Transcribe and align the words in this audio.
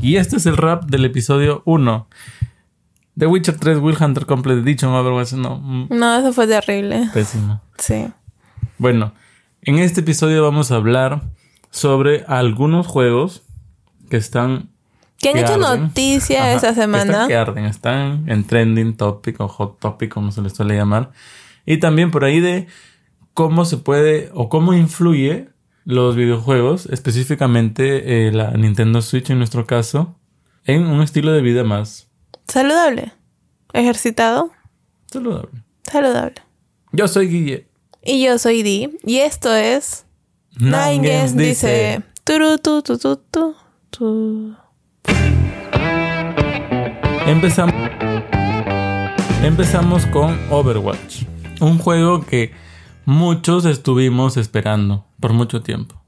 Y 0.00 0.16
este 0.16 0.36
es 0.36 0.46
el 0.46 0.56
rap 0.56 0.84
del 0.84 1.04
episodio 1.04 1.62
1. 1.64 2.06
The 3.18 3.26
Witcher 3.26 3.56
3 3.58 3.78
Will 3.78 3.96
Hunter 4.00 4.26
Complete 4.26 4.60
Edition 4.60 4.92
Overwatch 4.92 5.32
no. 5.32 5.56
mm, 5.58 5.88
No, 5.90 6.18
eso 6.18 6.32
fue 6.32 6.46
terrible. 6.46 7.08
Pésimo. 7.12 7.60
Sí. 7.78 8.06
Bueno, 8.78 9.12
en 9.62 9.78
este 9.80 10.00
episodio 10.02 10.44
vamos 10.44 10.70
a 10.70 10.76
hablar 10.76 11.22
sobre 11.70 12.24
algunos 12.28 12.86
juegos 12.86 13.42
que 14.08 14.16
están 14.18 14.68
¿Quién 15.18 15.34
que 15.34 15.40
ha 15.40 15.42
hecho 15.42 15.54
arden. 15.66 15.82
noticia 15.88 16.42
Ajá, 16.44 16.52
esa 16.52 16.60
que 16.74 16.80
Están 16.80 16.92
semana? 17.06 17.26
que 17.26 17.36
arden, 17.36 17.64
están 17.64 18.24
en 18.30 18.44
trending 18.44 18.96
topic 18.96 19.40
o 19.40 19.48
hot 19.48 19.80
topic, 19.80 20.14
como 20.14 20.30
se 20.30 20.42
les 20.42 20.52
suele 20.52 20.76
llamar. 20.76 21.10
Y 21.66 21.78
también 21.78 22.12
por 22.12 22.24
ahí 22.24 22.38
de 22.38 22.68
cómo 23.34 23.64
se 23.64 23.78
puede 23.78 24.30
o 24.32 24.48
cómo 24.48 24.74
influye 24.74 25.48
los 25.88 26.16
videojuegos, 26.16 26.84
específicamente 26.84 28.28
eh, 28.28 28.30
la 28.30 28.50
Nintendo 28.50 29.00
Switch 29.00 29.30
en 29.30 29.38
nuestro 29.38 29.66
caso, 29.66 30.14
en 30.66 30.86
un 30.86 31.00
estilo 31.00 31.32
de 31.32 31.40
vida 31.40 31.64
más 31.64 32.10
Saludable. 32.46 33.12
Ejercitado. 33.72 34.50
saludable. 35.10 35.62
Saludable. 35.82 36.34
Yo 36.92 37.08
soy 37.08 37.28
Guille. 37.28 37.68
Y 38.02 38.22
yo 38.22 38.38
soy 38.38 38.62
Di. 38.62 38.98
Y 39.02 39.16
esto 39.20 39.54
es. 39.54 40.04
Nine 40.58 41.08
Games 41.08 41.34
dice. 41.34 42.02
Turu, 42.22 42.58
tu, 42.58 42.82
tu, 42.82 42.98
tu, 42.98 43.16
tu, 43.16 43.56
tu. 43.88 44.54
Empezamos, 47.26 47.74
empezamos 49.42 50.04
con 50.06 50.38
Overwatch, 50.50 51.24
un 51.60 51.78
juego 51.78 52.26
que 52.26 52.52
muchos 53.08 53.64
estuvimos 53.64 54.36
esperando 54.36 55.06
por 55.18 55.32
mucho 55.32 55.62
tiempo. 55.62 55.98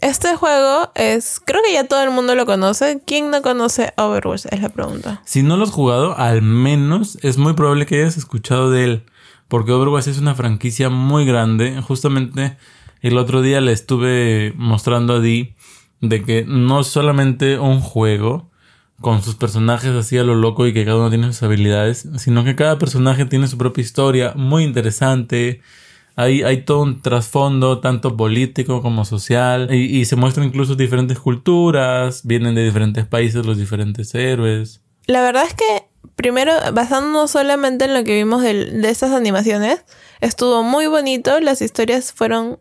Este 0.00 0.34
juego 0.36 0.90
es. 0.94 1.38
Creo 1.44 1.60
que 1.62 1.74
ya 1.74 1.86
todo 1.86 2.02
el 2.02 2.10
mundo 2.10 2.34
lo 2.34 2.46
conoce. 2.46 3.02
¿Quién 3.06 3.30
no 3.30 3.42
conoce 3.42 3.92
Overwatch? 3.98 4.46
Es 4.50 4.62
la 4.62 4.70
pregunta. 4.70 5.20
Si 5.26 5.42
no 5.42 5.58
lo 5.58 5.64
has 5.64 5.70
jugado, 5.70 6.16
al 6.16 6.40
menos 6.40 7.18
es 7.20 7.36
muy 7.36 7.52
probable 7.52 7.84
que 7.84 7.96
hayas 7.96 8.16
escuchado 8.16 8.70
de 8.70 8.84
él, 8.84 9.02
porque 9.48 9.72
Overwatch 9.72 10.06
es 10.06 10.16
una 10.16 10.34
franquicia 10.34 10.88
muy 10.88 11.26
grande. 11.26 11.82
Justamente 11.82 12.56
el 13.02 13.18
otro 13.18 13.42
día 13.42 13.60
le 13.60 13.72
estuve 13.72 14.54
mostrando 14.56 15.16
a 15.16 15.20
Di 15.20 15.54
de 16.00 16.24
que 16.24 16.46
no 16.46 16.80
es 16.80 16.86
solamente 16.86 17.58
un 17.58 17.82
juego 17.82 18.50
con 19.02 19.22
sus 19.22 19.34
personajes 19.34 19.90
así 19.90 20.16
a 20.16 20.24
lo 20.24 20.34
loco 20.34 20.66
y 20.66 20.72
que 20.72 20.86
cada 20.86 20.96
uno 20.96 21.10
tiene 21.10 21.26
sus 21.26 21.42
habilidades, 21.42 22.08
sino 22.16 22.44
que 22.44 22.56
cada 22.56 22.78
personaje 22.78 23.26
tiene 23.26 23.46
su 23.46 23.58
propia 23.58 23.82
historia 23.82 24.32
muy 24.36 24.64
interesante. 24.64 25.60
Hay, 26.16 26.42
hay 26.42 26.64
todo 26.64 26.80
un 26.82 27.02
trasfondo, 27.02 27.80
tanto 27.80 28.16
político 28.16 28.80
como 28.82 29.04
social, 29.04 29.68
y, 29.72 29.98
y 30.00 30.04
se 30.06 30.16
muestran 30.16 30.46
incluso 30.46 30.74
diferentes 30.74 31.18
culturas, 31.18 32.22
vienen 32.26 32.54
de 32.54 32.64
diferentes 32.64 33.04
países 33.06 33.44
los 33.44 33.58
diferentes 33.58 34.14
héroes. 34.14 34.80
La 35.06 35.20
verdad 35.22 35.44
es 35.46 35.54
que, 35.54 35.86
primero, 36.16 36.52
basándonos 36.72 37.30
solamente 37.30 37.84
en 37.84 37.94
lo 37.94 38.02
que 38.02 38.16
vimos 38.16 38.42
del- 38.42 38.80
de, 38.80 38.88
estas 38.88 39.12
animaciones, 39.12 39.84
estuvo 40.20 40.62
muy 40.62 40.86
bonito. 40.86 41.38
Las 41.40 41.60
historias 41.60 42.12
fueron. 42.12 42.58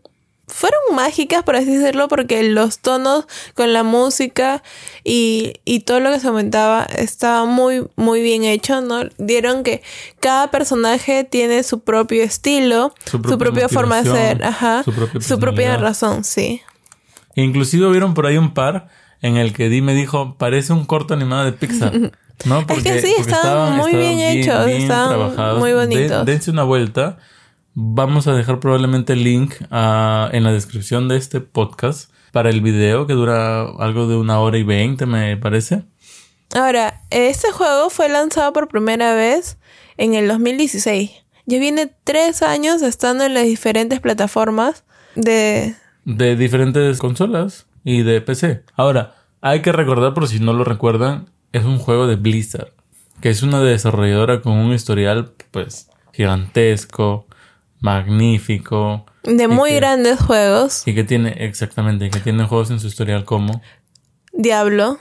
Fueron 0.47 0.79
mágicas, 0.93 1.41
por 1.43 1.55
así 1.55 1.75
decirlo, 1.75 2.07
porque 2.07 2.43
los 2.43 2.77
tonos 2.79 3.25
con 3.55 3.73
la 3.73 3.81
música 3.83 4.61
y, 5.03 5.53
y 5.65 5.79
todo 5.79 5.99
lo 5.99 6.11
que 6.11 6.19
se 6.19 6.27
aumentaba 6.27 6.83
estaba 6.83 7.45
muy, 7.45 7.87
muy 7.95 8.21
bien 8.21 8.43
hecho, 8.43 8.79
¿no? 8.81 9.01
Dieron 9.17 9.63
que 9.63 9.81
cada 10.19 10.51
personaje 10.51 11.23
tiene 11.23 11.63
su 11.63 11.79
propio 11.79 12.21
estilo, 12.23 12.93
Su 13.05 13.17
su, 13.23 13.37
propia 13.39 13.67
forma 13.69 14.01
de 14.03 14.11
ser, 14.11 14.43
ajá, 14.43 14.83
su 14.83 14.93
propia 14.93 15.21
su 15.21 15.39
propia 15.39 15.55
personalidad. 15.71 15.79
razón, 15.81 16.23
sí. 16.23 16.61
Inclusive 17.35 17.89
vieron 17.89 18.13
por 18.13 18.27
ahí 18.27 18.37
un 18.37 18.53
par 18.53 18.87
en 19.21 19.37
el 19.37 19.51
que 19.53 19.69
Di 19.69 19.81
me 19.81 19.93
dijo, 19.95 20.35
parece 20.37 20.73
un 20.73 20.85
corto 20.85 21.13
animado 21.15 21.45
de 21.45 21.53
Pixar. 21.53 21.91
¿No? 22.45 22.59
Es 22.69 22.83
que 22.83 23.01
sí, 23.01 23.15
estaban 23.17 23.77
muy 23.77 23.95
bien 23.95 24.19
hechos, 24.19 24.67
estaban 24.67 25.57
muy 25.57 25.73
bonitos. 25.73 26.25
De- 26.25 26.31
dense 26.33 26.51
una 26.51 26.63
vuelta. 26.63 27.17
Vamos 27.77 28.25
a 28.27 28.33
dejar 28.33 28.61
probablemente 28.61 29.11
el 29.11 29.25
link 29.25 29.55
ah, 29.69 30.29
en 30.31 30.45
la 30.45 30.53
descripción 30.53 31.09
de 31.09 31.17
este 31.17 31.41
podcast 31.41 32.09
para 32.31 32.49
el 32.49 32.61
video 32.61 33.05
que 33.05 33.11
dura 33.11 33.63
algo 33.63 34.07
de 34.07 34.15
una 34.15 34.39
hora 34.39 34.57
y 34.57 34.63
veinte, 34.63 35.05
me 35.05 35.35
parece. 35.35 35.83
Ahora, 36.53 37.01
este 37.09 37.51
juego 37.51 37.89
fue 37.89 38.07
lanzado 38.07 38.53
por 38.53 38.69
primera 38.69 39.13
vez 39.13 39.57
en 39.97 40.13
el 40.13 40.29
2016. 40.29 41.11
Ya 41.47 41.59
viene 41.59 41.91
tres 42.05 42.43
años 42.43 42.81
estando 42.81 43.25
en 43.25 43.33
las 43.33 43.43
diferentes 43.43 43.99
plataformas 43.99 44.85
de... 45.15 45.75
de 46.05 46.37
diferentes 46.37 46.97
consolas 46.97 47.67
y 47.83 48.03
de 48.03 48.21
PC. 48.21 48.63
Ahora, 48.75 49.15
hay 49.41 49.61
que 49.61 49.73
recordar, 49.73 50.13
por 50.13 50.29
si 50.29 50.39
no 50.39 50.53
lo 50.53 50.63
recuerdan, 50.63 51.29
es 51.51 51.65
un 51.65 51.79
juego 51.79 52.07
de 52.07 52.15
Blizzard, 52.15 52.71
que 53.19 53.29
es 53.29 53.43
una 53.43 53.59
desarrolladora 53.59 54.39
con 54.39 54.53
un 54.53 54.71
historial, 54.71 55.33
pues, 55.51 55.89
gigantesco, 56.13 57.24
magnífico. 57.85 59.05
De 59.23 59.43
Y 59.45 59.47
muy 59.47 59.71
que- 59.71 59.75
grandes 59.77 60.19
juegos. 60.19 60.83
Y 60.87 60.93
que 60.95 61.03
tiene, 61.03 61.35
exactamente, 61.39 62.09
que 62.09 62.19
tiene 62.19 62.45
juegos 62.45 62.69
en 62.71 62.79
su 62.79 62.87
historial 62.87 63.25
como 63.25 63.61
Diablo, 64.33 64.97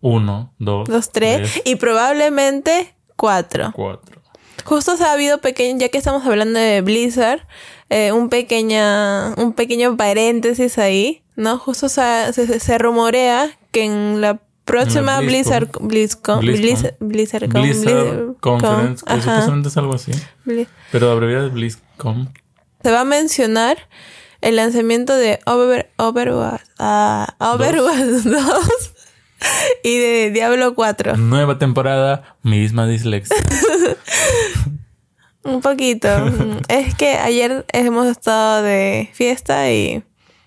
1, 0.00 0.52
2, 0.58 0.88
los 0.88 1.10
tres. 1.12 1.62
Y 1.64 1.76
probablemente 1.76 2.94
cuatro. 3.16 3.72
4. 3.74 4.22
Justo 4.64 4.96
se 4.96 5.04
ha 5.04 5.12
habido 5.12 5.38
pequeño, 5.40 5.78
ya 5.78 5.88
que 5.90 5.98
estamos 5.98 6.26
hablando 6.26 6.58
de 6.58 6.80
Blizzard, 6.80 7.46
eh, 7.88 8.10
un 8.12 8.28
pequeña, 8.28 9.32
un 9.36 9.52
pequeño 9.52 9.96
paréntesis 9.96 10.78
ahí, 10.78 11.22
¿no? 11.36 11.58
Justo 11.58 11.88
se, 11.88 12.32
se, 12.32 12.58
se 12.58 12.78
rumorea 12.78 13.48
que 13.70 13.84
en 13.84 14.20
la 14.20 14.40
próxima. 14.64 15.20
Blizzard, 15.20 15.68
BlizzCon, 15.80 16.40
BlizzCon. 16.40 16.90
Blizzard, 16.98 17.48
Conference, 18.40 19.04
que 19.06 19.20
supuestamente 19.20 19.68
es 19.68 19.76
algo 19.76 19.94
así, 19.94 20.10
pero 20.90 21.12
abreviado 21.12 21.46
es 21.46 21.52
BlizzCon. 21.52 21.85
Se 22.82 22.90
va 22.90 23.00
a 23.00 23.04
mencionar 23.04 23.88
el 24.40 24.56
lanzamiento 24.56 25.16
de 25.16 25.40
Over, 25.46 25.90
Overwatch, 25.96 26.62
ah, 26.78 27.34
Overwatch 27.38 28.24
2 28.24 28.94
y 29.82 29.98
de 29.98 30.30
Diablo 30.30 30.74
4. 30.74 31.16
Nueva 31.16 31.58
temporada, 31.58 32.36
misma 32.42 32.86
dislexia. 32.86 33.36
Un 35.42 35.60
poquito. 35.60 36.08
Es 36.68 36.94
que 36.96 37.16
ayer 37.18 37.64
hemos 37.72 38.06
estado 38.06 38.62
de 38.62 39.10
fiesta 39.12 39.70
y 39.70 40.02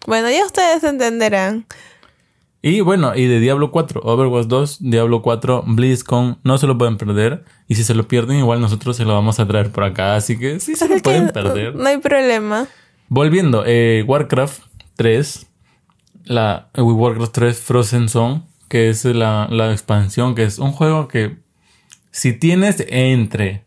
bueno, 0.06 0.30
ya 0.30 0.46
ustedes 0.46 0.84
entenderán. 0.84 1.66
Y 2.62 2.82
bueno, 2.82 3.16
y 3.16 3.26
de 3.26 3.40
Diablo 3.40 3.72
4, 3.72 4.02
Overwatch 4.04 4.48
2, 4.48 4.78
Diablo 4.82 5.22
4, 5.22 5.64
BlizzCon, 5.66 6.40
no 6.44 6.58
se 6.58 6.68
lo 6.68 6.78
pueden 6.78 6.98
perder. 6.98 7.46
Y 7.70 7.76
si 7.76 7.84
se 7.86 7.94
lo 7.94 8.08
pierden, 8.08 8.38
igual 8.40 8.60
nosotros 8.60 8.98
se 8.98 9.06
lo 9.06 9.14
vamos 9.14 9.40
a 9.40 9.48
traer 9.48 9.72
por 9.72 9.86
acá. 9.86 10.16
Así 10.16 10.38
que 10.38 10.60
sí 10.60 10.76
se 10.76 10.90
lo 10.90 10.98
pueden 10.98 11.30
perder. 11.30 11.76
No 11.76 11.88
hay 11.88 12.00
problema. 12.00 12.68
Volviendo, 13.08 13.64
eh, 13.66 14.04
Warcraft 14.06 14.62
3, 14.98 15.48
la 16.26 16.70
eh, 16.74 16.82
Warcraft 16.82 17.32
3 17.32 17.60
Frozen 17.62 18.10
Zone, 18.10 18.42
que 18.68 18.90
es 18.90 19.06
la, 19.06 19.48
la 19.50 19.72
expansión, 19.72 20.36
que 20.36 20.44
es 20.44 20.60
un 20.60 20.74
juego 20.74 21.08
que 21.08 21.38
si 22.12 22.34
tienes 22.34 22.84
entre 22.90 23.64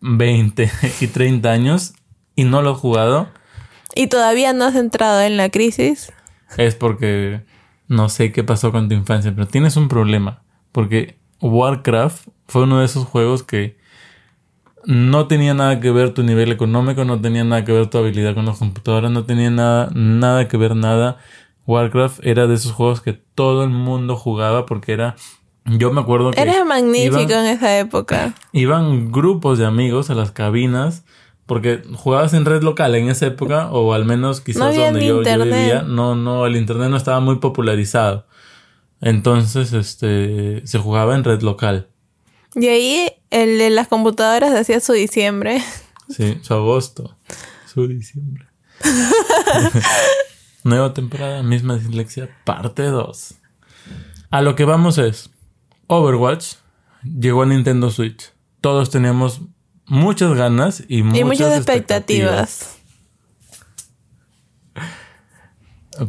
20 0.00 0.70
y 1.00 1.06
30 1.08 1.50
años 1.50 1.92
y 2.36 2.44
no 2.44 2.62
lo 2.62 2.72
has 2.72 2.78
jugado, 2.78 3.28
Y 3.94 4.06
todavía 4.06 4.54
no 4.54 4.64
has 4.64 4.76
entrado 4.76 5.20
en 5.20 5.36
la 5.36 5.50
crisis. 5.50 6.10
es 6.56 6.74
porque 6.74 7.42
no 7.90 8.08
sé 8.08 8.30
qué 8.32 8.44
pasó 8.44 8.70
con 8.72 8.88
tu 8.88 8.94
infancia, 8.94 9.32
pero 9.34 9.46
tienes 9.48 9.76
un 9.76 9.88
problema. 9.88 10.42
Porque 10.72 11.18
Warcraft 11.40 12.28
fue 12.46 12.62
uno 12.62 12.78
de 12.78 12.84
esos 12.86 13.04
juegos 13.04 13.42
que 13.42 13.76
no 14.86 15.26
tenía 15.26 15.52
nada 15.54 15.80
que 15.80 15.90
ver 15.90 16.14
tu 16.14 16.22
nivel 16.22 16.52
económico, 16.52 17.04
no 17.04 17.20
tenía 17.20 17.44
nada 17.44 17.64
que 17.64 17.72
ver 17.72 17.88
tu 17.88 17.98
habilidad 17.98 18.34
con 18.34 18.46
las 18.46 18.58
computadoras, 18.58 19.10
no 19.10 19.24
tenía 19.24 19.50
nada, 19.50 19.90
nada 19.92 20.48
que 20.48 20.56
ver 20.56 20.74
nada. 20.76 21.18
Warcraft 21.66 22.20
era 22.24 22.46
de 22.46 22.54
esos 22.54 22.72
juegos 22.72 23.00
que 23.00 23.12
todo 23.12 23.64
el 23.64 23.70
mundo 23.70 24.16
jugaba 24.16 24.66
porque 24.66 24.92
era... 24.92 25.16
Yo 25.66 25.92
me 25.92 26.00
acuerdo 26.00 26.30
que... 26.30 26.40
Eres 26.40 26.64
magnífico 26.64 27.18
iban- 27.20 27.44
en 27.44 27.46
esa 27.46 27.78
época. 27.78 28.34
iban 28.52 29.12
grupos 29.12 29.58
de 29.58 29.66
amigos 29.66 30.08
a 30.10 30.14
las 30.14 30.30
cabinas 30.32 31.04
porque 31.50 31.82
jugabas 31.96 32.32
en 32.32 32.44
red 32.44 32.62
local 32.62 32.94
en 32.94 33.08
esa 33.08 33.26
época 33.26 33.72
o 33.72 33.92
al 33.92 34.04
menos 34.04 34.40
quizás 34.40 34.72
No 34.72 34.84
donde 34.84 35.04
yo, 35.04 35.20
yo 35.20 35.44
vivía 35.44 35.82
no 35.82 36.14
no 36.14 36.46
el 36.46 36.54
internet 36.54 36.90
no 36.90 36.96
estaba 36.96 37.18
muy 37.18 37.40
popularizado. 37.40 38.24
Entonces 39.00 39.72
este 39.72 40.64
se 40.64 40.78
jugaba 40.78 41.16
en 41.16 41.24
red 41.24 41.42
local. 41.42 41.88
Y 42.54 42.68
ahí 42.68 43.10
el 43.30 43.58
de 43.58 43.70
las 43.70 43.88
computadoras 43.88 44.54
hacía 44.54 44.78
su 44.78 44.92
diciembre. 44.92 45.60
sí 46.08 46.38
su 46.40 46.54
agosto 46.54 47.16
su 47.66 47.88
diciembre. 47.88 48.46
Nueva 50.62 50.94
temporada 50.94 51.42
misma 51.42 51.78
dislexia 51.78 52.30
parte 52.44 52.84
2 52.84 53.34
a 54.30 54.40
lo 54.40 54.54
que 54.54 54.66
vamos 54.66 54.98
es 54.98 55.30
Overwatch 55.88 56.58
llegó 57.02 57.42
a 57.42 57.46
Nintendo 57.46 57.90
Switch. 57.90 58.32
Todos 58.60 58.90
teníamos 58.90 59.40
muchas 59.90 60.32
ganas 60.34 60.82
y 60.88 61.02
muchas, 61.02 61.20
y 61.20 61.24
muchas 61.24 61.56
expectativas. 61.56 62.50
expectativas. 62.52 62.76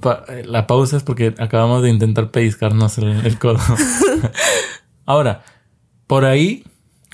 Pa- 0.01 0.25
la 0.45 0.67
pausa 0.67 0.97
es 0.97 1.03
porque 1.03 1.33
acabamos 1.39 1.81
de 1.83 1.89
intentar 1.89 2.31
pellizcarnos 2.31 2.97
el, 2.97 3.25
el 3.25 3.37
codo. 3.39 3.59
Ahora, 5.05 5.43
por 6.07 6.23
ahí, 6.25 6.63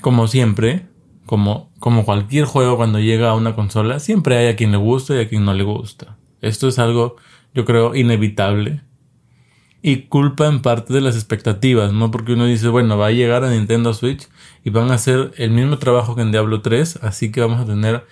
como 0.02 0.28
siempre, 0.28 0.86
como, 1.26 1.72
como 1.80 2.04
cualquier 2.04 2.44
juego 2.44 2.76
cuando 2.76 3.00
llega 3.00 3.30
a 3.30 3.34
una 3.34 3.54
consola, 3.54 3.98
siempre 3.98 4.36
hay 4.36 4.48
a 4.48 4.56
quien 4.56 4.70
le 4.70 4.76
gusta 4.78 5.16
y 5.16 5.20
a 5.20 5.28
quien 5.28 5.44
no 5.44 5.54
le 5.54 5.64
gusta. 5.64 6.16
Esto 6.40 6.68
es 6.68 6.78
algo, 6.78 7.16
yo 7.54 7.64
creo, 7.64 7.94
inevitable. 7.96 8.82
Y 9.80 10.02
culpa 10.02 10.46
en 10.46 10.60
parte 10.60 10.92
de 10.92 11.00
las 11.00 11.14
expectativas, 11.14 11.92
¿no? 11.92 12.10
Porque 12.10 12.32
uno 12.32 12.46
dice, 12.46 12.68
bueno, 12.68 12.98
va 12.98 13.06
a 13.06 13.12
llegar 13.12 13.44
a 13.44 13.50
Nintendo 13.50 13.94
Switch 13.94 14.28
y 14.64 14.70
van 14.70 14.90
a 14.90 14.94
hacer 14.94 15.32
el 15.36 15.50
mismo 15.50 15.78
trabajo 15.78 16.16
que 16.16 16.22
en 16.22 16.32
Diablo 16.32 16.62
3, 16.62 17.00
así 17.02 17.30
que 17.30 17.40
vamos 17.40 17.60
a 17.60 17.66
tener 17.66 18.04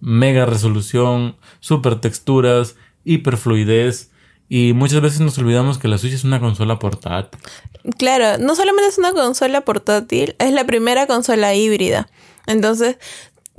mega 0.00 0.44
resolución, 0.46 1.36
super 1.60 2.00
texturas, 2.00 2.76
hiper 3.04 3.36
fluidez. 3.36 4.10
Y 4.50 4.72
muchas 4.72 5.02
veces 5.02 5.20
nos 5.20 5.36
olvidamos 5.38 5.78
que 5.78 5.88
la 5.88 5.98
Switch 5.98 6.14
es 6.14 6.24
una 6.24 6.40
consola 6.40 6.78
portátil. 6.78 7.38
Claro, 7.98 8.38
no 8.38 8.54
solamente 8.54 8.88
es 8.88 8.98
una 8.98 9.12
consola 9.12 9.62
portátil, 9.62 10.36
es 10.38 10.52
la 10.52 10.64
primera 10.64 11.06
consola 11.06 11.54
híbrida. 11.54 12.08
Entonces, 12.46 12.96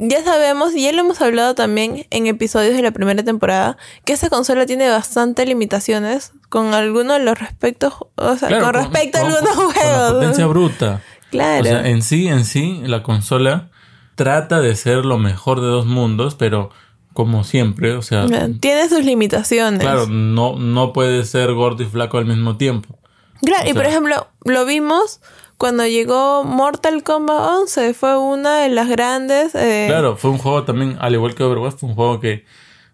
ya 0.01 0.23
sabemos, 0.23 0.73
y 0.73 0.83
ya 0.83 0.91
lo 0.93 1.01
hemos 1.01 1.21
hablado 1.21 1.55
también 1.55 2.07
en 2.09 2.25
episodios 2.25 2.73
de 2.75 2.81
la 2.81 2.91
primera 2.91 3.21
temporada, 3.23 3.77
que 4.05 4.13
esa 4.13 4.29
consola 4.29 4.65
tiene 4.65 4.89
bastantes 4.89 5.45
limitaciones 5.47 6.31
con 6.49 6.73
algunos 6.73 7.19
de 7.19 7.25
los 7.25 7.37
respectos, 7.37 7.93
o 8.15 8.35
sea, 8.37 8.47
Claro, 8.47 8.65
con, 8.65 8.73
respecto 8.75 9.17
a 9.17 9.21
con- 9.21 9.31
algunos 9.31 9.55
con 9.55 9.67
la 9.67 9.73
juegos. 9.73 10.13
potencia 10.13 10.45
bruta. 10.47 11.01
Claro. 11.31 11.61
O 11.61 11.65
sea, 11.65 11.87
en 11.87 12.01
sí, 12.01 12.27
en 12.27 12.45
sí, 12.45 12.81
la 12.85 13.03
consola 13.03 13.69
trata 14.15 14.61
de 14.61 14.75
ser 14.75 15.05
lo 15.05 15.17
mejor 15.19 15.61
de 15.61 15.67
dos 15.67 15.85
mundos, 15.85 16.35
pero 16.35 16.71
como 17.13 17.43
siempre, 17.43 17.93
o 17.95 18.01
sea, 18.01 18.25
tiene 18.59 18.87
sus 18.89 19.03
limitaciones. 19.03 19.81
claro, 19.81 20.07
no, 20.07 20.55
no 20.57 20.93
puede 20.93 21.25
ser 21.25 21.53
gordo 21.53 21.83
y 21.83 21.85
flaco 21.87 22.17
al 22.17 22.25
mismo 22.25 22.55
tiempo. 22.57 22.97
Claro, 23.41 23.65
O 23.67 23.69
y 23.69 23.73
por 23.73 23.85
ejemplo, 23.85 24.27
lo 24.45 24.65
vimos 24.65 25.19
cuando 25.59 25.85
llegó 25.85 26.43
Mortal 26.43 27.03
Kombat 27.03 27.37
11, 27.61 27.93
fue 27.93 28.17
una 28.17 28.61
de 28.61 28.69
las 28.69 28.89
grandes... 28.89 29.53
eh, 29.53 29.85
Claro, 29.87 30.17
fue 30.17 30.31
un 30.31 30.39
juego 30.39 30.63
también, 30.63 30.97
al 30.99 31.13
igual 31.13 31.35
que 31.35 31.43
Overwatch, 31.43 31.75
fue 31.77 31.89
un 31.89 31.95
juego 31.95 32.19
que 32.19 32.45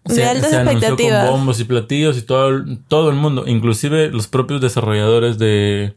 De 0.04 0.24
altas 0.26 0.52
anunció 0.52 0.58
con 0.64 0.68
expectativas. 0.76 1.30
bombos 1.30 1.60
y 1.60 1.64
platillos 1.64 2.18
y 2.18 2.22
todo 2.22 2.48
el, 2.48 2.78
todo 2.88 3.08
el 3.08 3.16
mundo, 3.16 3.44
inclusive 3.46 4.08
los 4.10 4.26
propios 4.26 4.60
desarrolladores 4.60 5.38
de, 5.38 5.96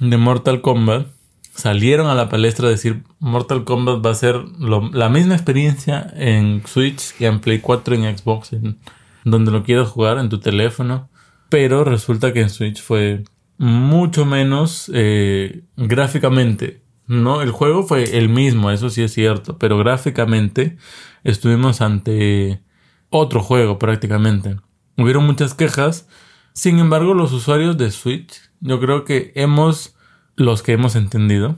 de 0.00 0.16
Mortal 0.18 0.60
Kombat, 0.60 1.06
salieron 1.54 2.06
a 2.08 2.14
la 2.14 2.28
palestra 2.28 2.66
a 2.68 2.70
decir 2.70 3.02
Mortal 3.18 3.64
Kombat 3.64 4.04
va 4.04 4.10
a 4.10 4.14
ser 4.14 4.36
lo- 4.58 4.90
la 4.92 5.08
misma 5.08 5.34
experiencia 5.34 6.12
en 6.16 6.62
Switch 6.66 7.12
que 7.16 7.26
en 7.26 7.40
Play 7.40 7.60
4 7.60 7.94
y 7.94 8.04
en 8.04 8.18
Xbox, 8.18 8.52
en 8.52 8.78
donde 9.24 9.50
lo 9.50 9.62
quieras 9.64 9.88
jugar 9.88 10.18
en 10.18 10.28
tu 10.28 10.38
teléfono. 10.40 11.08
Pero 11.50 11.82
resulta 11.84 12.32
que 12.32 12.40
en 12.42 12.50
Switch 12.50 12.80
fue 12.80 13.24
mucho 13.60 14.24
menos 14.24 14.90
eh, 14.94 15.64
gráficamente. 15.76 16.82
No, 17.06 17.42
el 17.42 17.50
juego 17.50 17.82
fue 17.82 18.16
el 18.16 18.30
mismo, 18.30 18.70
eso 18.70 18.88
sí 18.88 19.02
es 19.02 19.12
cierto, 19.12 19.58
pero 19.58 19.76
gráficamente 19.76 20.78
estuvimos 21.24 21.82
ante 21.82 22.62
otro 23.10 23.42
juego 23.42 23.78
prácticamente. 23.78 24.56
Hubieron 24.96 25.26
muchas 25.26 25.52
quejas, 25.52 26.08
sin 26.54 26.78
embargo 26.78 27.12
los 27.12 27.34
usuarios 27.34 27.76
de 27.76 27.90
Switch, 27.90 28.40
yo 28.60 28.80
creo 28.80 29.04
que 29.04 29.32
hemos, 29.34 29.94
los 30.36 30.62
que 30.62 30.72
hemos 30.72 30.96
entendido, 30.96 31.56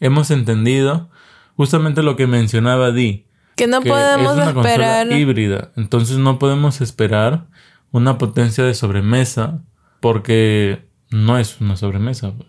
hemos 0.00 0.32
entendido 0.32 1.10
justamente 1.54 2.02
lo 2.02 2.16
que 2.16 2.26
mencionaba 2.26 2.90
Di, 2.90 3.26
que 3.54 3.68
no 3.68 3.82
que 3.82 3.90
podemos 3.90 4.32
es 4.32 4.42
una 4.42 4.46
esperar... 4.46 5.04
consola 5.04 5.16
híbrida. 5.16 5.72
Entonces 5.76 6.18
no 6.18 6.40
podemos 6.40 6.80
esperar 6.80 7.46
una 7.92 8.18
potencia 8.18 8.64
de 8.64 8.74
sobremesa 8.74 9.62
porque 10.00 10.89
no 11.10 11.38
es 11.38 11.60
una 11.60 11.76
sobremesa. 11.76 12.32
pues. 12.32 12.48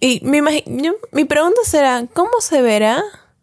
Y 0.00 0.20
mi, 0.24 0.38
imagi- 0.38 0.64
yo- 0.66 0.96
mi 1.12 1.24
pregunta 1.24 1.60
será, 1.64 2.06
¿cómo 2.12 2.30
se 2.40 2.62
verá? 2.62 3.02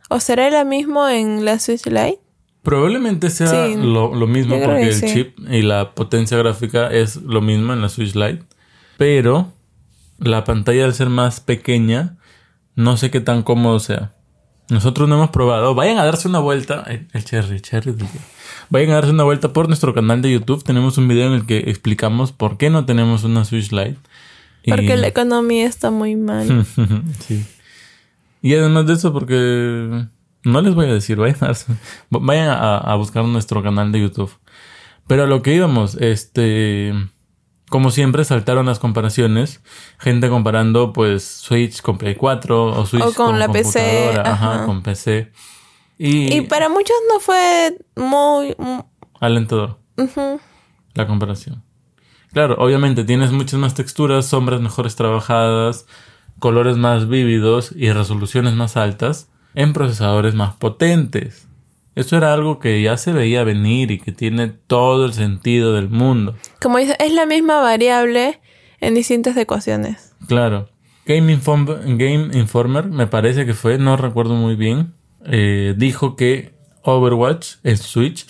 ¿O 0.10 0.20
será 0.20 0.50
la 0.50 0.64
mismo 0.64 1.08
en 1.08 1.46
la 1.46 1.60
Switch 1.60 1.86
Lite? 1.86 2.20
Probablemente 2.64 3.30
sea 3.30 3.68
Sí, 3.68 3.76
lo, 3.78 4.14
lo 4.16 4.28
mismo 4.28 4.60
porque 4.62 4.82
que 4.82 4.88
el 4.88 4.94
sí. 4.94 5.14
chip 5.14 5.40
y 5.50 5.62
la 5.62 5.92
potencia 5.94 6.38
gráfica 6.38 6.88
es 6.92 7.18
lo 7.18 7.42
mismo 7.42 7.74
en 7.74 7.82
la 7.82 7.90
Switch 7.90 8.16
Lite. 8.16 8.44
Pero 8.98 9.54
la 10.18 10.44
pantalla 10.44 10.86
al 10.86 10.94
ser 10.94 11.10
más 11.10 11.40
pequeña, 11.40 12.18
no 12.76 12.98
sé 12.98 13.12
qué 13.12 13.22
tan 13.22 13.44
cómodo 13.44 13.80
sea. 13.80 14.14
Nosotros 14.70 15.08
no 15.08 15.16
hemos 15.16 15.30
probado. 15.30 15.76
Vayan 15.76 15.98
a 15.98 16.04
darse 16.06 16.28
una 16.28 16.40
vuelta. 16.40 16.84
El, 16.88 17.08
el 17.14 17.24
cherry, 17.24 17.56
el 17.56 17.62
cherry. 17.62 17.96
Vayan 18.70 18.92
a 18.92 18.96
darse 18.96 19.12
una 19.12 19.24
vuelta 19.24 19.54
por 19.54 19.68
nuestro 19.68 19.94
canal 19.94 20.22
de 20.22 20.32
YouTube. 20.32 20.62
Tenemos 20.64 20.98
un 20.98 21.08
video 21.08 21.28
en 21.28 21.34
el 21.34 21.46
que 21.46 21.60
explicamos 21.70 22.34
por 22.34 22.58
qué 22.58 22.70
no 22.70 22.86
tenemos 22.86 23.24
una 23.24 23.46
Switch 23.46 23.72
Lite. 23.72 23.98
Y- 24.68 24.72
Porque 24.72 24.98
la 24.98 25.08
economía 25.08 25.66
está 25.66 25.92
muy 25.92 26.16
mal. 26.18 26.66
sí. 27.26 27.46
Y 28.42 28.54
además 28.54 28.86
de 28.86 28.94
eso, 28.94 29.14
porque 29.14 30.06
no 30.44 30.62
les 30.62 30.76
voy 30.76 30.88
a 30.88 30.94
decir, 30.94 31.18
vayan 31.20 31.38
a, 31.42 31.54
vayan 32.10 32.50
a, 32.50 32.78
a 32.78 32.96
buscar 32.96 33.24
nuestro 33.24 33.64
canal 33.64 33.92
de 33.92 34.02
YouTube. 34.02 34.32
Pero 35.08 35.24
a 35.24 35.26
lo 35.26 35.42
que 35.42 35.54
íbamos, 35.56 35.96
este, 35.96 36.92
como 37.70 37.92
siempre 37.92 38.26
saltaron 38.26 38.66
las 38.66 38.78
comparaciones, 38.80 39.62
gente 40.00 40.28
comparando 40.28 40.92
pues 40.92 41.24
Switch 41.24 41.82
con 41.82 41.98
Play 41.98 42.16
4 42.16 42.66
o 42.66 42.86
Switch 42.86 43.04
O 43.04 43.14
con 43.14 43.40
la 43.40 43.50
PC, 43.50 44.10
ajá, 44.20 44.32
ajá. 44.56 44.66
con 44.66 44.84
PC. 44.84 45.32
Y, 45.98 46.34
Y 46.36 46.42
para 46.42 46.68
muchos 46.68 46.96
no 47.10 47.22
fue 47.22 47.78
muy... 47.96 48.54
alentador 49.22 49.80
ujú. 49.98 50.42
la 50.94 51.08
comparación. 51.08 51.64
Claro, 52.34 52.56
obviamente 52.60 53.04
tienes 53.04 53.32
muchas 53.32 53.60
más 53.60 53.74
texturas, 53.74 54.26
sombras 54.28 54.62
mejores 54.62 54.96
trabajadas, 54.96 55.86
colores 56.40 56.78
más 56.78 57.08
vívidos 57.08 57.72
y 57.76 57.92
resoluciones 57.92 58.54
más 58.54 58.78
altas 58.78 59.30
en 59.56 59.74
procesadores 59.74 60.36
más 60.36 60.54
potentes. 60.56 61.48
Eso 61.96 62.16
era 62.16 62.32
algo 62.34 62.60
que 62.60 62.80
ya 62.84 62.96
se 62.98 63.12
veía 63.12 63.44
venir 63.44 63.90
y 63.90 63.98
que 64.00 64.12
tiene 64.12 64.50
todo 64.50 65.06
el 65.06 65.14
sentido 65.14 65.74
del 65.74 65.90
mundo. 65.90 66.36
Como 66.62 66.78
dice, 66.78 66.96
es 67.00 67.12
la 67.12 67.26
misma 67.26 67.60
variable 67.62 68.40
en 68.80 68.94
distintas 68.94 69.36
ecuaciones. 69.36 70.14
Claro. 70.28 70.70
Game, 71.08 71.34
Inform- 71.36 71.98
Game 71.98 72.38
Informer, 72.38 72.86
me 72.86 73.08
parece 73.08 73.46
que 73.48 73.54
fue, 73.56 73.80
no 73.80 73.98
recuerdo 73.98 74.36
muy 74.36 74.56
bien, 74.56 74.94
eh, 75.26 75.74
dijo 75.76 76.16
que 76.16 76.54
Overwatch 76.84 77.56
en 77.64 77.78
Switch 77.78 78.28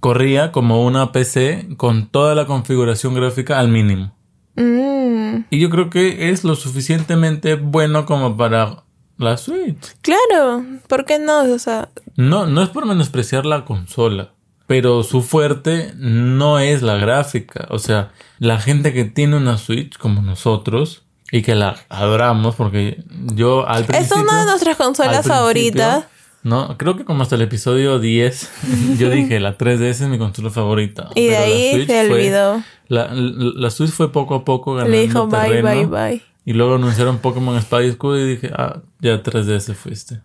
corría 0.00 0.50
como 0.52 0.84
una 0.84 1.12
PC 1.12 1.68
con 1.76 2.08
toda 2.08 2.34
la 2.34 2.46
configuración 2.46 3.14
gráfica 3.14 3.58
al 3.60 3.68
mínimo. 3.68 4.12
Mm, 4.56 5.44
Y 5.50 5.60
yo 5.60 5.70
creo 5.70 5.90
que 5.90 6.30
es 6.30 6.44
lo 6.44 6.54
suficientemente 6.56 7.54
bueno 7.54 8.06
como 8.06 8.36
para 8.36 8.82
la 9.18 9.36
Switch. 9.36 9.94
claro, 10.02 10.64
¿por 10.88 11.04
qué 11.04 11.18
no? 11.18 11.42
O 11.42 11.58
sea, 11.58 11.88
No, 12.16 12.46
no 12.46 12.62
es 12.62 12.70
por 12.70 12.86
menospreciar 12.86 13.44
la 13.46 13.64
consola, 13.64 14.32
pero 14.66 15.02
su 15.02 15.22
fuerte 15.22 15.92
no 15.96 16.58
es 16.58 16.82
la 16.82 16.96
gráfica. 16.96 17.66
O 17.70 17.78
sea, 17.78 18.10
la 18.38 18.58
gente 18.58 18.92
que 18.92 19.04
tiene 19.04 19.36
una 19.36 19.58
Switch 19.58 19.96
como 19.98 20.22
nosotros 20.22 21.02
y 21.30 21.42
que 21.42 21.54
la 21.54 21.76
adoramos, 21.90 22.56
porque 22.56 23.04
yo 23.34 23.68
al 23.68 23.82
es 23.82 23.86
principio... 23.88 24.22
una 24.22 24.40
de 24.40 24.46
nuestras 24.46 24.76
consolas 24.76 25.26
favoritas. 25.26 26.04
No, 26.42 26.76
creo 26.78 26.96
que 26.96 27.04
como 27.04 27.22
hasta 27.22 27.36
el 27.36 27.42
episodio 27.42 27.98
10 27.98 28.50
yo 28.98 29.10
dije 29.10 29.40
la 29.40 29.58
3DS 29.58 29.82
es 29.82 30.00
mi 30.08 30.18
consola 30.18 30.50
favorita. 30.50 31.10
Y 31.14 31.26
de 31.26 31.36
ahí 31.36 31.86
se 31.86 32.10
olvidó. 32.10 32.62
La, 32.88 33.12
la, 33.12 33.52
la 33.54 33.70
Switch 33.70 33.90
fue 33.90 34.10
poco 34.10 34.34
a 34.34 34.44
poco 34.44 34.74
ganando 34.74 34.96
Le 34.96 35.02
dijo 35.02 35.26
bye, 35.26 35.40
terreno. 35.62 35.68
bye, 35.68 35.86
bye. 35.86 36.22
Y 36.46 36.54
luego 36.54 36.76
anunciaron 36.76 37.18
Pokémon 37.18 37.56
Espada 37.56 37.84
y 37.84 37.88
Escudo 37.88 38.18
y 38.18 38.28
dije, 38.28 38.50
ah, 38.56 38.80
ya 39.00 39.22
3DS 39.22 39.74
fuiste. 39.74 40.20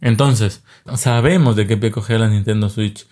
Entonces, 0.00 0.64
sabemos 0.96 1.54
de 1.54 1.66
qué 1.66 1.76
pie 1.76 1.90
cogea 1.92 2.18
la 2.18 2.28
Nintendo 2.28 2.68
Switch. 2.68 3.06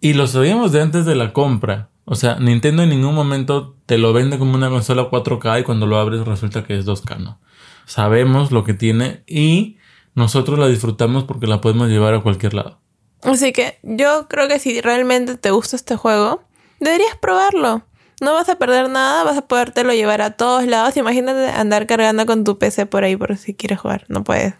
Y 0.00 0.12
lo 0.12 0.26
sabíamos 0.26 0.72
de 0.72 0.82
antes 0.82 1.06
de 1.06 1.14
la 1.14 1.32
compra. 1.32 1.88
O 2.04 2.14
sea, 2.14 2.38
Nintendo 2.38 2.82
en 2.82 2.90
ningún 2.90 3.14
momento 3.14 3.76
te 3.86 3.96
lo 3.98 4.12
vende 4.12 4.38
como 4.38 4.54
una 4.54 4.68
consola 4.68 5.08
4K 5.10 5.60
y 5.60 5.62
cuando 5.62 5.86
lo 5.86 5.96
abres 5.98 6.26
resulta 6.26 6.64
que 6.64 6.76
es 6.76 6.86
2K, 6.86 7.18
¿no? 7.18 7.40
Sabemos 7.86 8.50
lo 8.52 8.64
que 8.64 8.74
tiene 8.74 9.22
y 9.26 9.75
nosotros 10.16 10.58
la 10.58 10.66
disfrutamos 10.66 11.24
porque 11.24 11.46
la 11.46 11.60
podemos 11.60 11.88
llevar 11.88 12.14
a 12.14 12.22
cualquier 12.22 12.54
lado. 12.54 12.80
Así 13.22 13.52
que 13.52 13.78
yo 13.82 14.26
creo 14.28 14.48
que 14.48 14.58
si 14.58 14.80
realmente 14.80 15.36
te 15.36 15.50
gusta 15.50 15.76
este 15.76 15.94
juego, 15.94 16.42
deberías 16.80 17.16
probarlo. 17.20 17.84
No 18.22 18.32
vas 18.32 18.48
a 18.48 18.56
perder 18.56 18.88
nada, 18.88 19.24
vas 19.24 19.36
a 19.36 19.46
podértelo 19.46 19.92
llevar 19.92 20.22
a 20.22 20.30
todos 20.32 20.66
lados. 20.66 20.96
Imagínate 20.96 21.50
andar 21.50 21.86
cargando 21.86 22.24
con 22.24 22.44
tu 22.44 22.58
PC 22.58 22.86
por 22.86 23.04
ahí 23.04 23.14
por 23.14 23.36
si 23.36 23.54
quieres 23.54 23.78
jugar. 23.78 24.06
No 24.08 24.24
puedes. 24.24 24.54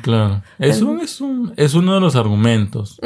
Claro. 0.00 0.42
Es, 0.58 0.80
un, 0.80 1.00
es, 1.00 1.20
un, 1.20 1.52
es 1.56 1.74
uno 1.74 1.94
de 1.94 2.00
los 2.00 2.16
argumentos. 2.16 2.98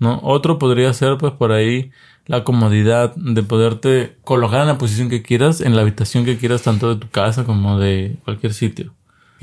¿no? 0.00 0.20
Otro 0.22 0.58
podría 0.58 0.92
ser, 0.92 1.16
pues, 1.16 1.32
por 1.32 1.52
ahí 1.52 1.92
la 2.26 2.42
comodidad 2.42 3.14
de 3.14 3.42
poderte 3.44 4.16
colocar 4.24 4.62
en 4.62 4.68
la 4.68 4.78
posición 4.78 5.08
que 5.08 5.22
quieras, 5.22 5.60
en 5.60 5.76
la 5.76 5.82
habitación 5.82 6.24
que 6.24 6.38
quieras, 6.38 6.62
tanto 6.62 6.92
de 6.92 7.00
tu 7.00 7.08
casa 7.08 7.44
como 7.44 7.78
de 7.78 8.16
cualquier 8.24 8.52
sitio. 8.52 8.94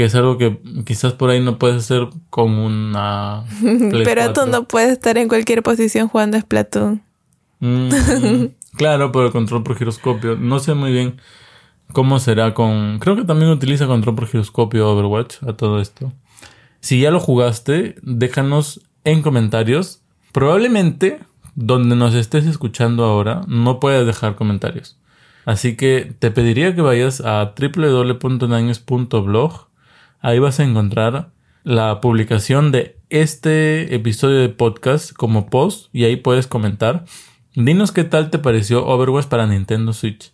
Que 0.01 0.05
es 0.05 0.15
algo 0.15 0.39
que 0.39 0.58
quizás 0.84 1.13
por 1.13 1.29
ahí 1.29 1.41
no 1.41 1.60
puedes 1.60 1.84
hacer 1.84 2.08
con 2.31 2.53
una... 2.53 3.43
Pero 4.03 4.34
tú 4.34 4.41
4. 4.41 4.46
no 4.48 4.63
puedes 4.63 4.93
estar 4.93 5.15
en 5.20 5.27
cualquier 5.27 5.62
posición 5.62 6.08
jugando 6.08 6.39
Splatoon. 6.39 7.03
Mm, 7.60 7.89
Claro, 8.77 9.12
por 9.12 9.27
el 9.27 9.31
control 9.31 9.62
por 9.62 9.77
giroscopio. 9.77 10.38
No 10.38 10.58
sé 10.58 10.74
muy 10.74 10.91
bien 10.91 11.22
cómo 11.93 12.17
será 12.17 12.55
con... 12.55 12.98
Creo 12.98 13.15
que 13.15 13.25
también 13.25 13.51
utiliza 13.51 13.86
control 13.86 14.15
por 14.15 14.25
giroscopio 14.25 14.89
Overwatch 14.89 15.43
a 15.43 15.53
todo 15.53 15.79
esto. 15.79 16.12
Si 16.79 17.00
ya 17.00 17.12
lo 17.12 17.20
jugaste, 17.20 17.93
déjanos 18.01 18.81
en 19.03 19.22
comentarios. 19.22 20.01
Probablemente 20.31 21.20
donde 21.53 21.96
nos 21.96 22.15
estés 22.15 22.48
escuchando 22.48 23.05
ahora 23.05 23.43
no 23.46 23.79
puedes 23.79 24.08
dejar 24.08 24.34
comentarios. 24.34 24.98
Así 25.46 25.77
que 25.77 26.12
te 26.17 26.31
pediría 26.31 26.74
que 26.74 26.81
vayas 26.81 27.22
a 27.22 27.53
www.naños.blog. 27.55 29.70
Ahí 30.23 30.37
vas 30.37 30.59
a 30.59 30.63
encontrar 30.63 31.31
la 31.63 31.99
publicación 31.99 32.71
de 32.71 32.99
este 33.09 33.95
episodio 33.95 34.37
de 34.37 34.49
podcast 34.49 35.13
como 35.13 35.49
post 35.49 35.89
y 35.93 36.03
ahí 36.03 36.15
puedes 36.15 36.45
comentar. 36.45 37.05
Dinos 37.55 37.91
qué 37.91 38.03
tal 38.03 38.29
te 38.29 38.37
pareció 38.37 38.85
Overwatch 38.85 39.25
para 39.25 39.47
Nintendo 39.47 39.93
Switch. 39.93 40.31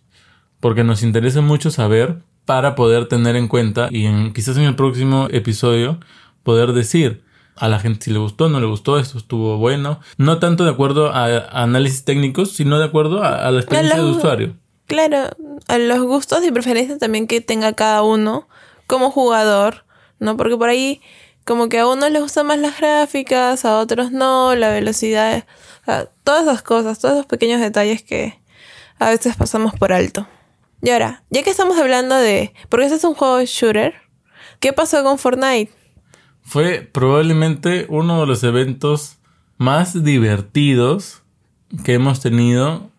Porque 0.60 0.84
nos 0.84 1.02
interesa 1.02 1.40
mucho 1.40 1.70
saber 1.70 2.18
para 2.44 2.74
poder 2.74 3.08
tener 3.08 3.34
en 3.34 3.48
cuenta 3.48 3.88
y 3.90 4.04
en, 4.04 4.34
quizás 4.34 4.58
en 4.58 4.64
el 4.64 4.76
próximo 4.76 5.26
episodio 5.30 6.00
poder 6.42 6.74
decir 6.74 7.24
a 7.56 7.68
la 7.68 7.80
gente 7.80 8.04
si 8.04 8.10
le 8.10 8.18
gustó, 8.18 8.50
no 8.50 8.60
le 8.60 8.66
gustó, 8.66 8.98
esto 8.98 9.16
estuvo 9.16 9.56
bueno. 9.56 10.00
No 10.18 10.38
tanto 10.38 10.64
de 10.64 10.70
acuerdo 10.70 11.14
a, 11.14 11.38
análisis 11.62 12.04
técnicos, 12.04 12.52
sino 12.52 12.78
de 12.78 12.84
acuerdo 12.84 13.24
a, 13.24 13.50
la 13.50 13.60
experiencia 13.60 14.02
de 14.02 14.10
usuario. 14.10 14.56
Claro, 14.86 15.30
a 15.66 15.78
los 15.78 16.02
gustos 16.02 16.44
y 16.44 16.52
preferencias 16.52 16.98
también 16.98 17.26
que 17.26 17.40
tenga 17.40 17.72
cada 17.72 18.02
uno 18.02 18.48
como 18.88 19.12
jugador, 19.12 19.84
¿no? 20.18 20.36
Porque 20.36 20.56
por 20.56 20.68
ahí 20.68 21.00
como 21.44 21.68
que 21.68 21.78
a 21.78 21.86
uno 21.86 22.08
le 22.08 22.20
gustan 22.20 22.48
más 22.48 22.58
las 22.58 22.76
gráficas, 22.78 23.64
a 23.64 23.78
otros 23.78 24.10
no, 24.10 24.56
la 24.56 24.70
velocidad, 24.70 25.46
todas 26.24 26.42
esas 26.42 26.62
cosas, 26.62 26.98
todos 26.98 27.14
esos 27.14 27.26
pequeños 27.26 27.60
detalles 27.60 28.02
que 28.02 28.40
a 28.98 29.10
veces 29.10 29.36
pasamos 29.36 29.74
por 29.74 29.92
alto. 29.92 30.26
Y 30.82 30.90
ahora, 30.90 31.22
ya 31.30 31.44
que 31.44 31.50
estamos 31.50 31.78
hablando 31.78 32.16
de, 32.16 32.52
porque 32.68 32.86
este 32.86 32.96
es 32.96 33.04
un 33.04 33.14
juego 33.14 33.40
shooter, 33.44 33.94
¿qué 34.58 34.72
pasó 34.72 35.04
con 35.04 35.18
Fortnite? 35.18 35.78
fue 36.48 36.80
probablemente 36.80 37.84
uno 37.90 38.22
de 38.22 38.26
los 38.26 38.42
eventos 38.42 39.18
más 39.58 40.02
divertidos 40.02 41.22
que 41.84 41.92
hemos 41.92 42.20
tenido 42.20 42.90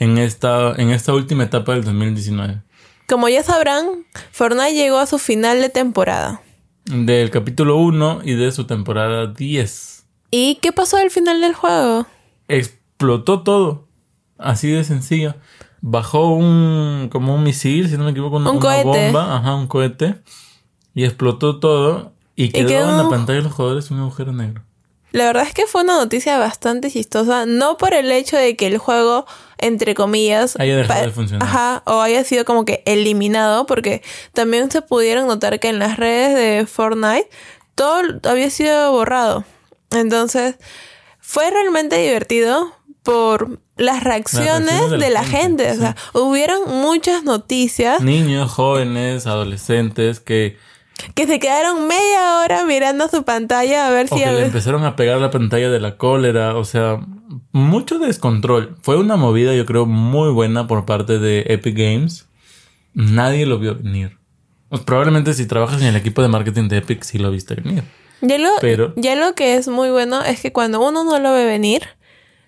en 0.00 0.18
esta, 0.18 0.74
en 0.74 0.90
esta 0.90 1.14
última 1.14 1.44
etapa 1.44 1.74
del 1.74 1.84
2019. 1.84 2.60
Como 3.08 3.30
ya 3.30 3.42
sabrán, 3.42 4.04
Fortnite 4.32 4.74
llegó 4.74 4.98
a 4.98 5.06
su 5.06 5.18
final 5.18 5.62
de 5.62 5.70
temporada. 5.70 6.42
Del 6.84 7.30
capítulo 7.30 7.78
1 7.78 8.20
y 8.22 8.34
de 8.34 8.52
su 8.52 8.66
temporada 8.66 9.28
10. 9.28 10.04
¿Y 10.30 10.56
qué 10.56 10.72
pasó 10.72 10.98
al 10.98 11.10
final 11.10 11.40
del 11.40 11.54
juego? 11.54 12.06
Explotó 12.48 13.42
todo. 13.42 13.88
Así 14.36 14.70
de 14.70 14.84
sencillo. 14.84 15.36
Bajó 15.80 16.34
un 16.34 17.08
como 17.10 17.34
un 17.34 17.44
misil, 17.44 17.88
si 17.88 17.96
no 17.96 18.04
me 18.04 18.10
equivoco, 18.10 18.36
una, 18.36 18.50
una 18.50 18.82
bomba, 18.82 19.36
ajá, 19.36 19.54
un 19.54 19.68
cohete 19.68 20.16
y 20.94 21.04
explotó 21.04 21.60
todo 21.60 22.12
y 22.36 22.50
quedó, 22.50 22.90
en 22.90 22.96
la 22.98 23.08
pantalla 23.08 23.38
de 23.38 23.44
los 23.44 23.54
jugadores 23.54 23.90
un 23.90 24.00
agujero 24.00 24.32
negro. 24.34 24.64
La 25.10 25.24
verdad 25.24 25.44
es 25.44 25.54
que 25.54 25.66
fue 25.66 25.82
una 25.82 25.96
noticia 25.96 26.38
bastante 26.38 26.90
chistosa, 26.90 27.46
no 27.46 27.76
por 27.78 27.94
el 27.94 28.12
hecho 28.12 28.36
de 28.36 28.56
que 28.56 28.66
el 28.66 28.78
juego, 28.78 29.26
entre 29.56 29.94
comillas, 29.94 30.56
haya 30.58 30.76
dejado 30.76 31.06
de 31.06 31.10
funcionar. 31.10 31.48
Ajá, 31.48 31.82
o 31.86 32.00
haya 32.00 32.24
sido 32.24 32.44
como 32.44 32.64
que 32.64 32.82
eliminado, 32.84 33.66
porque 33.66 34.02
también 34.34 34.70
se 34.70 34.82
pudieron 34.82 35.26
notar 35.26 35.60
que 35.60 35.68
en 35.68 35.78
las 35.78 35.96
redes 35.96 36.34
de 36.34 36.66
Fortnite 36.66 37.28
todo 37.74 38.02
había 38.24 38.50
sido 38.50 38.92
borrado. 38.92 39.44
Entonces, 39.90 40.56
fue 41.20 41.50
realmente 41.50 41.96
divertido 41.96 42.74
por 43.02 43.60
las 43.76 44.04
reacciones, 44.04 44.90
de, 44.90 45.10
la, 45.10 45.24
gente. 45.24 45.70
O 45.70 45.76
sea, 45.76 45.96
hubieron 46.12 46.68
muchas 46.82 47.24
noticias. 47.24 48.02
Niños, 48.02 48.50
jóvenes, 48.50 49.26
adolescentes 49.26 50.20
que 50.20 50.58
que 51.14 51.26
se 51.26 51.38
quedaron 51.38 51.86
media 51.86 52.38
hora 52.38 52.64
mirando 52.64 53.08
su 53.08 53.22
pantalla 53.24 53.86
a 53.86 53.90
ver 53.90 54.06
o 54.10 54.16
si... 54.16 54.22
Que 54.22 54.32
le 54.32 54.46
empezaron 54.46 54.84
a 54.84 54.96
pegar 54.96 55.18
la 55.20 55.30
pantalla 55.30 55.70
de 55.70 55.80
la 55.80 55.96
cólera, 55.96 56.56
o 56.56 56.64
sea, 56.64 57.00
mucho 57.52 57.98
descontrol. 57.98 58.76
Fue 58.82 58.98
una 58.98 59.16
movida, 59.16 59.54
yo 59.54 59.66
creo, 59.66 59.86
muy 59.86 60.32
buena 60.32 60.66
por 60.66 60.84
parte 60.84 61.18
de 61.18 61.44
Epic 61.48 61.76
Games. 61.76 62.26
Nadie 62.94 63.46
lo 63.46 63.58
vio 63.58 63.76
venir. 63.76 64.18
Pues 64.68 64.82
probablemente 64.82 65.34
si 65.34 65.46
trabajas 65.46 65.80
en 65.80 65.88
el 65.88 65.96
equipo 65.96 66.20
de 66.20 66.28
marketing 66.28 66.68
de 66.68 66.78
Epic 66.78 67.02
sí 67.02 67.18
lo 67.18 67.30
viste 67.30 67.54
venir. 67.54 67.84
Ya 68.20 68.38
lo, 68.38 68.50
Pero, 68.60 68.92
ya 68.96 69.14
lo 69.14 69.34
que 69.34 69.54
es 69.54 69.68
muy 69.68 69.90
bueno 69.90 70.22
es 70.22 70.40
que 70.40 70.52
cuando 70.52 70.80
uno 70.86 71.04
no 71.04 71.18
lo 71.20 71.32
ve 71.32 71.46
venir 71.46 71.82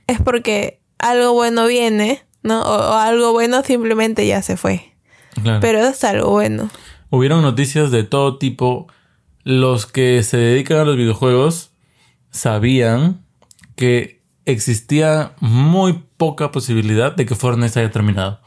es 0.09 0.21
porque 0.21 0.81
algo 0.99 1.33
bueno 1.33 1.67
viene, 1.67 2.25
¿no? 2.43 2.63
O, 2.63 2.93
algo 2.95 3.33
bueno 3.33 3.63
simplemente 3.63 4.27
ya 4.27 4.43
se 4.43 4.57
fue. 4.57 4.93
Pero 5.61 5.79
es 5.79 6.03
algo 6.05 6.31
bueno 6.31 6.69
hubieron 7.11 7.43
noticias 7.43 7.91
de 7.91 8.05
todo 8.05 8.39
tipo. 8.39 8.87
Los 9.43 9.87
que 9.87 10.23
se 10.23 10.37
dedican 10.37 10.79
a 10.79 10.85
los 10.85 10.97
videojuegos 10.97 11.73
sabían 12.31 13.25
que 13.75 14.21
existía 14.45 15.33
muy 15.41 16.05
poca 16.17 16.51
posibilidad 16.51 17.15
de 17.15 17.27
que 17.27 17.35
Fortnite 17.35 17.81
haya 17.81 17.91
terminado. 17.91 18.41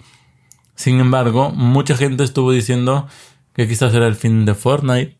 Sin 0.76 1.00
embargo, 1.00 1.52
mucha 1.52 1.96
gente 1.96 2.24
estuvo 2.24 2.52
diciendo 2.52 3.08
que 3.54 3.68
quizás 3.68 3.94
era 3.94 4.08
el 4.08 4.16
fin 4.16 4.46
de 4.46 4.56
Fortnite, 4.56 5.18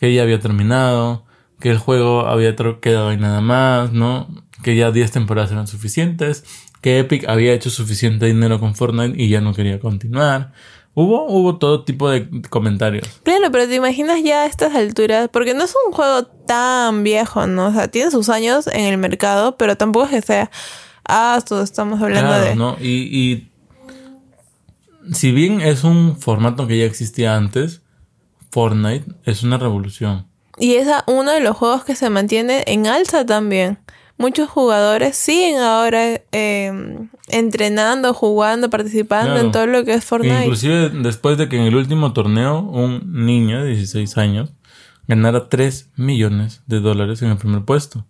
que 0.00 0.14
ya 0.14 0.22
había 0.22 0.40
terminado, 0.40 1.24
que 1.60 1.70
el 1.70 1.78
juego 1.78 2.26
había 2.26 2.56
quedado 2.56 3.08
ahí 3.08 3.16
nada 3.16 3.40
más, 3.40 3.92
¿no? 3.92 4.28
Que 4.62 4.76
ya 4.76 4.90
10 4.90 5.10
temporadas 5.12 5.52
eran 5.52 5.66
suficientes, 5.66 6.44
que 6.80 6.98
Epic 6.98 7.28
había 7.28 7.52
hecho 7.52 7.70
suficiente 7.70 8.26
dinero 8.26 8.58
con 8.58 8.74
Fortnite 8.74 9.22
y 9.22 9.28
ya 9.28 9.40
no 9.40 9.54
quería 9.54 9.78
continuar. 9.78 10.52
Hubo, 10.94 11.26
hubo 11.26 11.56
todo 11.56 11.84
tipo 11.84 12.10
de 12.10 12.42
comentarios. 12.50 13.08
Claro, 13.22 13.50
pero 13.50 13.66
te 13.66 13.76
imaginas 13.76 14.22
ya 14.22 14.42
a 14.42 14.46
estas 14.46 14.74
alturas, 14.74 15.30
porque 15.32 15.54
no 15.54 15.64
es 15.64 15.74
un 15.86 15.92
juego 15.92 16.24
tan 16.24 17.02
viejo, 17.02 17.46
¿no? 17.46 17.66
O 17.66 17.72
sea, 17.72 17.88
tiene 17.88 18.10
sus 18.10 18.28
años 18.28 18.66
en 18.66 18.84
el 18.84 18.98
mercado, 18.98 19.56
pero 19.56 19.76
tampoco 19.76 20.04
es 20.06 20.10
que 20.10 20.22
sea, 20.22 20.50
ah, 21.08 21.40
todos 21.46 21.64
estamos 21.64 22.02
hablando 22.02 22.38
de... 22.38 22.54
¿no? 22.56 22.76
Y, 22.78 23.08
y 23.10 23.48
si 25.14 25.32
bien 25.32 25.62
es 25.62 25.82
un 25.84 26.18
formato 26.18 26.66
que 26.66 26.78
ya 26.78 26.84
existía 26.84 27.36
antes, 27.36 27.80
Fortnite 28.50 29.06
es 29.24 29.42
una 29.42 29.56
revolución. 29.56 30.26
Y 30.58 30.74
es 30.74 30.88
uno 31.06 31.32
de 31.32 31.40
los 31.40 31.56
juegos 31.56 31.84
que 31.84 31.94
se 31.94 32.10
mantiene 32.10 32.64
en 32.66 32.86
alza 32.86 33.24
también 33.24 33.78
muchos 34.22 34.48
jugadores 34.48 35.16
siguen 35.16 35.58
ahora 35.58 36.22
em, 36.30 37.08
entrenando, 37.28 38.14
jugando, 38.14 38.70
participando 38.70 39.36
en 39.36 39.50
todo 39.50 39.66
lo 39.66 39.84
que 39.84 39.94
es 39.94 40.04
Fortnite. 40.04 40.44
Inclusive 40.44 40.90
después 40.90 41.38
de 41.38 41.48
que 41.48 41.56
en 41.56 41.64
el 41.64 41.74
último 41.74 42.12
torneo 42.12 42.60
un 42.60 43.24
niño 43.26 43.64
de 43.64 43.70
16 43.70 44.16
años 44.18 44.52
ganara 45.08 45.48
3 45.48 45.90
millones 45.96 46.62
de 46.68 46.78
dólares 46.78 47.20
en 47.22 47.30
el 47.30 47.36
primer 47.36 47.64
puesto. 47.64 48.06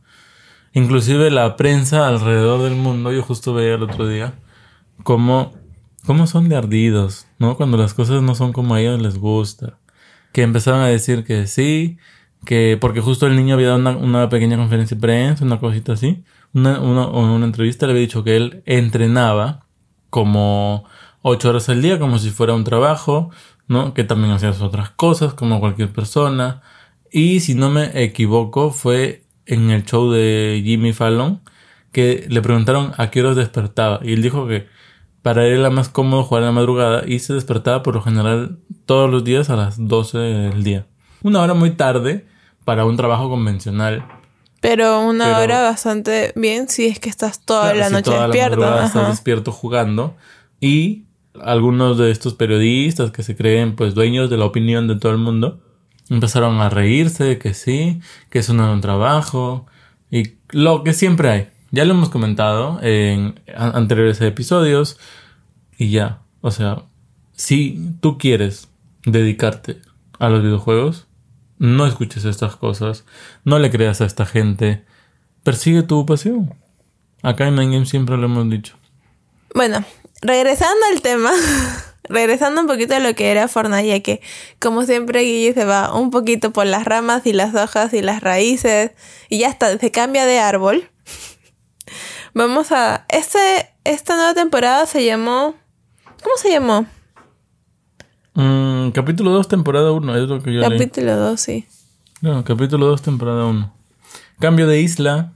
Inclusive 0.74 1.30
la 1.30 1.56
prensa 1.56 2.06
alrededor 2.06 2.62
del 2.62 2.74
mundo, 2.74 3.10
yo 3.10 3.22
justo 3.22 3.54
veía 3.54 3.76
el 3.76 3.82
otro 3.82 4.06
día, 4.06 4.34
cómo, 5.04 5.54
cómo 6.04 6.26
son 6.26 6.50
de 6.50 6.56
ardidos, 6.56 7.26
¿no? 7.38 7.56
Cuando 7.56 7.78
las 7.78 7.94
cosas 7.94 8.22
no 8.22 8.34
son 8.34 8.52
como 8.52 8.74
a 8.74 8.80
ellos 8.82 9.00
les 9.00 9.18
gusta. 9.18 9.78
Que 10.32 10.42
empezaron 10.42 10.80
a 10.80 10.88
decir 10.88 11.24
que 11.24 11.46
sí, 11.46 11.96
que 12.44 12.78
porque 12.80 13.00
justo 13.00 13.26
el 13.26 13.36
niño 13.36 13.54
había 13.54 13.68
dado 13.68 13.98
una, 13.98 14.28
pequeña 14.28 14.56
conferencia 14.56 14.96
de 14.96 15.00
prensa, 15.00 15.44
una 15.44 15.60
cosita 15.60 15.92
así, 15.92 16.24
una, 16.52 16.80
una, 16.80 17.06
una 17.06 17.44
entrevista 17.44 17.86
le 17.86 17.92
había 17.92 18.02
dicho 18.02 18.24
que 18.24 18.36
él 18.36 18.62
entrenaba 18.66 19.66
como 20.10 20.84
ocho 21.22 21.50
horas 21.50 21.68
al 21.68 21.82
día, 21.82 21.98
como 21.98 22.18
si 22.18 22.30
fuera 22.30 22.54
un 22.54 22.64
trabajo, 22.64 23.30
¿no? 23.68 23.94
Que 23.94 24.04
también 24.04 24.32
hacía 24.32 24.50
otras 24.50 24.90
cosas, 24.90 25.34
como 25.34 25.60
cualquier 25.60 25.92
persona. 25.92 26.62
Y 27.10 27.40
si 27.40 27.54
no 27.54 27.70
me 27.70 28.02
equivoco, 28.02 28.70
fue 28.70 29.24
en 29.46 29.70
el 29.70 29.84
show 29.84 30.10
de 30.10 30.62
Jimmy 30.64 30.92
Fallon 30.92 31.40
que 31.92 32.26
le 32.28 32.42
preguntaron 32.42 32.92
a 32.96 33.10
qué 33.10 33.20
horas 33.20 33.36
despertaba. 33.36 34.00
Y 34.02 34.14
él 34.14 34.22
dijo 34.22 34.46
que 34.46 34.66
para 35.20 35.46
él 35.46 35.60
era 35.60 35.70
más 35.70 35.88
cómodo 35.88 36.24
jugar 36.24 36.42
en 36.42 36.48
la 36.48 36.52
madrugada 36.52 37.04
y 37.06 37.20
se 37.20 37.34
despertaba 37.34 37.82
por 37.82 37.94
lo 37.94 38.02
general 38.02 38.58
todos 38.86 39.10
los 39.10 39.24
días 39.24 39.50
a 39.50 39.56
las 39.56 39.76
12 39.78 40.18
del 40.18 40.64
día. 40.64 40.86
Una 41.22 41.40
hora 41.40 41.54
muy 41.54 41.72
tarde, 41.72 42.26
para 42.64 42.84
un 42.84 42.96
trabajo 42.96 43.28
convencional. 43.28 44.06
Pero 44.60 45.00
una 45.00 45.38
hora 45.38 45.62
bastante 45.62 46.32
bien 46.36 46.68
si 46.68 46.86
es 46.86 47.00
que 47.00 47.08
estás 47.08 47.40
toda 47.40 47.74
la 47.74 47.90
noche 47.90 48.12
despierto. 48.12 48.80
estás 48.80 49.08
despierto 49.08 49.50
jugando. 49.50 50.16
Y 50.60 51.04
algunos 51.40 51.98
de 51.98 52.10
estos 52.10 52.34
periodistas 52.34 53.10
que 53.10 53.22
se 53.22 53.34
creen 53.34 53.74
pues 53.74 53.94
dueños 53.94 54.30
de 54.30 54.36
la 54.36 54.44
opinión 54.44 54.86
de 54.86 54.96
todo 54.96 55.12
el 55.12 55.18
mundo 55.18 55.60
empezaron 56.08 56.60
a 56.60 56.68
reírse 56.68 57.24
de 57.24 57.38
que 57.38 57.54
sí, 57.54 58.00
que 58.30 58.40
eso 58.40 58.54
no 58.54 58.64
era 58.64 58.72
un 58.72 58.80
trabajo 58.80 59.66
y 60.10 60.34
lo 60.50 60.84
que 60.84 60.92
siempre 60.92 61.30
hay. 61.30 61.48
Ya 61.70 61.84
lo 61.84 61.94
hemos 61.94 62.10
comentado 62.10 62.78
en 62.82 63.40
anteriores 63.56 64.20
episodios 64.20 64.98
y 65.78 65.90
ya, 65.90 66.20
o 66.42 66.50
sea, 66.50 66.84
si 67.32 67.96
tú 68.00 68.18
quieres 68.18 68.68
dedicarte 69.06 69.78
a 70.18 70.28
los 70.28 70.42
videojuegos, 70.42 71.06
no 71.62 71.86
escuches 71.86 72.24
estas 72.24 72.56
cosas. 72.56 73.04
No 73.44 73.60
le 73.60 73.70
creas 73.70 74.00
a 74.00 74.04
esta 74.04 74.26
gente. 74.26 74.84
Persigue 75.44 75.84
tu 75.84 76.04
pasión. 76.04 76.56
Acá 77.22 77.46
en 77.46 77.54
Nine 77.54 77.86
siempre 77.86 78.16
lo 78.16 78.24
hemos 78.24 78.50
dicho. 78.50 78.76
Bueno, 79.54 79.84
regresando 80.22 80.84
al 80.92 81.02
tema, 81.02 81.30
regresando 82.08 82.62
un 82.62 82.66
poquito 82.66 82.96
a 82.96 82.98
lo 82.98 83.14
que 83.14 83.30
era 83.30 83.46
Fortnite, 83.46 83.86
ya 83.86 84.00
que 84.00 84.20
como 84.58 84.82
siempre 84.82 85.22
Guille 85.22 85.54
se 85.54 85.64
va 85.64 85.94
un 85.94 86.10
poquito 86.10 86.52
por 86.52 86.66
las 86.66 86.84
ramas 86.84 87.26
y 87.26 87.32
las 87.32 87.54
hojas 87.54 87.94
y 87.94 88.02
las 88.02 88.22
raíces 88.22 88.90
y 89.28 89.38
ya 89.38 89.48
está, 89.48 89.78
se 89.78 89.92
cambia 89.92 90.26
de 90.26 90.40
árbol. 90.40 90.90
Vamos 92.34 92.72
a... 92.72 93.06
Este, 93.08 93.70
esta 93.84 94.16
nueva 94.16 94.34
temporada 94.34 94.84
se 94.86 95.04
llamó... 95.04 95.54
¿Cómo 96.24 96.36
se 96.38 96.50
llamó? 96.50 96.86
Mm, 98.34 98.90
capítulo 98.90 99.30
2, 99.32 99.48
temporada 99.48 99.92
1, 99.92 100.16
es 100.16 100.28
lo 100.28 100.42
que 100.42 100.54
yo. 100.54 100.62
Capítulo 100.62 101.16
2, 101.16 101.40
sí. 101.40 101.66
No, 102.20 102.44
capítulo 102.44 102.86
2, 102.86 103.02
temporada 103.02 103.44
1. 103.46 103.72
Cambio 104.38 104.66
de 104.66 104.80
isla, 104.80 105.32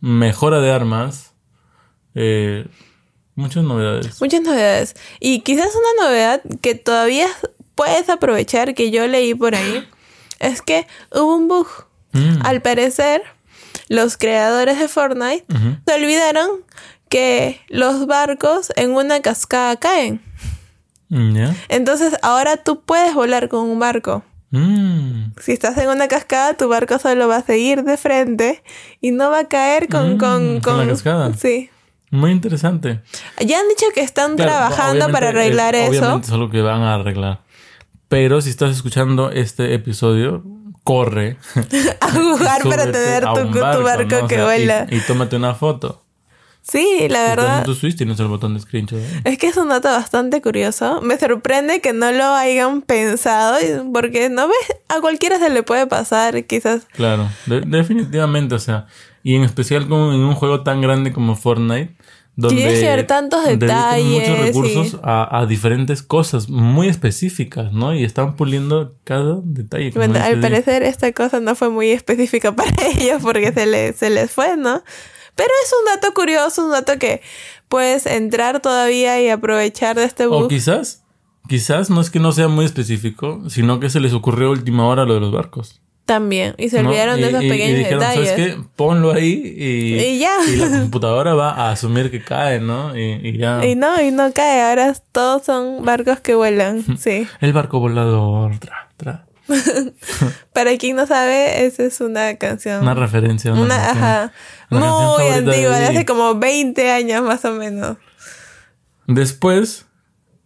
mejora 0.00 0.60
de 0.60 0.70
armas, 0.70 1.32
eh, 2.14 2.66
muchas 3.34 3.64
novedades. 3.64 4.20
Muchas 4.20 4.42
novedades. 4.42 4.94
Y 5.18 5.40
quizás 5.40 5.70
una 5.74 6.06
novedad 6.06 6.42
que 6.60 6.74
todavía 6.74 7.26
puedes 7.74 8.08
aprovechar, 8.08 8.74
que 8.74 8.90
yo 8.90 9.06
leí 9.08 9.34
por 9.34 9.54
ahí, 9.54 9.88
es 10.38 10.62
que 10.62 10.86
hubo 11.12 11.34
un 11.36 11.48
bug. 11.48 11.66
Mm, 12.12 12.44
Al 12.44 12.62
parecer, 12.62 13.22
los 13.88 14.16
creadores 14.16 14.78
de 14.78 14.88
Fortnite 14.88 15.44
se 15.86 15.94
olvidaron 15.94 16.48
que 17.08 17.60
los 17.68 18.06
barcos 18.06 18.72
en 18.76 18.92
una 18.92 19.20
cascada 19.20 19.76
caen. 19.76 20.20
Mm. 21.10 21.36
Entonces 21.68 22.16
ahora 22.22 22.56
tú 22.56 22.80
puedes 22.82 23.14
volar 23.14 23.48
con 23.48 23.68
un 23.68 23.78
barco. 23.78 24.22
Mm, 24.52 25.32
Si 25.40 25.52
estás 25.52 25.78
en 25.78 25.88
una 25.90 26.08
cascada, 26.08 26.54
tu 26.54 26.68
barco 26.68 26.98
solo 26.98 27.28
va 27.28 27.36
a 27.36 27.42
seguir 27.42 27.84
de 27.84 27.96
frente 27.96 28.62
y 29.00 29.12
no 29.12 29.30
va 29.30 29.40
a 29.40 29.48
caer 29.48 29.86
con... 29.88 30.14
Mm, 30.14 30.18
con, 30.18 30.60
con 30.60 30.78
la 30.78 30.86
cascada. 30.86 31.32
Sí. 31.34 31.70
muy 32.10 32.32
interesante. 32.32 33.00
Ya 33.38 33.60
han 33.60 33.68
dicho 33.68 33.86
que 33.94 34.00
están 34.00 34.34
Claro, 34.36 34.50
trabajando 34.50 35.08
para 35.10 35.28
arreglar 35.28 35.74
es- 35.76 35.90
eso. 35.92 36.00
Obviamente 36.00 36.26
es 36.26 36.32
algo 36.32 36.50
que 36.50 36.62
van 36.62 36.82
a 36.82 36.94
arreglar. 36.94 37.42
Pero 38.08 38.40
si 38.40 38.50
estás 38.50 38.70
escuchando 38.74 39.30
este 39.30 39.72
episodio, 39.74 40.42
corre. 40.82 41.36
A 42.00 42.10
jugar 42.10 42.62
para 42.68 42.90
tener 42.90 43.22
tu, 43.24 43.40
un 43.40 43.52
tu 43.52 43.60
barco, 43.60 44.16
¿no? 44.18 44.24
O 44.24 44.28
que 44.28 44.34
sea, 44.34 44.42
y- 44.42 44.46
vuela. 44.46 44.86
Y, 44.90 44.98
tómate 45.00 45.36
una 45.36 45.54
foto. 45.54 46.02
Sí, 46.62 47.06
la 47.08 47.22
verdad. 47.24 47.64
tu 47.64 47.74
Switch 47.74 47.96
tienes 47.96 48.20
el 48.20 48.26
botón 48.28 48.54
de 48.54 48.60
screenshot. 48.60 49.00
Es 49.24 49.38
que 49.38 49.48
es 49.48 49.56
un 49.56 49.68
dato 49.70 49.88
bastante 49.88 50.40
curioso. 50.42 51.00
Me 51.00 51.18
sorprende 51.18 51.80
que 51.80 51.92
no 51.92 52.12
lo 52.12 52.24
hayan 52.26 52.82
pensado 52.82 53.56
porque 53.92 54.28
no 54.28 54.46
ves, 54.46 54.76
a 54.88 55.00
cualquiera 55.00 55.38
se 55.38 55.50
le 55.50 55.62
puede 55.62 55.86
pasar, 55.86 56.44
quizás. 56.44 56.86
Claro, 56.92 57.28
de- 57.46 57.62
definitivamente, 57.62 58.54
o 58.54 58.58
sea, 58.58 58.86
y 59.22 59.34
en 59.36 59.42
especial 59.42 59.88
como 59.88 60.12
en 60.12 60.20
un 60.20 60.34
juego 60.34 60.62
tan 60.62 60.80
grande 60.80 61.12
como 61.12 61.34
Fortnite, 61.34 61.94
donde 62.36 62.64
ver 62.64 63.06
tantos 63.06 63.44
detalles, 63.44 64.06
muchos 64.06 64.38
recursos 64.38 65.00
a, 65.02 65.40
a 65.40 65.46
diferentes 65.46 66.02
cosas 66.02 66.48
muy 66.48 66.88
específicas, 66.88 67.72
¿no? 67.72 67.94
Y 67.94 68.04
están 68.04 68.36
puliendo 68.36 68.94
cada 69.04 69.38
detalle. 69.42 69.90
Bueno, 69.94 70.18
al 70.22 70.40
parecer 70.40 70.82
esta 70.84 71.12
cosa 71.12 71.40
no 71.40 71.54
fue 71.54 71.68
muy 71.68 71.90
específica 71.90 72.52
para 72.56 72.70
ellos 72.96 73.20
porque 73.22 73.52
se 73.52 73.66
les, 73.66 73.96
se 73.96 74.08
les 74.10 74.30
fue, 74.30 74.56
¿no? 74.56 74.82
Pero 75.40 75.50
es 75.64 75.72
un 75.78 75.84
dato 75.94 76.12
curioso, 76.12 76.64
un 76.66 76.72
dato 76.72 76.98
que 76.98 77.22
puedes 77.68 78.04
entrar 78.04 78.60
todavía 78.60 79.20
y 79.22 79.30
aprovechar 79.30 79.96
de 79.96 80.04
este 80.04 80.26
O 80.26 80.30
bug. 80.40 80.48
quizás, 80.50 81.02
quizás 81.48 81.88
no 81.88 82.00
es 82.02 82.10
que 82.10 82.18
no 82.20 82.32
sea 82.32 82.48
muy 82.48 82.66
específico, 82.66 83.42
sino 83.48 83.80
que 83.80 83.88
se 83.88 84.00
les 84.00 84.12
ocurrió 84.12 84.48
a 84.48 84.50
última 84.50 84.86
hora 84.86 85.04
lo 85.06 85.14
de 85.14 85.20
los 85.20 85.32
barcos. 85.32 85.80
También. 86.04 86.54
Y 86.58 86.68
se 86.70 86.82
¿no? 86.82 86.88
olvidaron 86.88 87.20
de 87.20 87.28
esos 87.28 87.42
y- 87.42 87.46
y 87.46 87.48
pequeños 87.48 87.78
dijeron, 87.78 88.00
detalles. 88.00 88.28
¿sabes 88.30 88.54
qué? 88.56 88.62
Ponlo 88.74 89.12
ahí 89.12 89.54
y, 89.56 89.94
Y 90.02 90.18
ya. 90.18 90.34
y 90.52 90.56
la 90.56 90.68
computadora 90.80 91.34
va 91.34 91.52
a 91.52 91.70
asumir 91.70 92.10
que 92.10 92.22
cae, 92.22 92.58
¿no? 92.60 92.98
Y, 92.98 93.20
y 93.22 93.38
ya. 93.38 93.64
Y 93.64 93.76
no, 93.76 94.00
y 94.02 94.10
no 94.10 94.32
cae. 94.32 94.60
Ahora 94.68 94.92
todos 95.12 95.44
son 95.44 95.84
barcos 95.84 96.18
que 96.20 96.34
vuelan. 96.34 96.84
Sí. 96.98 97.26
El 97.40 97.52
barco 97.52 97.78
volador. 97.78 98.58
Tra, 98.58 98.88
tra. 98.96 99.26
Para 100.52 100.76
quien 100.78 100.96
no 100.96 101.06
sabe, 101.06 101.64
esa 101.66 101.84
es 101.84 102.00
una 102.00 102.36
canción. 102.36 102.82
Una 102.82 102.94
referencia. 102.94 103.52
Una, 103.52 103.62
Una, 103.62 103.76
canción. 103.76 104.04
ajá. 104.04 104.32
Una 104.70 104.80
canción 104.80 105.14
Muy 105.16 105.26
antigua, 105.50 105.78
de 105.78 105.86
hace 105.86 106.06
como 106.06 106.34
20 106.36 106.90
años 106.90 107.22
más 107.22 107.44
o 107.44 107.52
menos. 107.52 107.96
Después 109.06 109.86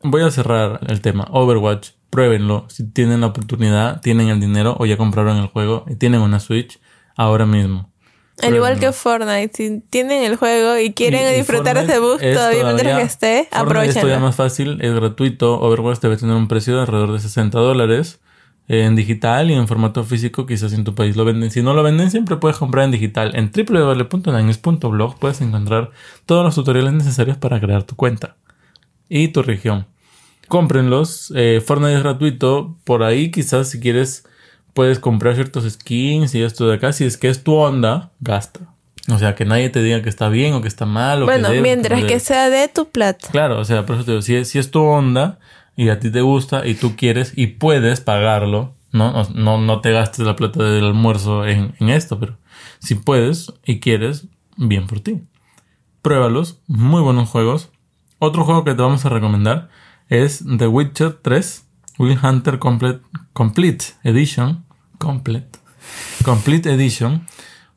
voy 0.02 0.22
a 0.22 0.30
cerrar 0.30 0.80
el 0.88 1.00
tema. 1.00 1.26
Overwatch. 1.30 1.90
Pruébenlo. 2.10 2.66
Si 2.68 2.88
tienen 2.88 3.22
la 3.22 3.26
oportunidad, 3.28 4.00
tienen 4.00 4.28
el 4.28 4.40
dinero 4.40 4.76
o 4.78 4.86
ya 4.86 4.96
compraron 4.96 5.36
el 5.38 5.48
juego 5.48 5.84
y 5.88 5.96
tienen 5.96 6.20
una 6.20 6.38
Switch 6.38 6.80
ahora 7.16 7.44
mismo. 7.44 7.90
Al 8.42 8.54
igual 8.54 8.78
que. 8.80 8.92
Fortnite, 8.92 9.50
si 9.54 9.80
tienen 9.90 10.22
el 10.24 10.36
juego 10.36 10.76
y 10.78 10.92
quieren 10.92 11.22
Y- 11.22 11.34
y 11.34 11.36
disfrutar 11.38 11.74
Fortnite 11.76 11.92
ese 11.92 12.00
bug 12.00 12.18
es 12.20 12.34
todavía 12.36 12.64
mientras 12.64 12.98
que 12.98 13.02
esté, 13.04 13.48
Fortnite 13.50 13.50
es 13.50 13.50
todavía 13.50 13.90
aprovechenlo. 13.94 14.20
más 14.20 14.36
fácil, 14.36 14.78
es 14.80 14.94
gratuito. 14.94 15.60
Overwatch 15.60 16.00
debe 16.00 16.16
tener 16.16 16.34
un 16.36 16.48
precio 16.48 16.74
de 16.74 16.80
alrededor 16.82 17.12
de 17.12 17.18
60 17.20 17.58
dólares 17.58 18.20
en 18.66 18.96
digital 18.96 19.50
y 19.50 19.54
en 19.54 19.68
formato 19.68 20.04
físico, 20.04 20.46
quizás 20.46 20.72
en 20.72 20.84
tu 20.84 20.94
país 20.94 21.16
lo 21.16 21.24
venden. 21.24 21.50
Si 21.50 21.62
no 21.62 21.74
lo 21.74 21.82
venden, 21.82 22.10
siempre 22.10 22.36
puedes 22.36 22.56
comprar 22.56 22.84
en 22.86 22.92
digital. 22.92 23.32
En 23.34 23.50
www.nanes.blog 23.52 25.18
puedes 25.18 25.40
encontrar 25.40 25.90
todos 26.26 26.44
los 26.44 26.54
tutoriales 26.54 26.92
necesarios 26.94 27.36
para 27.36 27.60
crear 27.60 27.82
tu 27.82 27.94
cuenta 27.96 28.36
y 29.08 29.28
tu 29.28 29.42
región. 29.42 29.86
Cómprenlos. 30.48 31.32
eh, 31.34 31.62
Fortnite 31.64 31.96
es 31.96 32.02
gratuito. 32.02 32.76
Por 32.84 33.02
ahí, 33.02 33.30
quizás 33.30 33.68
si 33.68 33.80
quieres, 33.80 34.24
puedes 34.72 34.98
comprar 34.98 35.34
ciertos 35.34 35.70
skins 35.70 36.34
y 36.34 36.42
esto 36.42 36.68
de 36.68 36.76
acá. 36.76 36.92
Si 36.92 37.04
es 37.04 37.16
que 37.16 37.28
es 37.28 37.42
tu 37.42 37.54
onda, 37.54 38.12
gasta. 38.20 38.60
O 39.12 39.18
sea, 39.18 39.34
que 39.34 39.44
nadie 39.44 39.68
te 39.68 39.82
diga 39.82 40.00
que 40.00 40.08
está 40.08 40.30
bien 40.30 40.54
o 40.54 40.62
que 40.62 40.68
está 40.68 40.86
mal. 40.86 41.22
O 41.22 41.26
Bueno, 41.26 41.48
que 41.48 41.56
debes, 41.56 41.62
mientras 41.62 42.04
que 42.04 42.20
sea 42.20 42.48
de 42.48 42.68
tu 42.68 42.88
plata. 42.88 43.28
Claro, 43.30 43.58
o 43.58 43.64
sea, 43.64 43.84
por 43.84 43.96
eso 43.96 44.04
te 44.06 44.12
digo, 44.12 44.22
si 44.22 44.34
es, 44.36 44.48
si 44.48 44.58
es 44.58 44.70
tu 44.70 44.80
onda 44.80 45.38
y 45.76 45.88
a 45.88 46.00
ti 46.00 46.10
te 46.10 46.20
gusta 46.20 46.66
y 46.66 46.74
tú 46.74 46.96
quieres 46.96 47.32
y 47.36 47.48
puedes 47.48 48.00
pagarlo, 48.00 48.74
¿no? 48.92 49.24
No, 49.34 49.58
no, 49.58 49.80
te 49.80 49.92
gastes 49.92 50.26
la 50.26 50.36
plata 50.36 50.62
del 50.62 50.84
almuerzo 50.84 51.46
en, 51.46 51.74
en 51.80 51.88
esto, 51.88 52.18
pero 52.18 52.38
si 52.78 52.94
puedes 52.94 53.52
y 53.64 53.80
quieres, 53.80 54.26
bien 54.56 54.86
por 54.86 55.00
ti. 55.00 55.22
Pruébalos, 56.02 56.60
muy 56.66 57.02
buenos 57.02 57.28
juegos. 57.28 57.70
Otro 58.18 58.44
juego 58.44 58.64
que 58.64 58.74
te 58.74 58.82
vamos 58.82 59.04
a 59.04 59.08
recomendar 59.08 59.70
es 60.08 60.44
The 60.58 60.66
Witcher 60.66 61.18
3, 61.22 61.66
Will 61.98 62.18
Hunter 62.22 62.58
Complete, 62.58 63.00
Complete 63.32 63.84
Edition. 64.02 64.64
Complete. 64.98 65.58
Complete 66.24 66.72
Edition. 66.72 67.26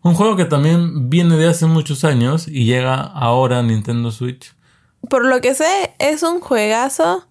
Un 0.02 0.14
juego 0.14 0.36
que 0.36 0.46
también 0.46 1.10
viene 1.10 1.36
de 1.38 1.48
hace 1.48 1.66
muchos 1.66 2.04
años 2.04 2.48
y 2.48 2.66
llega 2.66 2.96
ahora 2.96 3.60
a 3.60 3.64
Nintendo 3.64 4.12
Switch. 4.12 4.54
Por 5.10 5.26
lo 5.26 5.42
que 5.42 5.54
sé, 5.54 5.96
es 6.00 6.24
un 6.24 6.40
juegazo, 6.40 7.28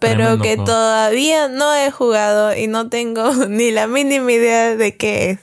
pero 0.00 0.14
Tremendo 0.36 0.42
que 0.42 0.48
juego. 0.56 0.64
todavía 0.64 1.48
no 1.48 1.72
he 1.74 1.90
jugado 1.92 2.56
y 2.56 2.66
no 2.66 2.88
tengo 2.88 3.32
ni 3.48 3.70
la 3.70 3.86
mínima 3.86 4.32
idea 4.32 4.74
de 4.76 4.96
qué 4.96 5.30
es. 5.30 5.38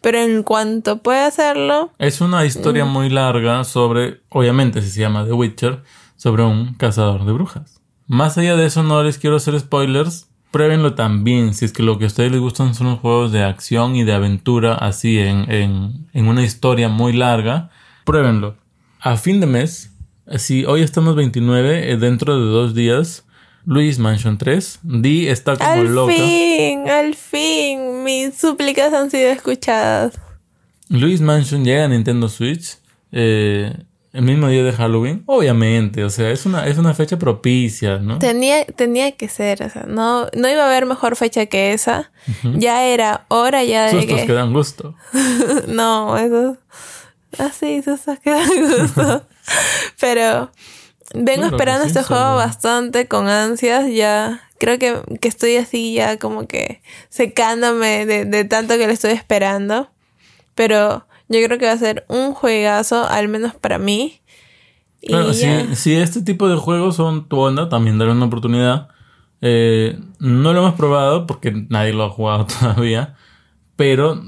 Pero 0.00 0.18
en 0.18 0.42
cuanto 0.42 0.98
pueda 0.98 1.26
hacerlo, 1.26 1.92
Es 1.98 2.20
una 2.20 2.44
historia 2.44 2.84
muy 2.84 3.08
larga 3.08 3.62
sobre, 3.62 4.20
obviamente 4.30 4.82
si 4.82 4.90
se 4.90 5.00
llama 5.00 5.24
The 5.24 5.32
Witcher, 5.32 5.82
sobre 6.16 6.42
un 6.42 6.74
cazador 6.74 7.24
de 7.24 7.32
brujas. 7.32 7.80
Más 8.08 8.36
allá 8.36 8.56
de 8.56 8.66
eso 8.66 8.82
no 8.82 9.00
les 9.04 9.18
quiero 9.18 9.36
hacer 9.36 9.58
spoilers. 9.60 10.28
Pruébenlo 10.50 10.94
también, 10.94 11.54
si 11.54 11.64
es 11.64 11.72
que 11.72 11.82
lo 11.84 11.98
que 11.98 12.04
a 12.04 12.08
ustedes 12.08 12.32
les 12.32 12.40
gustan 12.40 12.74
son 12.74 12.88
los 12.88 12.98
juegos 12.98 13.30
de 13.32 13.42
acción 13.44 13.94
y 13.96 14.02
de 14.04 14.12
aventura, 14.12 14.74
así 14.74 15.18
en, 15.18 15.50
en, 15.50 16.08
en 16.12 16.28
una 16.28 16.42
historia 16.42 16.88
muy 16.88 17.12
larga. 17.12 17.70
Pruébenlo. 18.04 18.56
A 19.00 19.16
fin 19.16 19.40
de 19.40 19.46
mes, 19.46 19.92
si 20.36 20.64
hoy 20.64 20.82
estamos 20.82 21.14
29, 21.14 21.92
eh, 21.92 21.96
dentro 21.96 22.38
de 22.38 22.44
dos 22.50 22.74
días, 22.74 23.24
Luis 23.64 23.98
Mansion 23.98 24.38
3, 24.38 24.80
Di 24.82 25.28
está 25.28 25.56
como 25.56 25.70
al 25.70 25.94
loca. 25.94 26.12
fin, 26.12 26.88
al 26.88 27.14
fin, 27.14 28.02
mis 28.04 28.34
súplicas 28.34 28.92
han 28.92 29.10
sido 29.10 29.30
escuchadas. 29.30 30.14
Luis 30.88 31.20
Mansion 31.20 31.64
llega 31.64 31.84
a 31.84 31.88
Nintendo 31.88 32.28
Switch 32.28 32.78
eh, 33.12 33.72
el 34.12 34.22
mismo 34.22 34.48
día 34.48 34.62
de 34.62 34.72
Halloween. 34.72 35.22
Obviamente, 35.26 36.04
o 36.04 36.10
sea, 36.10 36.30
es 36.30 36.44
una, 36.44 36.66
es 36.66 36.76
una 36.76 36.92
fecha 36.92 37.18
propicia, 37.18 37.98
¿no? 37.98 38.18
Tenía, 38.18 38.64
tenía 38.66 39.12
que 39.12 39.28
ser, 39.28 39.62
o 39.62 39.70
sea, 39.70 39.84
no, 39.86 40.26
no 40.34 40.50
iba 40.50 40.64
a 40.64 40.66
haber 40.66 40.84
mejor 40.84 41.16
fecha 41.16 41.46
que 41.46 41.72
esa. 41.72 42.10
Ya 42.58 42.84
era 42.84 43.24
hora 43.28 43.64
ya 43.64 43.86
de 43.86 43.92
Sustos 43.92 44.20
que... 44.20 44.26
que 44.26 44.32
dan 44.32 44.52
gusto. 44.52 44.94
no, 45.68 46.18
eso... 46.18 46.58
Así, 47.38 47.80
sustos 47.82 48.18
que 48.18 48.30
dan 48.30 48.78
gusto. 48.78 49.26
Pero 50.00 50.50
vengo 51.14 51.46
esperando 51.46 51.86
este 51.86 52.02
juego 52.02 52.36
bastante 52.36 53.08
con 53.08 53.28
ansias. 53.28 53.90
Ya 53.90 54.40
creo 54.58 54.78
que, 54.78 55.00
que 55.20 55.28
estoy 55.28 55.56
así 55.56 55.94
ya 55.94 56.18
como 56.18 56.46
que 56.46 56.82
secándome 57.08 58.06
de, 58.06 58.24
de 58.24 58.44
tanto 58.44 58.76
que 58.76 58.86
lo 58.86 58.92
estoy 58.92 59.12
esperando. 59.12 59.90
Pero 60.54 61.06
yo 61.28 61.44
creo 61.44 61.58
que 61.58 61.66
va 61.66 61.72
a 61.72 61.78
ser 61.78 62.04
un 62.08 62.34
juegazo, 62.34 63.08
al 63.08 63.28
menos 63.28 63.54
para 63.54 63.78
mí. 63.78 64.20
Claro, 65.06 65.32
si, 65.32 65.46
si 65.74 65.94
este 65.94 66.22
tipo 66.22 66.48
de 66.48 66.56
juegos 66.56 66.96
son 66.96 67.28
tu 67.28 67.38
onda, 67.38 67.68
también 67.68 67.98
dale 67.98 68.12
una 68.12 68.26
oportunidad. 68.26 68.88
Eh, 69.40 69.98
no 70.20 70.52
lo 70.52 70.60
hemos 70.60 70.74
probado 70.74 71.26
porque 71.26 71.66
nadie 71.68 71.92
lo 71.92 72.04
ha 72.04 72.10
jugado 72.10 72.46
todavía, 72.60 73.16
pero 73.74 74.22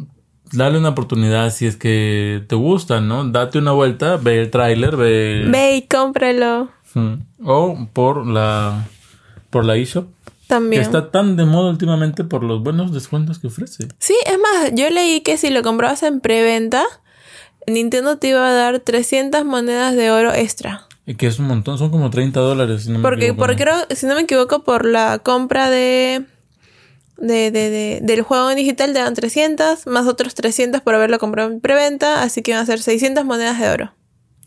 dale 0.52 0.78
una 0.78 0.90
oportunidad 0.90 1.50
si 1.50 1.66
es 1.66 1.76
que 1.76 2.42
te 2.48 2.56
gusta, 2.56 3.00
¿no? 3.00 3.24
Date 3.24 3.58
una 3.58 3.72
vuelta, 3.72 4.16
ve 4.16 4.40
el 4.40 4.50
tráiler, 4.50 4.96
ve... 4.96 5.44
Ve 5.48 5.76
y 5.76 5.82
cómpralo. 5.86 6.70
Mm. 6.94 7.14
O 7.44 7.88
por 7.92 8.26
la 8.26 8.86
por 9.50 9.64
la 9.64 9.76
eShop. 9.76 10.06
Que 10.24 10.48
También. 10.48 10.82
está 10.82 11.10
tan 11.10 11.36
de 11.36 11.44
moda 11.46 11.70
últimamente 11.70 12.22
por 12.24 12.42
los 12.44 12.62
buenos 12.62 12.92
descuentos 12.92 13.38
que 13.38 13.46
ofrece. 13.46 13.88
Sí, 13.98 14.14
es 14.26 14.38
más, 14.38 14.72
yo 14.74 14.88
leí 14.90 15.20
que 15.22 15.36
si 15.38 15.48
lo 15.50 15.62
comprabas 15.62 16.02
en 16.02 16.20
preventa, 16.20 16.84
Nintendo 17.66 18.18
te 18.18 18.28
iba 18.28 18.46
a 18.46 18.52
dar 18.52 18.78
300 18.80 19.44
monedas 19.44 19.94
de 19.96 20.10
oro 20.10 20.34
extra. 20.34 20.86
Y 21.06 21.14
que 21.14 21.26
es 21.28 21.38
un 21.38 21.46
montón, 21.46 21.78
son 21.78 21.90
como 21.90 22.10
30 22.10 22.40
dólares. 22.40 22.82
Si 22.84 22.90
no 22.90 22.98
me 22.98 23.02
Porque, 23.02 23.26
equivoco, 23.26 23.40
porque 23.46 23.62
creo, 23.62 23.76
si 23.90 24.06
no 24.06 24.14
me 24.14 24.20
equivoco, 24.22 24.64
por 24.64 24.84
la 24.86 25.18
compra 25.18 25.70
de, 25.70 26.24
de, 27.16 27.50
de, 27.50 27.70
de- 27.70 28.00
del 28.02 28.22
juego 28.22 28.50
en 28.50 28.56
digital 28.56 28.92
te 28.92 28.98
dan 28.98 29.14
300, 29.14 29.86
más 29.86 30.06
otros 30.06 30.34
300 30.34 30.82
por 30.82 30.94
haberlo 30.94 31.18
comprado 31.18 31.50
en 31.50 31.60
preventa, 31.60 32.22
así 32.22 32.42
que 32.42 32.52
van 32.52 32.62
a 32.62 32.66
ser 32.66 32.80
600 32.82 33.24
monedas 33.24 33.58
de 33.58 33.68
oro. 33.70 33.92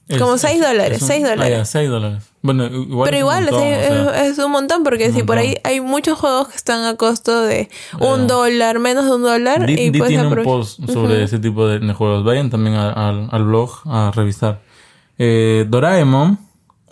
Es- 0.08 0.20
como 0.20 0.36
es- 0.36 0.42
seis 0.42 0.62
dólares, 0.62 0.98
es 0.98 1.02
un- 1.02 1.08
seis 1.08 1.24
ah, 1.26 1.30
dólares. 1.32 1.58
ya, 1.58 1.66
seis 1.66 1.90
dólares. 1.90 2.24
Bueno, 2.48 2.66
igual. 2.66 3.10
Pero 3.10 3.18
es 3.18 3.24
un 3.24 3.28
igual, 3.28 3.42
montón, 3.44 3.60
sí, 3.62 3.68
o 3.68 4.10
sea, 4.10 4.26
es, 4.26 4.38
es 4.40 4.46
un 4.46 4.52
montón, 4.52 4.84
porque 4.84 5.10
un 5.10 5.14
si 5.16 5.24
por 5.24 5.38
ahí 5.38 5.48
montón. 5.50 5.62
hay 5.66 5.82
muchos 5.82 6.18
juegos 6.18 6.48
que 6.48 6.56
están 6.56 6.84
a 6.86 6.96
costo 6.96 7.42
de 7.42 7.70
un 8.00 8.22
Eh, 8.22 8.28
dólar, 8.28 8.80
menos 8.80 9.06
de 9.06 9.12
un 9.16 9.22
dólar, 9.24 9.66
Di, 9.66 9.74
y 9.74 9.90
Di 9.90 10.00
puedes 10.00 10.14
tiene 10.16 10.28
un 10.28 10.44
post 10.44 10.80
sobre 10.90 11.24
ese 11.24 11.40
tipo 11.40 11.68
de, 11.68 11.94
juegos. 11.94 12.24
Vayan 12.24 12.50
también 12.50 12.76
a- 12.76 12.92
al- 13.10 13.28
al 13.32 13.44
blog 13.44 13.72
a 13.86 14.12
revisar. 14.16 14.62
Eh, 15.18 15.66
Doraemon 15.70 16.40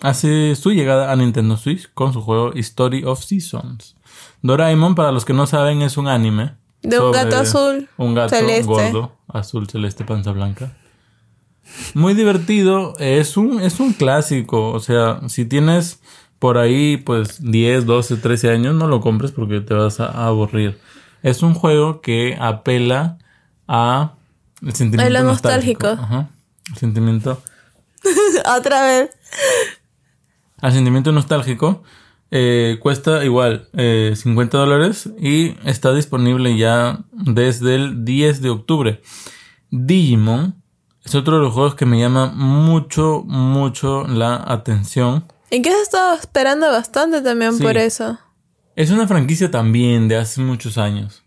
hace 0.01 0.55
su 0.55 0.71
llegada 0.71 1.11
a 1.11 1.15
Nintendo 1.15 1.57
Switch 1.57 1.89
con 1.93 2.11
su 2.13 2.21
juego 2.21 2.51
Story 2.53 3.03
of 3.05 3.23
Seasons. 3.23 3.95
Doraemon, 4.41 4.93
para 4.95 5.11
los 5.11 5.25
que 5.25 5.33
no 5.33 5.47
saben, 5.47 5.81
es 5.81 5.97
un 5.97 6.07
anime. 6.07 6.53
De 6.81 6.99
un 6.99 7.11
gato 7.11 7.37
azul, 7.37 7.89
Un 7.97 8.13
gato 8.13 8.35
celeste. 8.35 8.63
gordo, 8.67 9.11
azul, 9.27 9.67
celeste, 9.67 10.03
panza 10.05 10.31
blanca. 10.31 10.77
Muy 11.93 12.13
divertido. 12.13 12.93
Es 12.99 13.37
un, 13.37 13.61
es 13.61 13.79
un 13.79 13.93
clásico. 13.93 14.71
O 14.71 14.79
sea, 14.79 15.21
si 15.27 15.45
tienes 15.45 15.99
por 16.39 16.57
ahí, 16.57 16.97
pues 16.97 17.41
10, 17.43 17.85
12, 17.85 18.17
13 18.17 18.51
años, 18.51 18.75
no 18.75 18.87
lo 18.87 19.01
compres 19.01 19.31
porque 19.31 19.61
te 19.61 19.73
vas 19.73 19.99
a, 19.99 20.05
a 20.05 20.27
aburrir. 20.27 20.77
Es 21.23 21.41
un 21.43 21.53
juego 21.53 22.01
que 22.01 22.37
apela 22.39 23.17
a 23.67 24.13
el 24.61 24.73
sentimiento 24.73 25.11
lo 25.13 25.23
nostálgico. 25.23 25.87
Ajá. 25.87 26.29
El 26.71 26.77
sentimiento 26.77 27.41
Otra 28.57 28.83
vez. 28.83 29.09
al 30.61 30.71
sentimiento 30.73 31.11
nostálgico. 31.11 31.83
eh, 32.31 32.77
cuesta 32.81 33.23
igual 33.25 33.67
eh, 33.73 34.13
50 34.15 34.57
dólares 34.57 35.09
y 35.19 35.55
está 35.63 35.93
disponible 35.93 36.57
ya 36.57 36.99
desde 37.11 37.75
el 37.75 38.05
10 38.05 38.41
de 38.41 38.49
octubre. 38.49 39.01
Digimon 39.71 40.55
es 41.05 41.15
otro 41.15 41.37
de 41.37 41.43
los 41.43 41.53
juegos 41.53 41.75
que 41.75 41.85
me 41.85 41.99
llama 41.99 42.27
mucho, 42.35 43.23
mucho 43.25 44.05
la 44.07 44.35
atención. 44.45 45.23
¿En 45.51 45.61
qué 45.61 45.69
has 45.69 45.81
estado 45.83 46.15
esperando 46.15 46.69
bastante 46.71 47.21
también 47.21 47.53
Sí. 47.55 47.63
por 47.63 47.77
eso? 47.77 48.17
Es 48.75 48.91
una 48.91 49.07
franquicia 49.07 49.49
también 49.51 50.07
de 50.07 50.17
hace 50.17 50.41
muchos 50.41 50.77
años. 50.77 51.23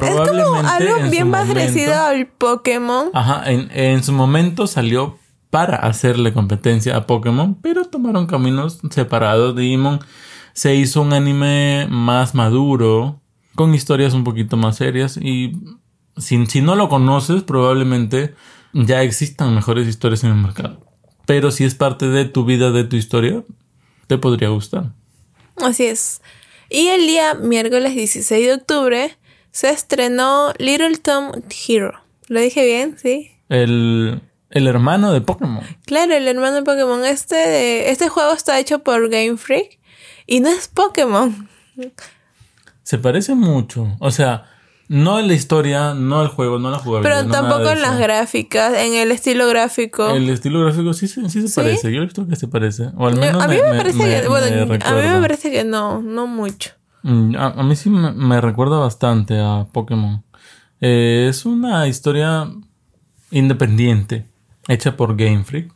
Es 0.00 0.10
como 0.16 0.56
algo 0.56 1.10
bien 1.10 1.28
más 1.28 1.46
parecido 1.48 1.94
al 1.94 2.26
Pokémon. 2.26 3.10
Ajá, 3.12 3.50
en, 3.50 3.68
en 3.72 4.02
su 4.02 4.12
momento 4.12 4.66
salió 4.66 5.18
para 5.50 5.76
hacerle 5.76 6.32
competencia 6.32 6.96
a 6.96 7.06
Pokémon, 7.06 7.54
pero 7.60 7.84
tomaron 7.84 8.26
caminos 8.26 8.80
separados. 8.90 9.54
Digimon 9.54 10.00
se 10.52 10.74
hizo 10.74 11.02
un 11.02 11.12
anime 11.12 11.86
más 11.90 12.34
maduro, 12.34 13.20
con 13.54 13.72
historias 13.74 14.14
un 14.14 14.24
poquito 14.24 14.56
más 14.56 14.76
serias 14.76 15.16
y 15.16 15.52
si, 16.16 16.44
si 16.46 16.60
no 16.60 16.74
lo 16.74 16.88
conoces, 16.88 17.42
probablemente 17.44 18.34
ya 18.74 19.02
existan 19.02 19.54
mejores 19.54 19.88
historias 19.88 20.24
en 20.24 20.30
el 20.30 20.36
mercado. 20.36 20.80
Pero 21.26 21.50
si 21.50 21.64
es 21.64 21.74
parte 21.74 22.08
de 22.08 22.26
tu 22.26 22.44
vida, 22.44 22.70
de 22.70 22.84
tu 22.84 22.96
historia, 22.96 23.42
te 24.06 24.18
podría 24.18 24.48
gustar. 24.48 24.92
Así 25.56 25.86
es. 25.86 26.20
Y 26.68 26.88
el 26.88 27.06
día 27.06 27.34
miércoles 27.34 27.94
16 27.94 28.46
de 28.46 28.52
octubre 28.52 29.16
se 29.52 29.70
estrenó 29.70 30.52
Little 30.58 30.98
Tom 30.98 31.32
Hero. 31.66 32.00
¿Lo 32.28 32.40
dije 32.40 32.64
bien? 32.66 32.98
Sí. 32.98 33.30
El, 33.48 34.20
el 34.50 34.66
hermano 34.66 35.12
de 35.12 35.20
Pokémon. 35.20 35.64
Claro, 35.86 36.14
el 36.14 36.26
hermano 36.26 36.56
de 36.56 36.62
Pokémon. 36.62 37.04
Este, 37.04 37.90
este 37.90 38.08
juego 38.08 38.32
está 38.32 38.58
hecho 38.58 38.80
por 38.80 39.08
Game 39.08 39.36
Freak 39.36 39.78
y 40.26 40.40
no 40.40 40.48
es 40.48 40.68
Pokémon. 40.68 41.48
Se 42.82 42.98
parece 42.98 43.34
mucho. 43.34 43.96
O 44.00 44.10
sea, 44.10 44.50
no 44.88 45.18
en 45.18 45.28
la 45.28 45.34
historia, 45.34 45.94
no 45.94 46.22
el 46.22 46.28
juego, 46.28 46.58
no 46.58 46.70
la 46.70 46.78
jugabilidad. 46.78 47.20
Pero 47.22 47.28
no 47.28 47.32
tampoco 47.32 47.70
en 47.70 47.80
las 47.82 47.98
gráficas, 47.98 48.74
en 48.78 48.94
el 48.94 49.10
estilo 49.12 49.48
gráfico. 49.48 50.08
El 50.10 50.28
estilo 50.30 50.60
gráfico 50.60 50.92
sí, 50.92 51.08
se- 51.08 51.28
sí 51.30 51.40
se 51.42 51.48
¿Sí? 51.48 51.54
parece. 51.56 51.92
Yo 51.92 52.02
he 52.02 52.04
visto 52.04 52.26
que 52.26 52.36
se 52.36 52.48
parece. 52.48 52.90
O 52.96 53.06
al 53.06 53.14
Yo- 53.14 53.20
menos 53.20 53.42
a 53.42 53.48
mí 53.48 53.54
me, 53.56 53.76
parece 53.76 53.98
que, 54.22 54.28
bueno, 54.28 54.46
a 54.46 54.50
mí 54.50 55.08
me 55.08 55.20
parece 55.20 55.50
que 55.50 55.64
no, 55.64 56.02
no 56.02 56.26
mucho. 56.26 56.70
Mm, 57.02 57.36
A, 57.36 57.46
a 57.48 57.62
mí 57.62 57.76
sí 57.76 57.90
me, 57.90 58.12
me 58.12 58.40
recuerda 58.40 58.78
bastante 58.78 59.38
a 59.40 59.66
Pokémon. 59.72 60.22
Eh, 60.80 61.26
es 61.30 61.46
una 61.46 61.86
historia 61.88 62.48
independiente, 63.30 64.26
hecha 64.68 64.96
por 64.96 65.16
Game 65.16 65.44
Freak. 65.44 65.72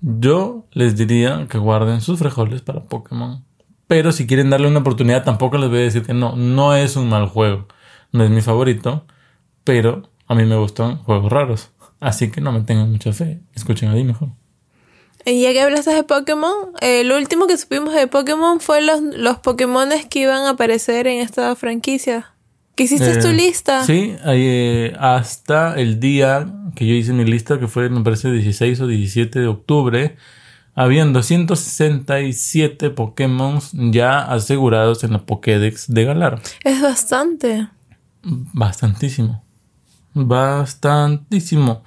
Yo 0.00 0.66
les 0.72 0.96
diría 0.96 1.46
que 1.48 1.58
guarden 1.58 2.00
sus 2.00 2.18
frijoles 2.18 2.62
para 2.62 2.84
Pokémon. 2.84 3.44
Pero 3.86 4.12
si 4.12 4.26
quieren 4.26 4.50
darle 4.50 4.68
una 4.68 4.80
oportunidad, 4.80 5.24
tampoco 5.24 5.58
les 5.58 5.68
voy 5.70 5.78
a 5.78 5.82
decir 5.82 6.02
que 6.02 6.12
no. 6.14 6.36
No 6.36 6.74
es 6.74 6.96
un 6.96 7.08
mal 7.08 7.26
juego. 7.26 7.66
No 8.12 8.24
es 8.24 8.30
mi 8.30 8.40
favorito. 8.40 9.04
Pero 9.64 10.08
a 10.26 10.34
mí 10.34 10.44
me 10.44 10.56
gustan 10.56 10.98
juegos 10.98 11.30
raros. 11.32 11.70
Así 12.00 12.30
que 12.30 12.40
no 12.40 12.52
me 12.52 12.60
tengan 12.60 12.90
mucha 12.90 13.12
fe. 13.12 13.40
Escuchen 13.54 13.88
a 13.88 13.92
mí 13.94 14.04
mejor. 14.04 14.28
Y 15.24 15.42
ya 15.42 15.52
que 15.52 15.60
hablaste 15.60 15.90
de 15.92 16.04
Pokémon, 16.04 16.54
el 16.80 17.10
último 17.10 17.46
que 17.48 17.56
supimos 17.56 17.92
de 17.94 18.06
Pokémon 18.06 18.60
fue 18.60 18.80
los, 18.80 19.00
los 19.00 19.38
Pokémones 19.38 20.06
que 20.06 20.20
iban 20.20 20.44
a 20.44 20.50
aparecer 20.50 21.08
en 21.08 21.18
esta 21.20 21.56
franquicia. 21.56 22.32
¿Que 22.76 22.84
hiciste 22.84 23.10
Eh, 23.10 23.20
tu 23.22 23.32
lista? 23.32 23.82
Sí, 23.84 24.14
eh, 24.24 24.94
hasta 25.00 25.74
el 25.80 25.98
día 25.98 26.46
que 26.76 26.86
yo 26.86 26.94
hice 26.94 27.12
mi 27.12 27.24
lista, 27.24 27.58
que 27.58 27.66
fue, 27.66 27.88
me 27.88 28.02
parece, 28.02 28.30
16 28.30 28.80
o 28.82 28.86
17 28.86 29.40
de 29.40 29.46
octubre, 29.48 30.16
habían 30.74 31.12
267 31.12 32.90
Pokémon 32.90 33.58
ya 33.72 34.20
asegurados 34.20 35.02
en 35.04 35.12
la 35.14 35.24
Pokédex 35.24 35.86
de 35.92 36.04
Galar. 36.04 36.40
Es 36.64 36.80
bastante. 36.82 37.68
Bastantísimo. 38.28 39.44
Bastantísimo. 40.14 41.82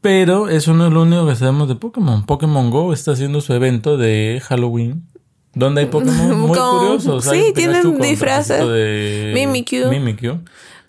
Pero 0.00 0.48
eso 0.48 0.74
no 0.74 0.86
es 0.86 0.92
lo 0.92 1.02
único 1.02 1.26
que 1.26 1.34
sabemos 1.34 1.68
de 1.68 1.76
Pokémon. 1.76 2.26
Pokémon 2.26 2.70
Go 2.70 2.92
está 2.92 3.12
haciendo 3.12 3.40
su 3.40 3.54
evento 3.54 3.96
de 3.96 4.42
Halloween. 4.46 5.06
Donde 5.54 5.82
hay 5.82 5.86
Pokémon 5.86 6.38
muy 6.40 6.58
Con- 6.58 6.78
curiosos. 6.78 7.24
sí, 7.24 7.52
tienen 7.54 7.98
disfraces. 8.00 8.58
de 8.66 9.32
Mimikyu. 9.34 9.88
Mimikyu. 9.88 10.40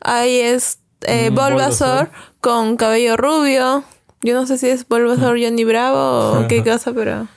Ahí 0.02 0.38
es 0.40 0.80
eh, 1.04 1.30
Mm, 1.32 1.36
Bulbasaur 1.36 1.52
Bulbasaur. 1.54 2.10
con 2.42 2.76
cabello 2.78 3.16
rubio. 3.16 3.84
Yo 4.22 4.34
no 4.34 4.46
sé 4.48 4.58
si 4.58 4.68
es 4.68 4.88
Bulbasaur 4.88 5.38
Johnny 5.42 5.64
Bravo 5.64 6.40
o 6.40 6.48
qué 6.48 6.64
cosa, 6.64 6.92
pero... 6.94 7.28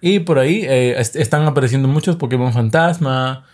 Y 0.00 0.20
por 0.20 0.38
ahí 0.38 0.62
eh, 0.64 0.94
est- 1.00 1.16
están 1.16 1.44
apareciendo 1.46 1.88
muchos 1.88 2.16
Pokémon 2.16 2.52
Fantasma. 2.52 3.44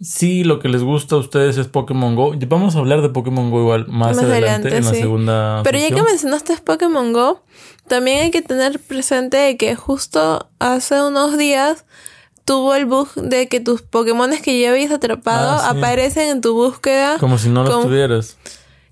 Si 0.00 0.44
lo 0.44 0.58
que 0.58 0.68
les 0.68 0.82
gusta 0.82 1.14
a 1.14 1.18
ustedes 1.18 1.56
es 1.56 1.68
Pokémon 1.68 2.14
Go. 2.16 2.34
Vamos 2.48 2.74
a 2.76 2.80
hablar 2.80 3.00
de 3.00 3.08
Pokémon 3.08 3.50
Go 3.50 3.60
igual 3.60 3.86
más, 3.88 4.16
Más 4.16 4.24
adelante, 4.24 4.68
adelante, 4.68 4.76
en 4.76 4.84
la 4.84 4.90
segunda. 4.90 5.60
Pero 5.62 5.78
ya 5.78 5.88
que 5.90 6.02
mencionaste 6.02 6.56
Pokémon 6.58 7.12
Go, 7.12 7.42
también 7.88 8.22
hay 8.22 8.30
que 8.30 8.42
tener 8.42 8.80
presente 8.80 9.56
que 9.56 9.74
justo 9.76 10.50
hace 10.58 11.00
unos 11.02 11.38
días 11.38 11.84
tuvo 12.44 12.74
el 12.74 12.84
bug 12.86 13.08
de 13.14 13.48
que 13.48 13.60
tus 13.60 13.82
Pokémones 13.82 14.42
que 14.42 14.60
ya 14.60 14.70
habías 14.70 14.90
atrapado 14.92 15.52
Ah, 15.62 15.70
sí. 15.72 15.78
aparecen 15.78 16.28
en 16.28 16.40
tu 16.40 16.54
búsqueda. 16.54 17.16
Como 17.18 17.38
si 17.38 17.48
no 17.48 17.64
los 17.64 17.82
tuvieras. 17.82 18.36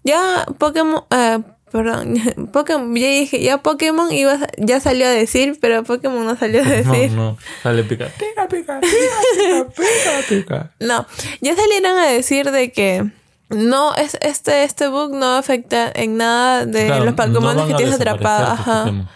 Ya 0.04 0.46
Pokémon, 0.58 1.04
ah, 1.10 1.40
perdón, 1.72 2.14
Pokémon, 2.52 2.94
ya 2.94 3.08
dije, 3.08 3.42
ya 3.42 3.58
Pokémon 3.58 4.12
iba, 4.12 4.38
ya 4.58 4.78
salió 4.78 5.06
a 5.06 5.10
decir, 5.10 5.58
pero 5.60 5.82
Pokémon 5.82 6.24
no 6.24 6.36
salió 6.36 6.60
a 6.62 6.64
No, 6.84 6.92
decir. 6.92 7.10
no. 7.12 7.36
Sale 7.62 7.82
pica. 7.84 8.08
Pica, 8.18 8.46
pica, 8.48 8.78
pica, 8.80 9.66
pica, 9.76 10.28
pica. 10.28 10.70
No, 10.78 11.06
ya 11.40 11.56
salieron 11.56 11.98
a 11.98 12.06
decir 12.06 12.50
de 12.50 12.70
que 12.72 13.10
no 13.48 13.94
es 13.94 14.16
este 14.20 14.64
este 14.64 14.88
bug 14.88 15.12
no 15.14 15.36
afecta 15.36 15.90
en 15.94 16.16
nada 16.16 16.64
de 16.66 16.86
Claro, 16.86 17.04
los 17.06 17.14
Pokémon 17.14 17.56
no 17.56 17.66
que 17.66 17.74
tienes 17.74 17.94
atrapados, 17.96 18.50
ajá. 18.60 18.80
Pokémon. 18.84 19.08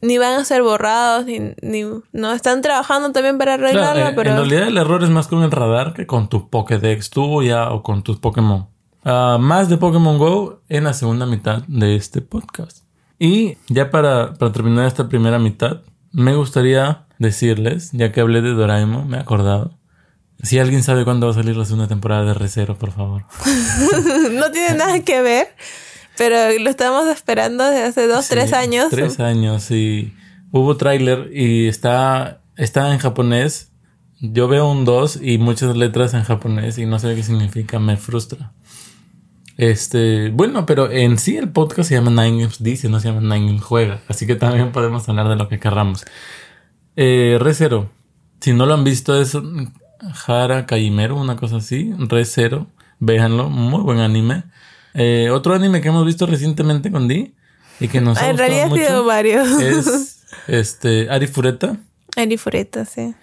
Ni 0.00 0.18
van 0.18 0.34
a 0.38 0.44
ser 0.44 0.62
borrados 0.62 1.24
ni, 1.24 1.38
ni 1.62 1.84
no 2.12 2.32
están 2.32 2.60
trabajando 2.60 3.10
también 3.12 3.38
para 3.38 3.56
Claro, 3.56 3.68
arreglarlo, 3.68 4.08
eh, 4.08 4.12
pero 4.14 4.30
En 4.32 4.36
realidad 4.36 4.68
el 4.68 4.76
error 4.76 5.02
es 5.02 5.08
más 5.10 5.28
con 5.28 5.42
el 5.42 5.50
radar 5.50 5.94
que 5.94 6.06
con 6.06 6.28
tu 6.28 6.50
Pokédex 6.50 7.08
tuya 7.10 7.70
o 7.70 7.82
con 7.82 8.02
tus 8.02 8.18
Pokémon. 8.18 8.68
Ah, 9.04 9.38
más 9.40 9.68
de 9.68 9.76
Pokémon 9.76 10.18
Go 10.18 10.62
en 10.68 10.84
la 10.84 10.94
segunda 10.94 11.26
mitad 11.26 11.62
de 11.66 11.96
este 11.96 12.20
podcast. 12.20 12.84
Y 13.18 13.56
ya 13.68 13.90
para, 13.90 14.34
para 14.34 14.52
terminar 14.52 14.86
esta 14.86 15.08
primera 15.08 15.38
mitad, 15.38 15.82
me 16.12 16.34
gustaría 16.34 17.06
decirles, 17.18 17.90
ya 17.92 18.12
que 18.12 18.20
hablé 18.20 18.42
de 18.42 18.50
Doraemon, 18.50 19.08
me 19.08 19.18
he 19.18 19.20
acordado. 19.20 19.78
Si 20.42 20.58
alguien 20.58 20.82
sabe 20.82 21.04
cuándo 21.04 21.26
va 21.26 21.32
a 21.32 21.36
salir 21.36 21.56
la 21.56 21.64
segunda 21.64 21.86
temporada 21.86 22.24
de 22.24 22.34
Recero, 22.34 22.76
por 22.76 22.92
favor. 22.92 23.24
no 24.32 24.50
tiene 24.50 24.76
nada 24.76 25.00
que 25.00 25.22
ver. 25.22 25.48
Pero 26.16 26.36
lo 26.58 26.70
estamos 26.70 27.06
esperando 27.08 27.64
desde 27.64 27.84
hace 27.84 28.06
dos, 28.06 28.24
Sí, 28.24 28.30
tres 28.34 28.52
años. 28.52 28.90
Tres 28.90 29.20
años 29.20 29.70
y 29.70 30.14
hubo 30.52 30.76
tráiler 30.76 31.30
y 31.32 31.66
está 31.66 32.40
está 32.56 32.92
en 32.92 32.98
japonés. 32.98 33.70
Yo 34.20 34.48
veo 34.48 34.70
un 34.70 34.84
2 34.84 35.20
y 35.22 35.38
muchas 35.38 35.76
letras 35.76 36.14
en 36.14 36.22
japonés 36.22 36.78
y 36.78 36.86
no 36.86 36.98
sé 36.98 37.14
qué 37.14 37.22
significa, 37.22 37.78
me 37.78 37.96
frustra. 37.96 38.52
Este, 39.56 40.30
bueno, 40.30 40.66
pero 40.66 40.90
en 40.90 41.18
sí 41.18 41.36
el 41.36 41.50
podcast 41.50 41.88
se 41.88 41.94
llama 41.94 42.10
Nine 42.10 42.42
Games 42.42 42.62
Dice, 42.62 42.88
no 42.88 42.98
se 43.00 43.08
llama 43.08 43.20
Nine 43.20 43.46
Games 43.46 43.62
Juega. 43.62 44.00
Así 44.08 44.26
que 44.26 44.34
también 44.34 44.72
podemos 44.72 45.08
hablar 45.08 45.28
de 45.28 45.36
lo 45.36 45.48
que 45.48 45.60
querramos. 45.60 46.04
Eh, 46.96 47.38
Re 47.40 47.54
Zero. 47.54 47.90
Si 48.40 48.52
no 48.52 48.66
lo 48.66 48.74
han 48.74 48.84
visto, 48.84 49.20
es 49.20 49.36
Hara 50.26 50.66
Kaimeru, 50.66 51.16
una 51.16 51.36
cosa 51.36 51.56
así. 51.56 51.92
Re 51.98 52.24
Zero. 52.24 52.66
Véanlo, 52.98 53.48
muy 53.50 53.80
buen 53.82 54.00
anime. 54.00 54.44
Eh, 54.94 55.28
otro 55.32 55.54
anime 55.54 55.80
que 55.80 55.88
hemos 55.88 56.04
visto 56.06 56.26
recientemente 56.26 56.90
con 56.90 57.08
Di 57.08 57.34
y 57.80 57.88
que 57.88 58.00
nos 58.00 58.18
ha 58.18 58.30
En 58.30 58.36
gustado 58.36 58.38
realidad 58.48 58.66
ha 58.66 58.68
mucho 58.68 58.86
sido 58.86 59.04
varios. 59.04 59.48
es 59.60 60.24
este 60.46 61.10
Ari 61.10 61.26
Fureta. 61.26 61.76
Ari 62.16 62.36
Fureta, 62.36 62.84
sí. 62.84 63.14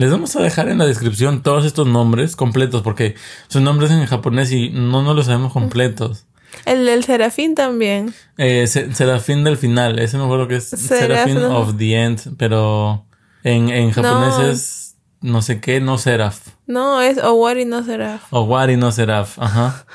Les 0.00 0.10
vamos 0.10 0.34
a 0.34 0.40
dejar 0.40 0.70
en 0.70 0.78
la 0.78 0.86
descripción 0.86 1.42
todos 1.42 1.66
estos 1.66 1.86
nombres 1.86 2.34
completos 2.34 2.80
porque 2.80 3.16
son 3.48 3.64
nombres 3.64 3.90
en 3.90 4.06
japonés 4.06 4.50
y 4.50 4.70
no 4.70 5.02
nos 5.02 5.14
los 5.14 5.26
sabemos 5.26 5.52
completos. 5.52 6.24
El 6.64 6.86
del 6.86 7.04
Serafín 7.04 7.54
también. 7.54 8.14
Eh, 8.38 8.66
Se- 8.66 8.94
Serafín 8.94 9.44
del 9.44 9.58
final, 9.58 9.98
ese 9.98 10.16
me 10.16 10.24
acuerdo 10.24 10.48
que 10.48 10.56
es 10.56 10.70
Serafín. 10.70 11.36
Of 11.36 11.76
the 11.76 12.02
End, 12.02 12.34
pero 12.38 13.04
en, 13.44 13.68
en 13.68 13.90
japonés 13.90 14.38
No. 14.38 14.46
es 14.50 14.96
no 15.20 15.42
sé 15.42 15.60
qué, 15.60 15.82
no 15.82 15.98
Seraph. 15.98 16.38
No, 16.66 17.02
es 17.02 17.18
Owari 17.22 17.66
no 17.66 17.84
será. 17.84 18.20
O 18.30 18.44
Wari 18.44 18.78
no 18.78 18.90
Seraph, 18.92 19.38
ajá. 19.38 19.84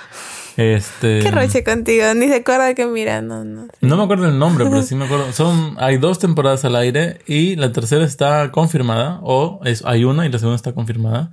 Este. 0.57 1.19
Qué 1.19 1.31
roche 1.31 1.63
contigo, 1.63 2.05
ni 2.15 2.27
se 2.27 2.35
acuerda 2.35 2.73
que 2.75 2.85
mira, 2.87 3.21
no, 3.21 3.43
no. 3.43 3.67
No 3.81 3.97
me 3.97 4.03
acuerdo 4.03 4.27
el 4.27 4.39
nombre, 4.39 4.65
pero 4.65 4.81
sí 4.83 4.95
me 4.95 5.05
acuerdo. 5.05 5.31
Son, 5.33 5.75
hay 5.79 5.97
dos 5.97 6.19
temporadas 6.19 6.63
al 6.65 6.75
aire 6.77 7.19
y 7.27 7.55
la 7.57 7.71
tercera 7.73 8.05
está 8.05 8.51
confirmada, 8.51 9.19
o 9.23 9.59
es, 9.65 9.83
hay 9.85 10.05
una 10.05 10.25
y 10.25 10.29
la 10.31 10.39
segunda 10.39 10.55
está 10.55 10.73
confirmada. 10.73 11.31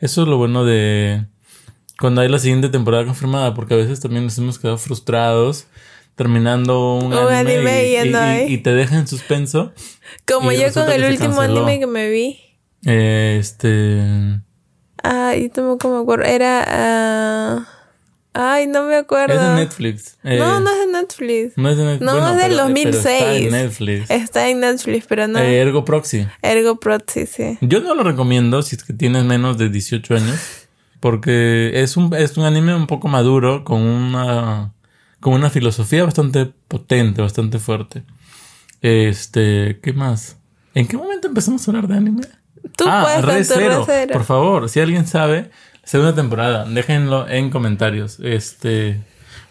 Eso 0.00 0.22
es 0.22 0.28
lo 0.28 0.38
bueno 0.38 0.64
de 0.64 1.24
cuando 2.00 2.20
hay 2.20 2.28
la 2.28 2.38
siguiente 2.40 2.68
temporada 2.68 3.04
confirmada, 3.04 3.54
porque 3.54 3.74
a 3.74 3.76
veces 3.76 4.00
también 4.00 4.24
nos 4.24 4.36
hemos 4.38 4.58
quedado 4.58 4.76
frustrados 4.78 5.66
terminando 6.16 6.94
un, 6.96 7.06
Un 7.06 7.14
anime, 7.14 7.98
anime 8.00 8.44
y, 8.46 8.50
y- 8.50 8.54
y 8.54 8.58
te 8.58 8.72
deja 8.74 8.96
en 8.98 9.06
suspenso. 9.06 9.72
Como 10.26 10.50
yo 10.52 10.72
con 10.72 10.90
el 10.90 11.04
último 11.04 11.36
canceló. 11.36 11.64
anime 11.64 11.78
que 11.80 11.86
me 11.86 12.10
vi. 12.10 12.40
Este. 12.82 14.00
Ay, 15.02 15.48
tampoco 15.48 15.90
me 15.90 16.00
acuerdo. 16.02 16.24
Era. 16.24 16.64
ah, 16.66 17.68
Ay, 18.34 18.66
no 18.66 18.82
me 18.84 18.96
acuerdo. 18.96 19.34
Es 19.34 19.40
de 19.40 19.54
Netflix. 19.54 20.18
Eh, 20.24 20.38
No, 20.38 20.58
no 20.60 20.68
es 20.70 20.78
de 20.86 20.92
Netflix. 20.92 21.52
no 21.56 21.68
es 21.70 21.76
de 21.76 21.84
Netflix. 21.84 22.04
No, 22.04 22.12
Bueno, 22.12 22.28
es 22.30 22.36
del 22.36 22.42
pero- 22.50 22.56
pero 22.56 22.68
2006. 22.68 23.04
está 23.22 23.34
en 23.36 23.50
Netflix. 23.50 24.10
Está 24.10 24.48
en 24.48 24.60
Netflix, 24.60 25.06
pero 25.08 25.28
no. 25.28 25.38
Eh, 25.38 25.58
Ergo 25.60 25.84
Proxy. 25.84 26.26
Ergo 26.42 26.80
Proxy, 26.80 27.26
sí. 27.26 27.58
Yo 27.60 27.80
no 27.80 27.94
lo 27.94 28.02
recomiendo 28.02 28.60
si 28.62 28.74
es 28.76 28.82
que 28.84 28.92
tienes 28.92 29.24
menos 29.24 29.56
de 29.56 29.68
18 29.70 30.14
años. 30.16 30.38
Porque 31.00 31.70
es 31.82 31.96
un, 31.96 32.14
es 32.14 32.36
un 32.38 32.44
anime 32.44 32.74
un 32.74 32.86
poco 32.86 33.08
maduro, 33.08 33.62
con 33.62 33.82
una, 33.82 34.72
con 35.20 35.34
una 35.34 35.50
filosofía 35.50 36.02
bastante 36.04 36.46
potente, 36.66 37.20
bastante 37.20 37.58
fuerte. 37.58 38.02
Este, 38.80 39.80
¿qué 39.82 39.92
más? 39.92 40.38
¿En 40.74 40.86
qué 40.88 40.96
momento 40.96 41.28
empezamos 41.28 41.66
a 41.66 41.70
hablar 41.70 41.88
de 41.88 41.96
anime? 41.96 42.22
Tú 42.76 42.84
ah, 42.88 43.02
puedes 43.04 43.24
Re 43.24 43.44
tanto 43.44 43.84
Re. 43.84 43.84
Zero. 43.86 44.12
Por 44.12 44.24
favor, 44.24 44.68
si 44.68 44.80
alguien 44.80 45.06
sabe, 45.06 45.50
segunda 45.84 46.14
temporada, 46.14 46.64
déjenlo 46.64 47.28
en 47.28 47.50
comentarios. 47.50 48.18
Este, 48.20 49.00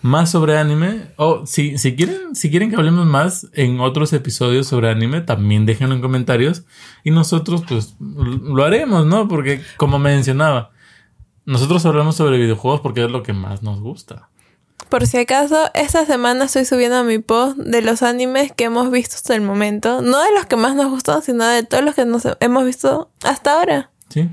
más 0.04 0.30
sobre 0.30 0.58
anime. 0.58 1.08
O 1.16 1.48
si, 1.48 1.80
si 1.80 1.96
quieren, 1.96 2.36
si 2.36 2.52
quieren 2.52 2.70
que 2.70 2.76
hablemos 2.76 3.08
más 3.08 3.48
en 3.54 3.80
otros 3.80 4.14
episodios 4.14 4.68
sobre 4.68 4.90
anime, 4.90 5.22
también 5.22 5.66
déjenlo 5.66 5.96
en 5.96 6.02
comentarios. 6.02 6.64
Y 7.04 7.10
nosotros, 7.10 7.64
pues, 7.68 7.96
lo 8.00 8.64
haremos, 8.64 9.08
¿no? 9.08 9.28
Porque, 9.28 9.62
como 9.78 9.98
mencionaba, 9.98 10.72
nosotros 11.46 11.84
hablamos 11.86 12.16
sobre 12.16 12.38
videojuegos 12.38 12.82
porque 12.82 13.04
es 13.04 13.12
lo 13.12 13.24
que 13.24 13.34
más 13.34 13.64
nos 13.64 13.80
gusta. 13.80 14.30
Por 14.90 15.08
si 15.08 15.18
acaso, 15.18 15.72
esta 15.74 16.06
semana 16.06 16.46
estoy 16.46 16.66
subiendo 16.66 17.04
mi 17.04 17.18
post 17.18 17.58
de 17.58 17.82
los 17.82 18.04
animes 18.04 18.52
que 18.52 18.66
hemos 18.66 18.92
visto 18.92 19.16
hasta 19.16 19.34
el 19.34 19.42
momento. 19.42 20.02
No 20.02 20.22
de 20.22 20.32
los 20.36 20.46
que 20.46 20.56
más 20.56 20.76
nos 20.76 20.90
gustan, 20.90 21.22
sino 21.24 21.46
de 21.48 21.64
todos 21.64 21.84
los 21.84 21.96
que 21.96 22.06
nos 22.06 22.28
hemos 22.42 22.66
visto 22.66 23.10
hasta 23.24 23.54
ahora. 23.54 23.90
¿Sí? 24.10 24.30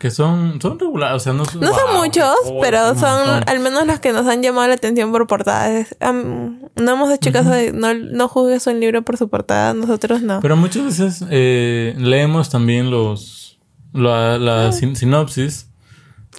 Que 0.00 0.10
son, 0.10 0.58
son 0.62 0.78
regulares, 0.78 1.14
o 1.16 1.20
sea, 1.20 1.32
no 1.34 1.44
son, 1.44 1.60
No 1.60 1.72
son 1.74 1.96
muchos, 1.98 2.34
pero 2.62 2.94
son 2.98 3.44
al 3.46 3.60
menos 3.60 3.86
los 3.86 4.00
que 4.00 4.12
nos 4.14 4.26
han 4.26 4.42
llamado 4.42 4.66
la 4.66 4.74
atención 4.74 5.12
por 5.12 5.26
portadas. 5.26 5.94
Am, 6.00 6.58
no 6.74 6.92
hemos 6.92 7.12
hecho 7.12 7.30
caso 7.32 7.50
de 7.50 7.72
no, 7.72 7.92
no 7.94 8.26
juzgues 8.26 8.66
un 8.66 8.80
libro 8.80 9.02
por 9.02 9.18
su 9.18 9.28
portada, 9.28 9.74
nosotros 9.74 10.22
no. 10.22 10.40
Pero 10.40 10.56
muchas 10.56 10.84
veces 10.86 11.24
eh, 11.30 11.94
leemos 11.98 12.48
también 12.48 12.90
los 12.90 13.58
la, 13.92 14.38
la 14.38 14.72
sin- 14.72 14.96
sinopsis. 14.96 15.68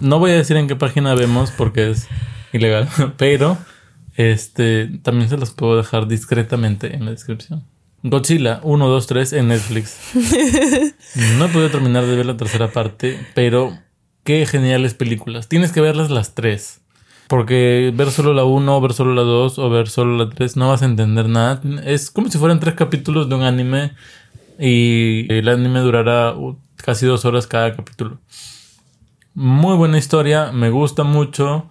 No 0.00 0.18
voy 0.18 0.32
a 0.32 0.34
decir 0.34 0.56
en 0.56 0.66
qué 0.66 0.74
página 0.74 1.14
vemos 1.14 1.52
porque 1.52 1.90
es 1.92 2.08
ilegal, 2.52 2.88
pero 3.16 3.56
este 4.16 4.90
también 5.02 5.28
se 5.30 5.36
los 5.36 5.52
puedo 5.52 5.76
dejar 5.76 6.08
discretamente 6.08 6.94
en 6.96 7.04
la 7.04 7.12
descripción. 7.12 7.64
Godzilla 8.02 8.60
1, 8.62 8.88
2, 8.88 9.06
3 9.06 9.32
en 9.34 9.48
Netflix. 9.48 9.96
No 11.38 11.44
he 11.44 11.48
podido 11.48 11.70
terminar 11.70 12.06
de 12.06 12.16
ver 12.16 12.24
la 12.24 12.38
tercera 12.38 12.72
parte, 12.72 13.18
pero 13.34 13.76
qué 14.24 14.46
geniales 14.46 14.94
películas. 14.94 15.48
Tienes 15.48 15.72
que 15.72 15.82
verlas 15.82 16.10
las 16.10 16.34
tres. 16.34 16.80
Porque 17.28 17.92
ver 17.94 18.10
solo 18.10 18.32
la 18.32 18.44
1, 18.44 18.80
ver 18.80 18.92
solo 18.94 19.14
la 19.14 19.22
2 19.22 19.58
o 19.58 19.70
ver 19.70 19.88
solo 19.88 20.16
la 20.16 20.30
3 20.30 20.56
no 20.56 20.68
vas 20.68 20.82
a 20.82 20.86
entender 20.86 21.28
nada. 21.28 21.60
Es 21.84 22.10
como 22.10 22.30
si 22.30 22.38
fueran 22.38 22.60
tres 22.60 22.74
capítulos 22.74 23.28
de 23.28 23.34
un 23.34 23.42
anime 23.42 23.92
y 24.58 25.32
el 25.32 25.48
anime 25.48 25.80
durará 25.80 26.34
uh, 26.34 26.56
casi 26.76 27.06
dos 27.06 27.24
horas 27.24 27.46
cada 27.46 27.74
capítulo. 27.74 28.18
Muy 29.34 29.76
buena 29.76 29.98
historia, 29.98 30.52
me 30.52 30.70
gusta 30.70 31.04
mucho, 31.04 31.66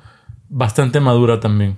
bastante 0.50 1.00
madura 1.00 1.40
también. 1.40 1.78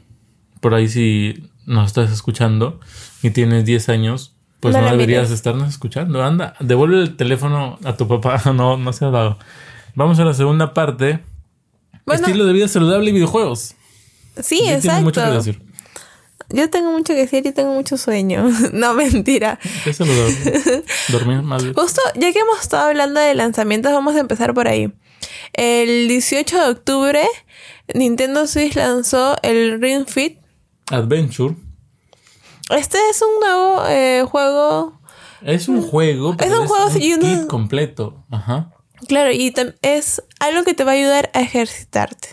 Por 0.62 0.74
ahí 0.74 0.88
si 0.88 1.50
nos 1.66 1.88
estás 1.88 2.12
escuchando 2.12 2.80
y 3.22 3.32
tienes 3.32 3.66
10 3.66 3.90
años, 3.90 4.33
pues 4.64 4.76
No 4.78 4.90
deberías 4.90 5.30
estarnos 5.30 5.68
escuchando. 5.68 6.24
Anda, 6.24 6.56
devuelve 6.62 7.02
el 7.02 7.18
teléfono 7.18 7.78
a 7.84 7.98
tu 7.98 8.08
papá, 8.08 8.42
no, 8.56 8.78
no 8.78 8.94
se 8.94 9.04
ha 9.04 9.10
dado. 9.10 9.38
Vamos 9.94 10.18
a 10.20 10.24
la 10.24 10.34
segunda 10.34 10.74
parte. 10.74 11.20
Bueno, 12.06 12.26
Estilo 12.26 12.46
de 12.46 12.54
vida 12.54 12.70
saludable 12.70 13.10
y 13.10 13.14
videojuegos. 13.14 13.76
sí, 14.42 14.62
Yo 14.66 14.80
tengo 14.80 15.02
mucho 15.02 15.20
que 15.22 15.28
exacto. 15.28 15.36
decir. 15.36 15.62
Yo 16.50 16.70
tengo 16.70 16.92
mucho 16.92 17.14
que 17.14 17.20
decir 17.20 17.46
y 17.46 17.52
tengo 17.52 17.74
mucho 17.74 17.98
sueño. 17.98 18.46
no, 18.74 18.94
mentira. 18.94 19.60
Es 19.86 19.98
saludable. 19.98 20.84
Dormir 21.10 21.42
más. 21.42 21.64
Justo, 21.76 22.02
ya 22.16 22.32
que 22.32 22.40
hemos 22.40 22.62
estado 22.62 22.88
hablando 22.88 23.20
de 23.20 23.34
lanzamientos, 23.36 23.92
vamos 23.92 24.16
a 24.16 24.20
empezar 24.20 24.54
por 24.54 24.70
ahí. 24.70 24.94
El 25.52 26.08
18 26.08 26.58
de 26.58 26.70
octubre, 26.72 27.24
Nintendo 27.94 28.48
Switch 28.48 28.76
lanzó 28.76 29.36
el 29.44 29.82
Ring 29.82 30.08
Fit. 30.08 30.40
Adventure 30.90 31.56
Este 32.74 32.98
es 33.10 33.22
un 33.22 33.40
nuevo 33.40 33.86
eh, 33.88 34.24
juego. 34.30 35.00
es 35.42 35.68
un 35.68 35.82
juego, 35.82 36.36
pero 36.38 36.62
un 36.62 36.68
juego 36.68 36.90
una- 37.14 37.20
kit 37.40 37.48
completo. 37.48 38.24
Ajá. 38.32 38.72
Claro, 39.08 39.32
y 39.32 39.54
es 39.82 40.24
algo 40.40 40.64
que 40.64 40.74
te 40.74 40.84
va 40.84 40.92
a 40.92 40.96
ayudar 40.96 41.30
a 41.34 41.42
ejercitarte. 41.42 42.30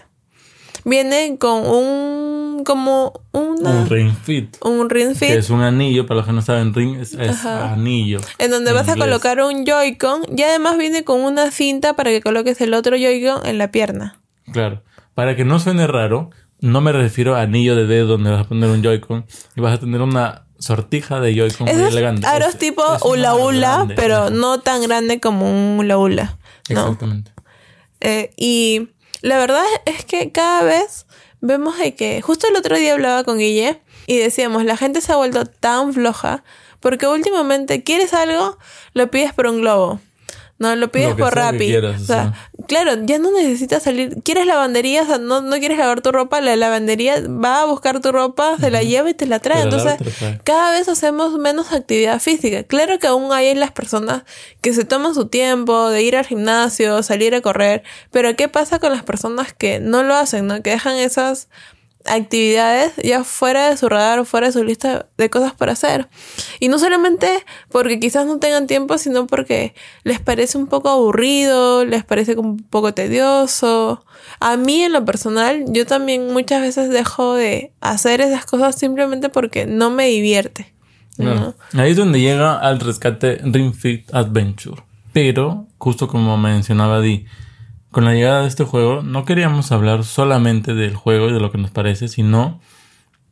Viene 0.85 1.37
con 1.39 1.67
un. 1.67 2.63
como 2.65 3.13
una. 3.33 3.71
Un 3.83 3.89
ring 3.91 4.13
fit. 4.23 4.57
un 4.65 4.89
Ring 4.89 5.11
Que 5.11 5.27
Fit. 5.27 5.31
es 5.31 5.51
un 5.51 5.61
anillo, 5.63 6.07
para 6.07 6.19
los 6.19 6.27
que 6.27 6.33
no 6.33 6.41
saben, 6.43 6.73
ring 6.73 6.99
es, 7.01 7.13
es 7.15 7.45
anillo. 7.45 8.21
En 8.39 8.51
donde 8.51 8.71
en 8.71 8.77
vas 8.77 8.89
a 8.89 8.97
colocar 8.97 9.41
un 9.43 9.65
Joy-Con 9.67 10.23
y 10.37 10.43
además 10.43 10.79
viene 10.79 11.05
con 11.05 11.21
una 11.21 11.51
cinta 11.51 11.95
para 11.95 12.11
que 12.11 12.23
coloques 12.23 12.61
el 12.61 12.73
otro 12.75 12.97
Joy-Con 12.97 13.47
en 13.47 13.59
la 13.59 13.71
pierna. 13.71 14.21
Claro. 14.53 14.83
Para 15.15 15.37
que 15.37 15.45
no 15.45 15.59
suene 15.59 15.87
raro, 15.87 16.31
no 16.61 16.81
me 16.81 16.93
refiero 16.93 17.37
a 17.37 17.43
anillo 17.43 17.75
de 17.77 17.87
dedo 17.87 18.07
donde 18.07 18.31
vas 18.31 18.41
a 18.43 18.45
poner 18.49 18.69
un 18.71 18.83
Joy-Con 18.83 19.27
y 19.57 19.61
vas 19.61 19.75
a 19.75 19.81
tener 19.81 20.01
una 20.03 20.45
sortija 20.59 21.21
de 21.21 21.35
Joy-Con 21.35 21.67
muy 21.75 21.85
elegante. 21.85 22.27
aros 22.27 22.51
Es- 22.51 22.59
tipo 22.59 22.83
es 22.95 23.03
hula 23.03 23.35
hula, 23.35 23.77
grande. 23.77 23.95
pero 23.95 24.17
Ajá. 24.17 24.31
no 24.31 24.61
tan 24.61 24.83
grande 24.83 25.21
como 25.21 25.51
un 25.51 25.79
hula 25.81 25.97
hula. 25.99 26.39
¿no? 26.69 26.83
Exactamente. 26.83 27.33
Eh, 28.01 28.31
y 28.37 28.89
la 29.23 29.39
verdad 29.39 29.65
es 29.87 30.05
que 30.05 30.31
cada 30.33 30.63
vez 30.63 31.07
vemos 31.41 31.79
de 31.79 31.95
que 31.95 32.21
justo 32.23 32.47
el 32.49 32.57
otro 32.57 32.77
día 32.79 32.93
hablaba 32.93 33.25
con 33.25 33.39
Guille 33.39 33.81
y 34.07 34.19
decíamos, 34.19 34.65
la 34.65 34.77
gente 34.77 35.01
se 35.01 35.13
ha 35.13 35.17
vuelto 35.17 35.45
tan 35.47 35.93
floja 35.95 36.45
porque 36.81 37.07
últimamente 37.07 37.83
quieres 37.83 38.15
algo, 38.15 38.57
lo 38.95 39.11
pides 39.11 39.33
por 39.35 39.47
un 39.47 39.61
globo. 39.61 40.01
No, 40.59 40.77
lo 40.77 40.91
pides 40.93 41.11
Lo 41.11 41.17
por 41.17 41.35
Rappi. 41.35 41.67
quieras, 41.67 42.03
o 42.03 42.05
sea, 42.05 42.35
claro, 42.71 43.03
ya 43.03 43.19
no 43.19 43.33
necesitas 43.33 43.83
salir. 43.83 44.23
¿Quieres 44.23 44.47
lavandería? 44.47 45.03
O 45.03 45.07
sea, 45.07 45.19
no, 45.19 45.41
no 45.41 45.59
quieres 45.59 45.77
lavar 45.77 46.03
tu 46.03 46.13
ropa, 46.13 46.41
la 46.41 46.55
lavandería 46.55 47.17
va 47.27 47.63
a 47.63 47.65
buscar 47.65 48.01
tu 48.01 48.13
ropa, 48.13 48.59
se 48.61 48.71
la 48.71 48.85
lleva 48.85 49.11
y 49.11 49.15
te 49.15 49.27
la 49.27 49.41
trae. 49.41 49.63
Entonces, 49.63 49.97
cada 50.45 50.71
vez 50.71 50.89
hacemos 50.89 51.37
menos 51.37 51.73
actividad 51.73 52.21
física. 52.21 52.63
Claro 52.63 53.01
que 53.01 53.09
aún 53.09 53.33
hay 53.33 53.53
las 53.57 53.73
personas 53.73 54.23
que 54.61 54.73
se 54.73 54.85
toman 54.85 55.17
su 55.17 55.27
tiempo 55.27 55.89
de 55.89 56.05
ir 56.05 56.15
al 56.17 56.25
gimnasio, 56.25 57.03
salir 57.03 57.35
a 57.35 57.41
correr, 57.41 57.83
pero 58.13 58.37
¿qué 58.37 58.47
pasa 58.47 58.79
con 58.79 58.93
las 58.93 59.03
personas 59.03 59.53
que 59.53 59.81
no 59.81 60.05
lo 60.05 60.15
hacen, 60.15 60.47
no? 60.47 60.63
Que 60.63 60.71
dejan 60.71 60.95
esas 60.95 61.49
actividades 62.07 62.93
ya 63.03 63.25
fuera 63.25 63.71
de 63.71 63.77
su 63.77 63.89
radar, 63.89 64.25
fuera 64.25 64.47
de 64.47 64.53
su 64.53 64.65
lista 64.65 65.07
de 65.17 65.31
cosas 65.31 65.53
por 65.53 65.69
hacer. 65.69 66.09
Y 66.59 66.69
no 66.69 66.79
solamente 66.79 67.29
porque 67.71 68.01
quizás 68.01 68.27
no 68.27 68.39
tengan 68.39 68.67
tiempo, 68.67 68.99
sino 68.99 69.27
porque 69.27 69.75
les 70.03 70.21
parece 70.21 70.59
un 70.59 70.67
poco 70.67 70.89
aburrido, 70.89 71.85
les 71.85 72.05
parece 72.05 72.37
un 72.37 72.59
poco 72.59 72.95
tedioso. 72.95 74.05
A 74.41 74.57
mí 74.57 74.83
en 74.83 74.93
lo 74.93 75.05
personal, 75.05 75.65
yo 75.69 75.87
también 75.87 76.33
muchas 76.33 76.63
veces 76.63 76.91
dejo 76.91 77.35
de 77.35 77.73
hacer 77.81 78.21
esas 78.21 78.47
cosas 78.47 78.77
simplemente 78.77 79.29
porque 79.29 79.67
no 79.67 79.91
me 79.91 80.07
divierte. 80.07 80.73
Ahí 81.75 81.91
es 81.91 81.97
donde 81.97 82.21
llega 82.21 82.59
al 82.59 82.81
rescate 82.81 83.41
Ring 83.45 83.75
Fit 83.75 84.13
Adventure. 84.15 84.83
Pero, 85.13 85.67
justo 85.77 86.09
como 86.09 86.37
mencionaba 86.37 87.01
Di, 87.01 87.27
con 87.91 88.05
la 88.05 88.15
llegada 88.15 88.43
de 88.43 88.49
este 88.49 88.65
juego 88.65 89.03
no 89.03 89.25
queríamos 89.25 89.73
hablar 89.73 90.05
solamente 90.05 90.75
del 90.75 90.95
juego 90.95 91.29
y 91.29 91.33
de 91.33 91.41
lo 91.41 91.51
que 91.51 91.59
nos 91.59 91.71
parece, 91.71 92.09
sino 92.09 92.61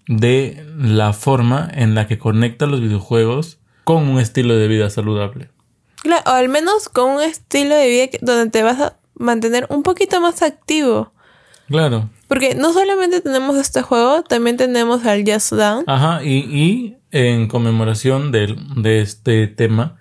de 0.06 0.66
la 0.76 1.12
forma 1.12 1.68
en 1.72 1.94
la 1.94 2.06
que 2.06 2.18
conecta 2.18 2.66
los 2.66 2.80
videojuegos 2.80 3.58
con 3.84 4.08
un 4.08 4.18
estilo 4.18 4.56
de 4.56 4.68
vida 4.68 4.90
saludable. 4.90 5.50
Claro, 6.02 6.22
o 6.26 6.30
al 6.30 6.48
menos 6.48 6.88
con 6.88 7.10
un 7.10 7.22
estilo 7.22 7.74
de 7.74 7.88
vida 7.88 8.18
donde 8.20 8.50
te 8.50 8.62
vas 8.62 8.80
a 8.80 8.96
mantener 9.14 9.66
un 9.68 9.82
poquito 9.82 10.20
más 10.20 10.42
activo. 10.42 11.12
Claro. 11.68 12.08
Porque 12.28 12.54
no 12.54 12.72
solamente 12.72 13.20
tenemos 13.20 13.56
este 13.56 13.82
juego, 13.82 14.22
también 14.22 14.56
tenemos 14.56 15.04
al 15.04 15.24
Just 15.26 15.52
Dance. 15.52 15.84
Ajá, 15.86 16.22
y, 16.24 16.38
y 16.38 16.96
en 17.10 17.48
conmemoración 17.48 18.32
de, 18.32 18.56
de 18.76 19.00
este 19.00 19.46
tema, 19.46 19.98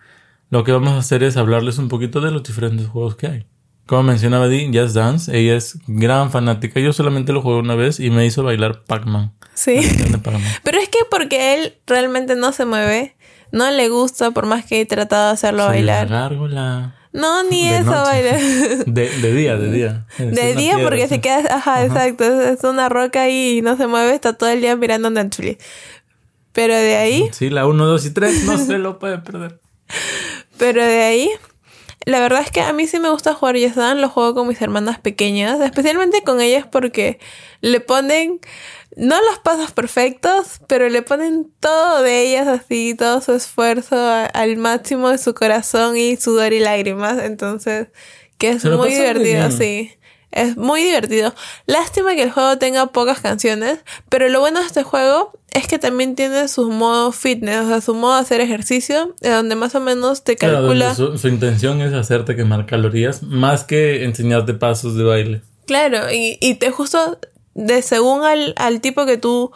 lo 0.49 0.63
que 0.63 0.71
vamos 0.71 0.93
a 0.93 0.97
hacer 0.97 1.23
es 1.23 1.35
hablarles 1.35 1.77
un 1.77 1.89
poquito 1.89 2.21
de 2.21 2.31
los 2.31 2.43
diferentes 2.43 2.87
juegos 2.87 3.15
que 3.15 3.27
hay. 3.27 3.45
Como 3.87 4.03
mencionaba 4.03 4.47
Di, 4.47 4.69
Just 4.73 4.95
Dance, 4.95 5.35
ella 5.35 5.55
es 5.55 5.79
gran 5.87 6.29
fanática. 6.29 6.79
Yo 6.79 6.93
solamente 6.93 7.33
lo 7.33 7.41
jugué 7.41 7.55
una 7.55 7.75
vez 7.75 7.99
y 7.99 8.09
me 8.09 8.25
hizo 8.25 8.43
bailar 8.43 8.83
Pac-Man. 8.83 9.33
Sí. 9.53 9.79
Pero 10.63 10.79
es 10.79 10.89
que 10.89 10.99
porque 11.09 11.55
él 11.55 11.73
realmente 11.87 12.35
no 12.35 12.51
se 12.51 12.65
mueve, 12.65 13.15
no 13.51 13.71
le 13.71 13.89
gusta 13.89 14.31
por 14.31 14.45
más 14.45 14.65
que 14.65 14.81
he 14.81 14.85
tratado 14.85 15.27
de 15.27 15.33
hacerlo 15.33 15.65
bailar. 15.65 16.09
La 16.11 16.93
no, 17.13 17.43
ni 17.43 17.67
eso 17.67 17.89
baila. 17.89 18.37
De, 18.85 19.09
de, 19.09 19.33
día, 19.33 19.57
de 19.57 19.71
día. 19.71 20.05
de 20.19 20.53
día 20.53 20.77
porque 20.83 21.07
se 21.07 21.19
queda, 21.19 21.55
ajá, 21.55 21.83
exacto. 21.83 22.23
Es 22.41 22.63
una 22.63 22.89
roca 22.89 23.23
ahí 23.23 23.57
y 23.57 23.61
no 23.61 23.75
se 23.75 23.87
mueve, 23.87 24.13
está 24.13 24.33
todo 24.33 24.49
el 24.49 24.61
día 24.61 24.75
mirando 24.75 25.09
Netflix. 25.09 25.63
Pero 26.51 26.75
de 26.75 26.95
ahí. 26.95 27.29
Sí, 27.31 27.49
la 27.49 27.65
1, 27.65 27.85
2 27.85 28.05
y 28.05 28.09
3 28.11 28.43
no 28.43 28.57
se 28.57 28.77
lo 28.77 28.99
puede 28.99 29.17
perder. 29.19 29.59
Pero 30.57 30.83
de 30.83 31.03
ahí 31.03 31.29
la 32.07 32.21
verdad 32.21 32.41
es 32.41 32.51
que 32.51 32.61
a 32.61 32.71
mí 32.71 32.87
sí 32.87 32.99
me 32.99 33.09
gusta 33.09 33.33
jugar 33.33 33.57
Yes 33.57 33.75
Dance, 33.75 33.99
lo 33.99 34.07
juego 34.07 34.33
con 34.33 34.47
mis 34.47 34.61
hermanas 34.61 34.97
pequeñas, 34.97 35.59
especialmente 35.59 36.23
con 36.23 36.39
ellas 36.39 36.65
porque 36.65 37.19
le 37.59 37.81
ponen, 37.81 38.39
no 38.95 39.21
los 39.23 39.39
pasos 39.39 39.73
perfectos, 39.73 40.61
pero 40.67 40.87
le 40.87 41.01
ponen 41.01 41.51
todo 41.59 42.01
de 42.01 42.21
ellas 42.21 42.47
así, 42.47 42.95
todo 42.95 43.19
su 43.19 43.33
esfuerzo 43.33 43.97
al 44.33 44.55
máximo 44.55 45.09
de 45.09 45.17
su 45.17 45.33
corazón 45.33 45.97
y 45.97 46.15
sudor 46.15 46.53
y 46.53 46.61
lágrimas, 46.61 47.21
entonces, 47.21 47.89
que 48.37 48.51
es 48.51 48.63
muy 48.63 48.91
divertido, 48.91 49.51
sí. 49.51 49.91
Es 50.31 50.55
muy 50.55 50.85
divertido. 50.85 51.35
Lástima 51.65 52.15
que 52.15 52.23
el 52.23 52.31
juego 52.31 52.57
tenga 52.57 52.85
pocas 52.87 53.19
canciones, 53.19 53.79
pero 54.07 54.29
lo 54.29 54.39
bueno 54.39 54.61
de 54.61 54.67
este 54.67 54.83
juego 54.83 55.33
es 55.57 55.67
que 55.67 55.79
también 55.79 56.15
tiene 56.15 56.47
su 56.47 56.69
modo 56.71 57.11
fitness, 57.11 57.65
o 57.65 57.67
sea, 57.67 57.81
su 57.81 57.93
modo 57.93 58.15
de 58.15 58.21
hacer 58.21 58.41
ejercicio, 58.41 59.15
donde 59.21 59.55
más 59.55 59.75
o 59.75 59.79
menos 59.79 60.23
te 60.23 60.35
calcula. 60.35 60.95
Su, 60.95 61.17
su, 61.17 61.27
intención 61.27 61.81
es 61.81 61.93
hacerte 61.93 62.35
quemar 62.35 62.65
calorías 62.65 63.23
más 63.23 63.63
que 63.63 64.03
enseñarte 64.03 64.53
pasos 64.53 64.95
de 64.95 65.03
baile. 65.03 65.41
Claro, 65.65 66.11
y, 66.11 66.37
y 66.41 66.55
te 66.55 66.71
justo 66.71 67.19
de 67.53 67.81
según 67.81 68.23
al, 68.23 68.53
al 68.57 68.81
tipo 68.81 69.05
que 69.05 69.17
tú 69.17 69.51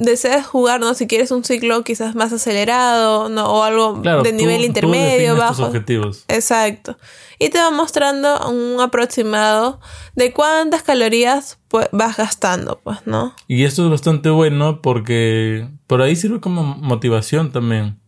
deseas 0.00 0.46
jugar, 0.46 0.80
¿no? 0.80 0.94
Si 0.94 1.06
quieres 1.06 1.30
un 1.30 1.44
ciclo 1.44 1.84
quizás 1.84 2.14
más 2.14 2.32
acelerado, 2.32 3.28
¿no? 3.28 3.46
O 3.46 3.62
algo 3.62 3.94
de 3.94 4.32
nivel 4.32 4.64
intermedio, 4.64 5.36
bajo. 5.36 5.66
objetivos. 5.66 6.24
Exacto. 6.28 6.96
Y 7.40 7.48
te 7.48 7.58
va 7.58 7.72
mostrando 7.72 8.48
un 8.48 8.80
aproximado 8.80 9.80
de 10.14 10.32
cuántas 10.32 10.84
calorías 10.84 11.58
pues, 11.66 11.88
vas 11.90 12.16
gastando, 12.16 12.80
pues, 12.84 12.98
¿no? 13.06 13.34
Y 13.48 13.64
esto 13.64 13.84
es 13.84 13.90
bastante 13.90 14.30
bueno 14.30 14.80
porque 14.82 15.68
por 15.88 16.02
ahí 16.02 16.14
sirve 16.14 16.40
como 16.40 16.62
motivación 16.62 17.50
también. 17.50 17.98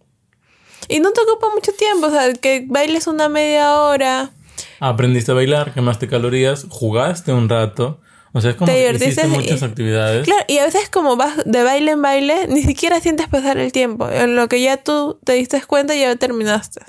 Y 0.88 1.00
no 1.00 1.10
te 1.12 1.22
ocupa 1.22 1.48
mucho 1.54 1.72
tiempo, 1.72 2.06
o 2.06 2.10
sea, 2.10 2.32
que 2.34 2.66
bailes 2.68 3.08
una 3.08 3.28
media 3.28 3.80
hora. 3.80 4.30
Aprendiste 4.78 5.32
a 5.32 5.34
bailar, 5.34 5.74
quemaste 5.74 6.06
calorías, 6.06 6.66
jugaste 6.68 7.32
un 7.32 7.48
rato 7.48 8.00
o 8.34 8.40
sea, 8.40 8.50
es 8.50 8.56
como 8.56 8.72
que 8.72 8.92
hiciste 8.94 9.26
muchas 9.26 9.62
actividades. 9.62 10.24
Claro, 10.24 10.44
y 10.48 10.58
a 10.58 10.64
veces 10.64 10.88
como 10.88 11.16
vas 11.16 11.36
de 11.44 11.62
baile 11.62 11.92
en 11.92 12.02
baile, 12.02 12.46
ni 12.48 12.62
siquiera 12.62 13.00
sientes 13.00 13.28
pasar 13.28 13.58
el 13.58 13.72
tiempo. 13.72 14.08
En 14.08 14.36
lo 14.36 14.48
que 14.48 14.60
ya 14.62 14.78
tú 14.78 15.18
te 15.24 15.34
diste 15.34 15.60
cuenta, 15.62 15.94
ya 15.94 16.16
terminaste. 16.16 16.80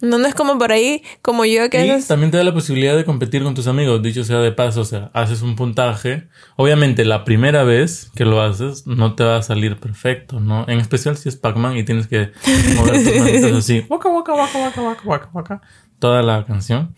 No, 0.00 0.18
no 0.18 0.26
es 0.26 0.34
como 0.34 0.58
por 0.58 0.72
ahí, 0.72 1.02
como 1.22 1.44
yo 1.44 1.70
que 1.70 1.86
y 1.86 2.02
también 2.02 2.30
te 2.30 2.38
da 2.38 2.44
la 2.44 2.52
posibilidad 2.52 2.96
de 2.96 3.04
competir 3.04 3.42
con 3.42 3.54
tus 3.54 3.66
amigos, 3.66 4.02
dicho 4.02 4.24
sea 4.24 4.38
de 4.38 4.52
paso, 4.52 4.80
o 4.80 4.84
sea, 4.84 5.10
haces 5.14 5.42
un 5.42 5.54
puntaje. 5.56 6.28
Obviamente 6.56 7.04
la 7.04 7.24
primera 7.24 7.62
vez 7.62 8.10
que 8.14 8.24
lo 8.24 8.42
haces 8.42 8.86
no 8.86 9.14
te 9.14 9.24
va 9.24 9.36
a 9.36 9.42
salir 9.42 9.76
perfecto, 9.76 10.40
¿no? 10.40 10.64
En 10.68 10.80
especial 10.80 11.16
si 11.16 11.28
es 11.28 11.36
Pac-Man 11.36 11.76
y 11.76 11.84
tienes 11.84 12.06
que 12.06 12.32
mover 12.76 13.04
tus 13.04 13.16
manitos 13.16 13.52
así, 13.52 13.84
waka, 13.88 14.08
waka, 14.08 14.34
waka, 14.34 14.58
waka, 14.58 14.82
waka, 14.82 15.02
waka, 15.04 15.30
waka, 15.32 15.60
toda 15.98 16.22
la 16.22 16.44
canción. 16.44 16.94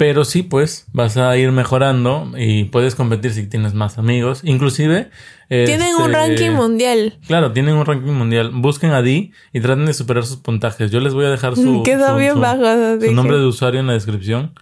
Pero 0.00 0.24
sí, 0.24 0.42
pues 0.42 0.86
vas 0.94 1.18
a 1.18 1.36
ir 1.36 1.52
mejorando 1.52 2.32
y 2.34 2.64
puedes 2.64 2.94
competir 2.94 3.34
si 3.34 3.46
tienes 3.46 3.74
más 3.74 3.98
amigos. 3.98 4.40
Inclusive... 4.44 5.10
Tienen 5.46 5.94
un 5.94 6.06
este, 6.06 6.12
ranking 6.12 6.50
mundial. 6.52 7.18
Claro, 7.26 7.52
tienen 7.52 7.74
un 7.74 7.84
ranking 7.84 8.12
mundial. 8.12 8.50
Busquen 8.50 8.92
a 8.92 9.02
Di 9.02 9.32
y 9.52 9.60
traten 9.60 9.84
de 9.84 9.92
superar 9.92 10.24
sus 10.24 10.38
puntajes. 10.38 10.90
Yo 10.90 11.00
les 11.00 11.12
voy 11.12 11.26
a 11.26 11.28
dejar 11.28 11.54
su, 11.56 11.82
Quedó 11.82 12.16
bien 12.16 12.40
bajo, 12.40 12.64
su 12.98 13.12
nombre 13.12 13.36
de 13.36 13.44
usuario 13.44 13.80
en 13.80 13.88
la 13.88 13.92
descripción. 13.92 14.54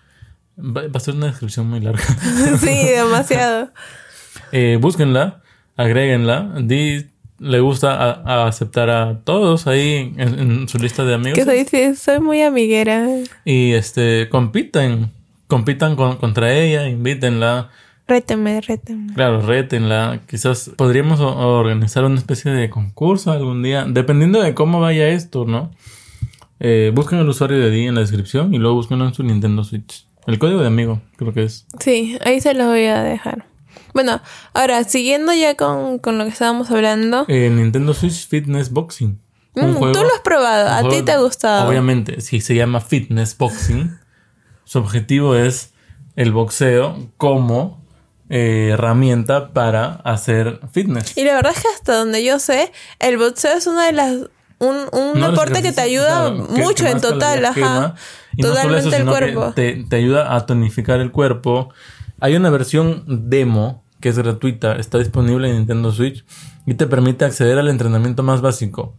Va, 0.58 0.82
a 0.92 0.98
ser 0.98 1.14
una 1.14 1.26
descripción 1.26 1.68
muy 1.68 1.78
larga. 1.78 2.02
sí, 2.60 2.88
demasiado. 2.88 3.70
eh, 4.50 4.76
búsquenla, 4.80 5.40
agréguenla. 5.76 6.54
Di 6.62 7.06
le 7.38 7.60
gusta 7.60 8.46
aceptar 8.48 8.90
a 8.90 9.20
todos 9.20 9.68
ahí 9.68 10.12
en, 10.16 10.68
su 10.68 10.78
lista 10.78 11.04
de 11.04 11.14
amigos. 11.14 11.38
Que 11.38 11.64
soy, 11.64 11.94
soy 11.94 12.18
muy 12.18 12.42
amiguera. 12.42 13.06
Y 13.44 13.74
este 13.74 14.28
compiten 14.30 15.16
compitan 15.48 15.96
contra 15.96 16.54
ella, 16.54 16.88
invítenla. 16.88 17.70
Rétenme, 18.06 18.60
rétenme. 18.60 19.12
Claro, 19.14 19.42
rétenla. 19.42 20.20
Quizás 20.28 20.70
podríamos 20.76 21.20
organizar 21.20 22.04
una 22.04 22.16
especie 22.16 22.52
de 22.52 22.70
concurso 22.70 23.32
algún 23.32 23.62
día, 23.62 23.84
dependiendo 23.86 24.40
de 24.40 24.54
cómo 24.54 24.80
vaya 24.80 25.08
esto, 25.08 25.44
¿no? 25.44 25.72
Eh, 26.60 26.92
busquen 26.94 27.18
el 27.18 27.28
usuario 27.28 27.58
de 27.58 27.70
Di 27.70 27.86
en 27.86 27.94
la 27.94 28.00
descripción 28.00 28.54
y 28.54 28.58
luego 28.58 28.76
busquen 28.76 29.00
en 29.00 29.12
su 29.12 29.22
Nintendo 29.22 29.64
Switch. 29.64 30.06
El 30.26 30.38
código 30.38 30.60
de 30.60 30.66
amigo, 30.66 31.00
creo 31.16 31.32
que 31.32 31.44
es. 31.44 31.66
Sí, 31.80 32.18
ahí 32.24 32.40
se 32.40 32.54
lo 32.54 32.66
voy 32.66 32.84
a 32.84 33.02
dejar. 33.02 33.46
Bueno, 33.94 34.20
ahora, 34.54 34.84
siguiendo 34.84 35.32
ya 35.32 35.54
con, 35.54 36.00
lo 36.02 36.24
que 36.24 36.30
estábamos 36.30 36.70
hablando. 36.70 37.24
Eh, 37.28 37.50
Nintendo 37.50 37.94
Switch 37.94 38.28
Fitness 38.28 38.70
Boxing. 38.70 39.18
Mm, 39.54 39.74
tú 39.92 40.00
lo 40.02 40.14
has 40.14 40.20
probado, 40.22 40.68
a 40.68 40.88
ti 40.88 41.02
te 41.02 41.12
ha 41.12 41.18
gustado. 41.18 41.68
Obviamente, 41.68 42.20
si 42.20 42.40
se 42.40 42.54
llama 42.54 42.80
Fitness 42.80 43.36
Boxing. 43.36 43.98
Su 44.68 44.80
objetivo 44.80 45.34
es 45.34 45.72
el 46.14 46.30
boxeo 46.30 47.08
como 47.16 47.82
eh, 48.28 48.72
herramienta 48.74 49.54
para 49.54 49.94
hacer 50.04 50.60
fitness. 50.72 51.16
Y 51.16 51.24
la 51.24 51.36
verdad 51.36 51.52
es 51.56 51.62
que 51.62 51.68
hasta 51.74 51.94
donde 51.94 52.22
yo 52.22 52.38
sé, 52.38 52.70
el 52.98 53.16
boxeo 53.16 53.56
es 53.56 53.66
una 53.66 53.86
de 53.86 53.92
las 53.92 54.12
un, 54.58 54.76
un 54.92 55.22
deporte 55.22 55.62
que 55.62 55.72
te 55.72 55.80
ayuda 55.80 56.32
mucho 56.32 56.86
en 56.86 57.00
total, 57.00 57.46
ajá. 57.46 57.94
totalmente 58.38 58.94
el 58.94 59.06
cuerpo. 59.06 59.52
Te, 59.54 59.86
te, 59.88 59.96
ayuda 59.96 60.36
a 60.36 60.44
tonificar 60.44 61.00
el 61.00 61.12
cuerpo. 61.12 61.72
Hay 62.20 62.36
una 62.36 62.50
versión 62.50 63.04
demo 63.06 63.82
que 64.00 64.10
es 64.10 64.18
gratuita, 64.18 64.76
está 64.76 64.98
disponible 64.98 65.48
en 65.48 65.56
Nintendo 65.56 65.92
Switch 65.92 66.26
y 66.66 66.74
te 66.74 66.86
permite 66.86 67.24
acceder 67.24 67.58
al 67.58 67.68
entrenamiento 67.68 68.22
más 68.22 68.42
básico 68.42 68.94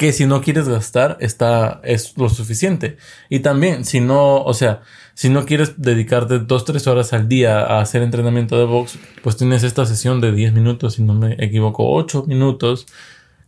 que 0.00 0.14
si 0.14 0.24
no 0.24 0.40
quieres 0.40 0.66
gastar 0.66 1.18
está 1.20 1.78
es 1.84 2.16
lo 2.16 2.30
suficiente. 2.30 2.96
Y 3.28 3.40
también 3.40 3.84
si 3.84 4.00
no, 4.00 4.42
o 4.42 4.54
sea, 4.54 4.80
si 5.20 5.28
no 5.28 5.44
quieres 5.44 5.74
dedicarte 5.76 6.38
dos, 6.38 6.64
tres 6.64 6.86
horas 6.86 7.12
al 7.12 7.28
día 7.28 7.60
a 7.60 7.82
hacer 7.82 8.00
entrenamiento 8.00 8.56
de 8.56 8.64
box, 8.64 8.98
pues 9.22 9.36
tienes 9.36 9.64
esta 9.64 9.84
sesión 9.84 10.22
de 10.22 10.32
10 10.32 10.54
minutos, 10.54 10.94
si 10.94 11.02
no 11.02 11.12
me 11.12 11.36
equivoco, 11.44 11.92
8 11.92 12.24
minutos, 12.26 12.86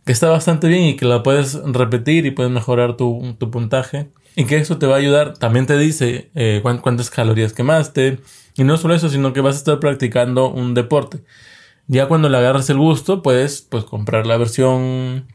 que 0.05 0.11
está 0.11 0.29
bastante 0.29 0.67
bien 0.67 0.83
y 0.83 0.95
que 0.95 1.05
la 1.05 1.23
puedes 1.23 1.55
repetir 1.65 2.27
y 2.27 2.29
puedes 2.29 2.51
mejorar 2.51 2.95
tu, 2.95 3.35
puntaje. 3.51 4.11
Y 4.35 4.45
que 4.45 4.57
eso 4.57 4.77
te 4.77 4.85
va 4.85 4.97
a 4.97 4.99
ayudar, 4.99 5.35
también 5.35 5.65
te 5.65 5.75
dice 5.75 6.29
eh, 6.35 6.61
cuántas 6.61 7.09
calorías 7.09 7.53
quemaste. 7.53 8.19
Y 8.55 8.65
no 8.65 8.77
solo 8.77 8.93
eso, 8.93 9.09
sino 9.09 9.33
que 9.33 9.41
vas 9.41 9.55
a 9.55 9.57
estar 9.57 9.79
practicando 9.79 10.51
un 10.51 10.75
deporte. 10.75 11.23
Ya 11.87 12.05
cuando 12.05 12.29
le 12.29 12.37
agarras 12.37 12.69
el 12.69 12.77
gusto, 12.77 13.23
puedes 13.23 13.63
pues 13.63 13.83
comprar 13.83 14.27
la 14.27 14.37
versión 14.37 15.25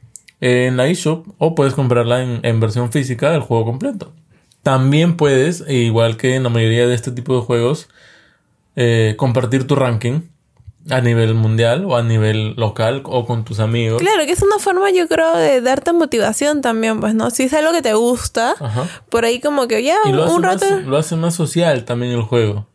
en 0.41 0.77
la 0.77 0.87
eShop 0.87 1.27
o 1.39 1.57
puedes 1.57 1.75
comprarla 1.75 2.23
en, 2.23 2.61
versión 2.61 2.93
física 2.93 3.33
del 3.33 3.41
juego 3.41 3.65
completo. 3.65 4.13
También 4.69 5.17
puedes, 5.17 5.65
igual 5.67 6.19
que 6.19 6.35
en 6.35 6.43
la 6.43 6.51
mayoría 6.51 6.87
de 6.87 6.95
este 6.95 7.11
tipo 7.11 7.35
de 7.35 7.41
juegos, 7.41 7.89
eh, 8.77 9.15
compartir 9.17 9.67
tu 9.67 9.77
ranking 9.77 10.29
a 10.91 11.01
nivel 11.01 11.33
mundial 11.33 11.87
o 11.87 11.97
a 11.97 12.03
nivel 12.03 12.53
local 12.57 13.01
o 13.07 13.25
con 13.25 13.47
tus 13.47 13.61
amigos. 13.61 13.99
Claro, 13.99 14.27
que 14.27 14.33
es 14.33 14.43
una 14.43 14.59
forma, 14.59 14.91
yo 14.91 15.09
creo, 15.09 15.35
de 15.39 15.63
darte 15.63 15.95
motivación 15.95 16.61
también, 16.61 17.01
pues, 17.01 17.15
¿no? 17.15 17.31
Si 17.31 17.45
es 17.45 17.55
algo 17.55 17.73
que 17.73 17.81
te 17.81 17.95
gusta, 17.95 18.57
por 19.09 19.25
ahí 19.25 19.41
como 19.41 19.69
que 19.69 19.83
ya 19.83 19.97
un 20.05 20.43
rato. 20.43 20.67
lo 20.85 20.99
hace 20.99 21.17
más 21.17 21.35
social 21.35 21.87
también 21.87 22.13
el 22.13 22.21
juego. 22.21 22.67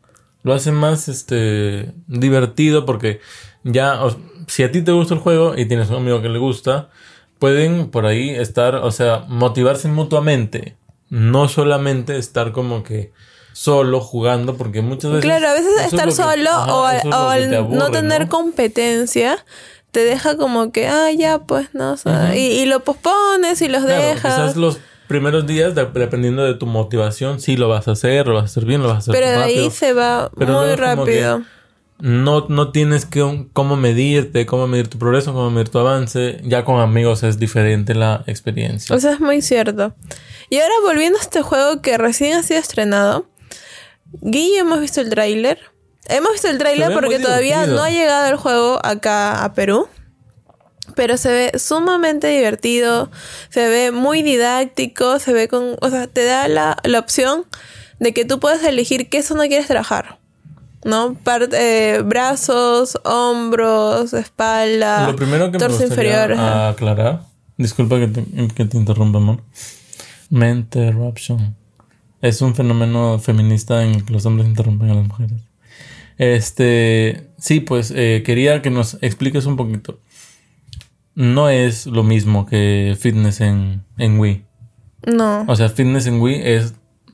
Lo 0.42 0.56
hace 0.56 0.72
más 0.72 1.08
este 1.08 1.94
divertido 2.08 2.88
porque 2.88 3.20
ya, 3.64 4.00
si 4.48 4.64
a 4.64 4.72
ti 4.72 4.82
te 4.82 4.94
gusta 4.94 5.14
el 5.14 5.20
juego 5.20 5.56
y 5.56 5.68
tienes 5.68 5.92
un 5.92 5.98
amigo 5.98 6.24
que 6.24 6.30
le 6.30 6.40
gusta, 6.40 6.90
pueden 7.38 7.92
por 7.92 8.08
ahí 8.08 8.32
estar, 8.32 8.78
o 8.78 8.90
sea, 8.90 9.26
motivarse 9.28 9.90
mutuamente. 9.90 10.76
No 11.14 11.48
solamente 11.48 12.18
estar 12.18 12.52
como 12.52 12.82
que 12.84 13.12
solo 13.54 14.02
jugando, 14.02 14.58
porque 14.58 14.82
muchas 14.82 15.12
veces... 15.12 15.26
Claro, 15.26 15.48
a 15.48 15.54
veces 15.54 15.86
estar 15.86 16.12
solo 16.12 16.50
o, 16.52 16.86
al, 16.86 17.70
no 17.70 17.92
tener 17.92 18.28
competencia 18.28 19.38
te 19.92 20.04
deja 20.04 20.38
como 20.38 20.72
que, 20.72 20.88
ah, 20.88 21.12
ya, 21.12 21.44
pues, 21.44 21.70
no, 21.74 21.96
y, 22.36 22.66
lo 22.66 22.80
pospones 22.80 23.62
y 23.62 23.68
los 23.68 23.84
dejas. 23.84 24.34
Quizás 24.34 24.56
los 24.56 24.80
primeros 25.08 25.46
días, 25.46 25.76
dependiendo 25.76 26.44
de 26.44 26.56
tu 26.56 26.66
motivación, 26.66 27.40
sí 27.40 27.58
lo 27.58 27.70
vas 27.70 27.88
a 27.88 27.92
hacer, 27.92 28.26
lo 28.26 28.34
vas 28.34 28.44
a 28.44 28.46
hacer 28.46 28.66
bien, 28.66 28.82
lo 28.82 28.88
vas 28.88 28.96
a 28.96 29.12
hacer 29.12 29.14
Pero 29.14 29.30
de 29.30 29.38
ahí 29.38 29.70
se 29.70 29.94
va 29.94 30.32
muy 30.36 30.74
rápido. 30.74 31.44
No, 32.00 32.48
no 32.50 32.72
tienes 32.72 33.06
que 33.06 33.48
cómo 33.54 33.76
medirte, 33.76 34.48
cómo 34.48 34.66
medir 34.68 34.88
tu 34.88 34.98
progreso, 34.98 35.32
cómo 35.32 35.52
medir 35.52 35.70
tu 35.70 35.78
avance. 35.78 36.42
Ya 36.44 36.66
con 36.66 36.82
amigos 36.82 37.22
es 37.22 37.38
diferente 37.38 37.94
la 37.94 38.24
experiencia. 38.26 38.96
O 38.96 39.00
sea, 39.00 39.14
es 39.14 39.20
muy 39.20 39.44
cierto. 39.44 39.94
Y 40.54 40.60
ahora 40.60 40.76
volviendo 40.84 41.18
a 41.18 41.22
este 41.24 41.42
juego 41.42 41.82
que 41.82 41.98
recién 41.98 42.38
ha 42.38 42.44
sido 42.44 42.60
estrenado, 42.60 43.26
Guille, 44.22 44.60
hemos 44.60 44.80
visto 44.82 45.02
el 45.02 45.10
tráiler. 45.10 45.58
Hemos 46.06 46.34
visto 46.34 46.48
el 46.48 46.60
tráiler 46.60 46.94
porque 46.94 47.18
todavía 47.18 47.66
no 47.66 47.82
ha 47.82 47.90
llegado 47.90 48.28
el 48.28 48.36
juego 48.36 48.80
acá 48.86 49.44
a 49.44 49.56
Perú. 49.56 49.88
Pero 50.96 51.18
se 51.18 51.32
ve 51.32 51.58
sumamente 51.58 52.28
divertido, 52.28 53.10
se 53.50 53.68
ve 53.68 53.90
muy 53.90 54.22
didáctico, 54.22 55.18
se 55.18 55.34
ve 55.34 55.48
con, 55.48 55.76
o 55.82 55.90
sea, 55.90 56.06
te 56.06 56.24
da 56.24 56.48
la, 56.48 57.00
opción 57.00 57.46
de 58.00 58.14
que 58.14 58.24
tú 58.24 58.40
puedes 58.40 58.64
elegir 58.64 59.10
qué 59.10 59.24
zona 59.24 59.48
quieres 59.48 59.66
trabajar. 59.66 60.20
¿No? 60.86 61.18
Eh, 61.54 62.04
brazos, 62.06 63.00
hombros, 63.06 64.14
espalda, 64.14 65.08
Lo 65.08 65.16
primero 65.16 65.52
que 65.52 65.58
torso 65.58 65.80
me 65.80 65.86
inferior. 65.86 66.34
aclarar, 66.34 67.22
disculpa 67.58 67.98
que 67.98 68.08
te, 68.08 68.24
que 68.54 68.66
te 68.66 68.78
interrumpa, 68.78 69.18
amor. 69.18 69.40
Interruption. 70.42 71.56
Es 72.22 72.42
un 72.42 72.56
fenómeno 72.56 73.20
feminista 73.20 73.84
en 73.84 73.96
el 73.96 74.06
que 74.06 74.14
los 74.14 74.26
hombres 74.26 74.48
interrumpen 74.48 74.90
a 74.90 74.96
las 74.96 75.08
mujeres. 75.08 75.42
Este, 76.18 77.30
sí, 77.38 77.60
pues 77.60 77.92
eh, 77.96 78.24
quería 78.26 78.62
que 78.62 78.70
nos 78.70 78.98
expliques 79.02 79.46
un 79.46 79.58
poquito. 79.58 80.00
No 81.16 81.50
es 81.50 81.86
lo 81.86 82.04
mismo 82.04 82.46
que 82.46 82.98
fitness 83.00 83.42
en, 83.42 83.84
en 83.98 84.20
Wii. 84.20 84.46
No. 85.06 85.46
O 85.48 85.56
sea, 85.56 85.70
fitness 85.70 86.08
en 86.08 86.22
Wii 86.22 86.42
es 86.44 86.74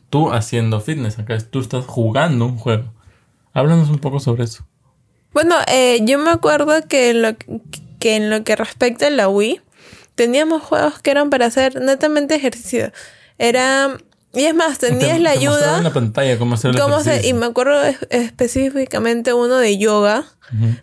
tú 0.09 0.31
haciendo 0.31 0.79
fitness. 0.79 1.19
Acá 1.19 1.35
es, 1.35 1.49
tú 1.49 1.59
estás 1.59 1.85
jugando 1.85 2.45
un 2.45 2.57
juego. 2.57 2.93
Háblanos 3.53 3.89
un 3.89 3.99
poco 3.99 4.19
sobre 4.19 4.43
eso. 4.43 4.65
Bueno, 5.33 5.55
eh, 5.67 5.99
yo 6.03 6.17
me 6.19 6.31
acuerdo 6.31 6.87
que 6.87 7.13
lo, 7.13 7.35
que 7.99 8.15
en 8.15 8.29
lo 8.29 8.43
que 8.43 8.55
respecta 8.55 9.07
a 9.07 9.09
la 9.11 9.27
Wii, 9.27 9.61
teníamos 10.19 10.61
juegos 10.61 10.99
que 10.99 11.11
eran 11.11 11.29
para 11.29 11.45
hacer 11.45 11.79
netamente 11.79 12.35
ejercicio. 12.35 12.91
Era 13.37 13.95
y 14.33 14.43
es 14.43 14.53
más, 14.53 14.77
tenías 14.77 15.17
la 15.21 15.29
ayuda. 15.29 15.77
en 15.77 15.85
la 15.85 15.93
pantalla 15.93 16.37
cómo 16.37 16.55
hacer 16.55 16.75
Y 17.23 17.31
me 17.31 17.45
acuerdo 17.45 17.79
específicamente 18.09 19.31
uno 19.31 19.55
de 19.55 19.77
yoga, 19.77 20.25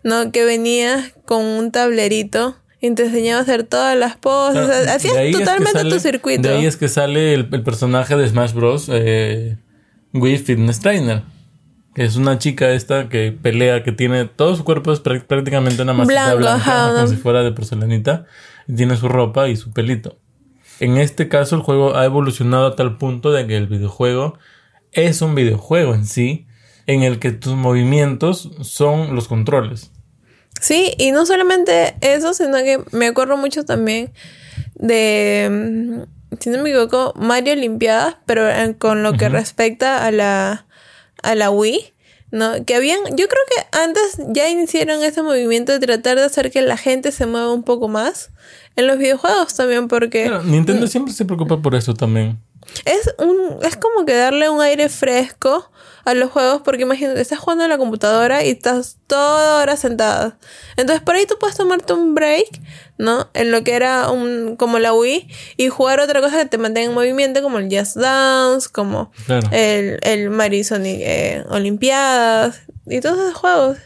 ¿no? 0.02 0.32
Que 0.32 0.46
venía 0.46 1.12
con 1.26 1.44
un 1.44 1.70
tablerito 1.70 2.56
y 2.80 2.90
te 2.92 3.04
enseñaba 3.04 3.40
a 3.40 3.42
hacer 3.42 3.64
todas 3.64 3.94
las 3.94 4.16
poses. 4.16 4.70
hacías 4.88 5.32
totalmente 5.32 5.84
tu 5.84 6.00
circuito. 6.00 6.48
De 6.48 6.54
ahí 6.54 6.64
es 6.64 6.78
que 6.78 6.88
sale 6.88 7.34
el, 7.34 7.46
personaje 7.62 8.16
de 8.16 8.26
Smash 8.26 8.54
Bros. 8.54 8.88
Eh, 8.90 9.58
Wii 10.14 10.38
Fitness 10.38 10.80
Trainer. 10.80 11.22
Que 11.94 12.04
es 12.04 12.16
una 12.16 12.38
chica 12.38 12.70
esta 12.70 13.10
que 13.10 13.32
pelea, 13.32 13.82
que 13.82 13.92
tiene 13.92 14.24
todo 14.24 14.56
su 14.56 14.64
cuerpo 14.64 14.92
es 14.92 15.00
prácticamente 15.00 15.82
una 15.82 15.92
masita 15.92 16.34
blanca, 16.34 16.92
como 16.94 17.06
si 17.06 17.16
fuera 17.16 17.42
de 17.42 17.52
porcelanita. 17.52 18.24
Y 18.68 18.74
tiene 18.74 18.96
su 18.96 19.08
ropa 19.08 19.48
y 19.48 19.56
su 19.56 19.72
pelito. 19.72 20.18
En 20.80 20.98
este 20.98 21.28
caso 21.28 21.56
el 21.56 21.62
juego 21.62 21.96
ha 21.96 22.04
evolucionado 22.04 22.66
a 22.66 22.76
tal 22.76 22.98
punto 22.98 23.32
de 23.32 23.46
que 23.46 23.56
el 23.56 23.66
videojuego 23.66 24.38
es 24.92 25.22
un 25.22 25.34
videojuego 25.34 25.94
en 25.94 26.06
sí, 26.06 26.46
en 26.86 27.02
el 27.02 27.18
que 27.18 27.32
tus 27.32 27.54
movimientos 27.54 28.50
son 28.62 29.14
los 29.14 29.28
controles. 29.28 29.90
Sí, 30.60 30.92
y 30.98 31.10
no 31.10 31.26
solamente 31.26 31.96
eso, 32.00 32.32
sino 32.34 32.58
que 32.58 32.80
me 32.92 33.06
acuerdo 33.06 33.36
mucho 33.36 33.64
también 33.64 34.12
de, 34.74 35.48
mm, 35.50 36.38
si 36.40 36.50
no 36.50 36.62
me 36.62 36.70
equivoco, 36.70 37.12
Mario 37.16 37.52
Olimpiadas, 37.52 38.16
pero 38.26 38.44
con 38.78 39.02
lo 39.02 39.14
que 39.14 39.28
respecta 39.28 40.04
a 40.06 40.10
la, 40.10 40.66
a 41.22 41.34
la 41.34 41.50
Wii. 41.50 41.92
¿No? 42.30 42.64
Que 42.64 42.74
habían, 42.74 42.98
yo 43.10 43.28
creo 43.28 43.42
que 43.54 43.78
antes 43.78 44.18
ya 44.28 44.48
iniciaron 44.48 45.02
ese 45.02 45.22
movimiento 45.22 45.72
de 45.72 45.78
tratar 45.78 46.16
de 46.16 46.24
hacer 46.24 46.50
que 46.50 46.62
la 46.62 46.76
gente 46.76 47.12
se 47.12 47.26
mueva 47.26 47.52
un 47.52 47.62
poco 47.62 47.88
más 47.88 48.30
en 48.76 48.86
los 48.86 48.98
videojuegos 48.98 49.54
también 49.54 49.88
porque... 49.88 50.30
Nintendo 50.44 50.86
siempre 50.86 51.12
se 51.12 51.24
preocupa 51.24 51.60
por 51.62 51.74
eso 51.74 51.94
también. 51.94 52.38
Es, 52.84 53.14
un, 53.18 53.58
es 53.62 53.76
como 53.76 54.04
que 54.04 54.14
darle 54.14 54.48
un 54.48 54.60
aire 54.60 54.88
fresco 54.88 55.70
a 56.04 56.14
los 56.14 56.30
juegos 56.30 56.62
porque 56.64 56.82
imagínate, 56.82 57.20
estás 57.20 57.38
jugando 57.38 57.64
en 57.64 57.70
la 57.70 57.78
computadora 57.78 58.44
y 58.44 58.50
estás 58.50 58.98
toda 59.06 59.60
hora 59.60 59.76
sentada. 59.76 60.38
Entonces 60.76 61.02
por 61.02 61.16
ahí 61.16 61.26
tú 61.26 61.36
puedes 61.38 61.56
tomarte 61.56 61.92
un 61.92 62.14
break, 62.14 62.60
¿no? 62.96 63.28
En 63.34 63.50
lo 63.50 63.64
que 63.64 63.74
era 63.74 64.10
un 64.10 64.56
como 64.56 64.78
la 64.78 64.94
Wii 64.94 65.28
y 65.56 65.68
jugar 65.68 66.00
otra 66.00 66.20
cosa 66.20 66.38
que 66.38 66.46
te 66.46 66.58
mantenga 66.58 66.88
en 66.88 66.94
movimiento 66.94 67.42
como 67.42 67.58
el 67.58 67.68
Just 67.76 67.96
Dance, 67.96 68.68
como 68.70 69.10
el, 69.50 69.98
el 70.02 70.30
Mario 70.30 70.64
Sonic 70.64 71.00
eh, 71.00 71.44
Olimpiadas 71.48 72.62
y 72.86 73.00
todos 73.00 73.18
esos 73.18 73.34
juegos. 73.34 73.78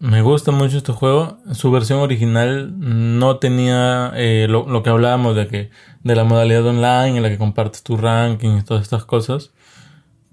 Me 0.00 0.22
gusta 0.22 0.52
mucho 0.52 0.78
este 0.78 0.92
juego. 0.92 1.38
Su 1.52 1.72
versión 1.72 1.98
original 1.98 2.72
no 2.78 3.38
tenía 3.38 4.12
eh, 4.14 4.46
lo, 4.48 4.82
que 4.82 4.90
hablábamos 4.90 5.34
de 5.34 5.48
que 5.48 5.70
de 6.04 6.14
la 6.14 6.22
modalidad 6.22 6.64
online 6.66 7.16
en 7.16 7.22
la 7.22 7.28
que 7.28 7.38
compartes 7.38 7.82
tu 7.82 7.96
ranking 7.96 8.58
y 8.58 8.62
todas 8.62 8.82
estas 8.84 9.04
cosas. 9.04 9.52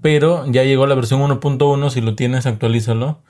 Pero 0.02 0.46
ya 0.52 0.64
llegó 0.64 0.86
la 0.86 0.94
versión 0.94 1.22
1.1. 1.22 1.90
Si 1.90 2.02
lo 2.02 2.16
tienes, 2.16 2.46
actualízalo. 2.46 3.24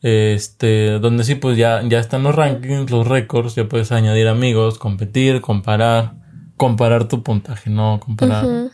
Este, 0.00 0.98
donde 0.98 1.24
sí, 1.24 1.34
pues 1.34 1.58
ya, 1.58 1.82
ya 1.86 2.00
están 2.00 2.22
los 2.22 2.34
rankings, 2.34 2.90
los 2.90 3.06
récords. 3.06 3.54
Ya 3.54 3.68
puedes 3.68 3.92
añadir 3.92 4.28
amigos, 4.28 4.78
competir, 4.78 5.42
comparar, 5.42 6.14
comparar 6.56 7.06
tu 7.06 7.22
puntaje, 7.22 7.68
no 7.68 8.00
comparar 8.00 8.70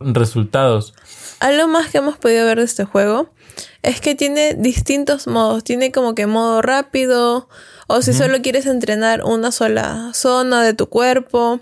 resultados. 0.00 0.94
Algo 1.40 1.68
más 1.68 1.90
que 1.90 1.98
hemos 1.98 2.16
podido 2.16 2.46
ver 2.46 2.58
de 2.58 2.64
este 2.64 2.84
juego 2.84 3.30
es 3.82 4.00
que 4.00 4.14
tiene 4.14 4.54
distintos 4.54 5.26
modos. 5.26 5.64
Tiene 5.64 5.92
como 5.92 6.14
que 6.14 6.26
modo 6.26 6.62
rápido, 6.62 7.48
o 7.86 8.02
si 8.02 8.12
solo 8.12 8.42
quieres 8.42 8.66
entrenar 8.66 9.22
una 9.24 9.52
sola 9.52 10.10
zona 10.12 10.62
de 10.62 10.74
tu 10.74 10.88
cuerpo, 10.88 11.60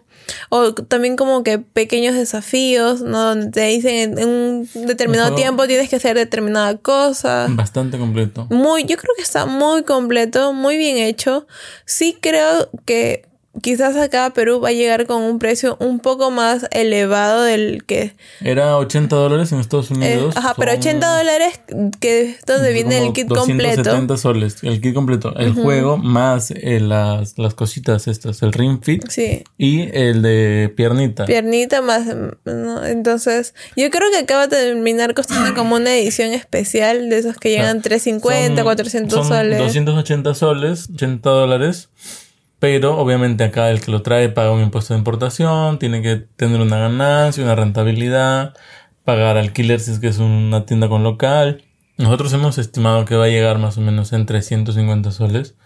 o 0.49 0.73
también 0.73 1.17
como 1.17 1.43
que 1.43 1.59
pequeños 1.59 2.15
desafíos, 2.15 3.03
¿no? 3.03 3.23
Donde 3.23 3.51
te 3.51 3.67
dicen 3.67 4.19
en 4.19 4.29
un 4.29 4.69
determinado 4.87 5.35
tiempo 5.35 5.67
tienes 5.67 5.91
que 5.91 5.97
hacer 5.97 6.17
determinada 6.17 6.77
cosa. 6.79 7.47
Bastante 7.51 7.99
completo. 7.99 8.47
Muy, 8.51 8.85
yo 8.85 8.97
creo 8.97 9.15
que 9.17 9.23
está 9.23 9.45
muy 9.45 9.83
completo, 9.83 10.53
muy 10.53 10.79
bien 10.79 10.97
hecho. 10.97 11.47
Sí 11.85 12.17
creo 12.21 12.71
que 12.87 13.27
quizás 13.63 13.97
acá 13.97 14.31
Perú 14.31 14.61
va 14.61 14.71
a 14.71 14.73
llegar 14.73 15.07
con 15.07 15.23
un 15.23 15.39
precio 15.39 15.77
un 15.81 16.01
poco 16.01 16.31
más 16.31 16.67
elevado 16.71 17.43
del 17.43 17.85
que... 17.85 18.15
Era 18.41 18.77
80 18.79 19.15
dólares 19.15 19.53
en 19.53 19.61
Estados 19.61 19.91
eh, 19.91 19.95
Unidos. 19.95 20.37
ajá, 20.37 20.55
pero 20.57 20.73
80 20.73 21.19
dólares 21.19 21.61
que 22.01 22.23
es 22.23 22.45
donde 22.47 22.73
viene 22.73 22.99
el 22.99 23.13
kit 23.13 23.29
completo. 23.29 23.83
270 23.83 24.17
soles, 24.17 24.57
el 24.63 24.81
kit 24.81 24.95
completo. 24.95 25.35
El 25.37 25.53
juego 25.53 25.97
más 25.97 26.51
eh, 26.51 26.81
las, 26.81 27.39
las 27.39 27.55
cositas 27.55 28.09
estas, 28.09 28.43
el 28.43 28.53
Ring 28.53 28.81
Fit. 28.83 29.09
Sí. 29.09 29.45
Y 29.57 29.83
el 29.97 30.23
de 30.23 30.73
piernita. 30.77 31.25
Piernita 31.25 31.83
más... 31.83 32.07
Entonces, 32.87 33.55
yo 33.77 33.91
creo 33.91 34.11
que 34.11 34.19
acaba 34.19 34.47
de 34.47 34.57
terminar 34.57 35.15
costando 35.15 35.55
como 35.55 35.77
una 35.77 35.95
edición 35.95 36.33
especial 36.33 37.09
de 37.09 37.19
esos 37.19 37.37
que 37.37 37.51
llegan 37.51 37.83
350, 37.83 38.63
400 38.63 39.27
soles. 39.27 39.59
280 39.59 40.35
soles, 40.35 40.89
80 40.93 41.31
dólares. 41.31 41.89
Pero 42.65 42.97
obviamente 42.97 43.45
acá 43.45 43.71
el 43.71 43.83
que 43.83 43.91
lo 43.91 44.01
trae 44.01 44.31
paga 44.31 44.51
un 44.51 44.63
impuesto 44.63 44.95
de 44.95 44.99
importación, 44.99 45.79
tiene 45.79 46.01
que 46.01 46.17
tener 46.17 46.63
una 46.63 46.79
ganancia, 46.79 47.45
una 47.45 47.55
rentabilidad, 47.55 48.55
pagar 49.05 49.37
alquiler 49.37 49.81
si 49.81 49.91
es 49.91 49.99
que 49.99 50.09
es 50.09 50.17
una 50.17 50.65
tienda 50.65 50.89
con 50.89 51.03
local. 51.03 51.63
Nosotros 51.99 52.33
hemos 52.33 52.57
estimado 52.57 53.05
que 53.05 53.17
va 53.17 53.27
a 53.27 53.29
llegar 53.29 53.59
más 53.59 53.77
o 53.77 53.83
menos 53.83 54.15
en 54.15 54.25
350 54.25 55.11
soles. 55.11 55.57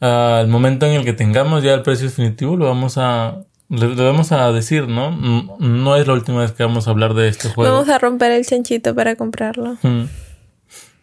Al 0.00 0.48
momento 0.48 0.86
en 0.86 0.92
el 0.92 1.04
que 1.04 1.12
tengamos 1.12 1.62
ya 1.62 1.74
el 1.74 1.82
precio 1.82 2.06
definitivo, 2.06 2.56
lo 2.56 2.64
vamos 2.64 2.96
a 2.96 3.42
le, 3.68 3.94
vamos 3.94 4.32
a 4.32 4.50
decir, 4.52 4.88
¿no? 4.88 5.10
No 5.58 5.96
es 5.96 6.06
la 6.06 6.14
última 6.14 6.40
vez 6.40 6.52
que 6.52 6.62
vamos 6.62 6.88
a 6.88 6.92
hablar 6.92 7.12
de 7.12 7.28
este 7.28 7.50
juego. 7.50 7.70
Vamos 7.70 7.90
a 7.90 7.98
romper 7.98 8.32
el 8.32 8.46
chanchito 8.46 8.94
para 8.94 9.16
comprarlo. 9.16 9.76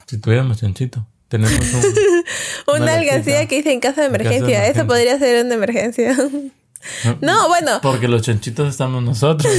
Si 0.07 0.17
tuviéramos 0.17 0.59
chanchito. 0.59 1.05
Tenemos 1.33 1.73
un, 2.67 2.75
una 2.81 2.93
alcancía 2.93 3.47
que 3.47 3.55
dice 3.55 3.71
en 3.71 3.79
caso 3.79 4.01
de 4.01 4.07
emergencia. 4.07 4.67
Eso 4.67 4.85
podría 4.85 5.17
ser 5.17 5.43
una 5.43 5.55
emergencia. 5.55 6.15
No, 7.21 7.47
bueno. 7.47 7.79
Porque 7.81 8.09
los 8.09 8.23
chanchitos 8.23 8.67
estamos 8.67 9.01
nosotros. 9.01 9.49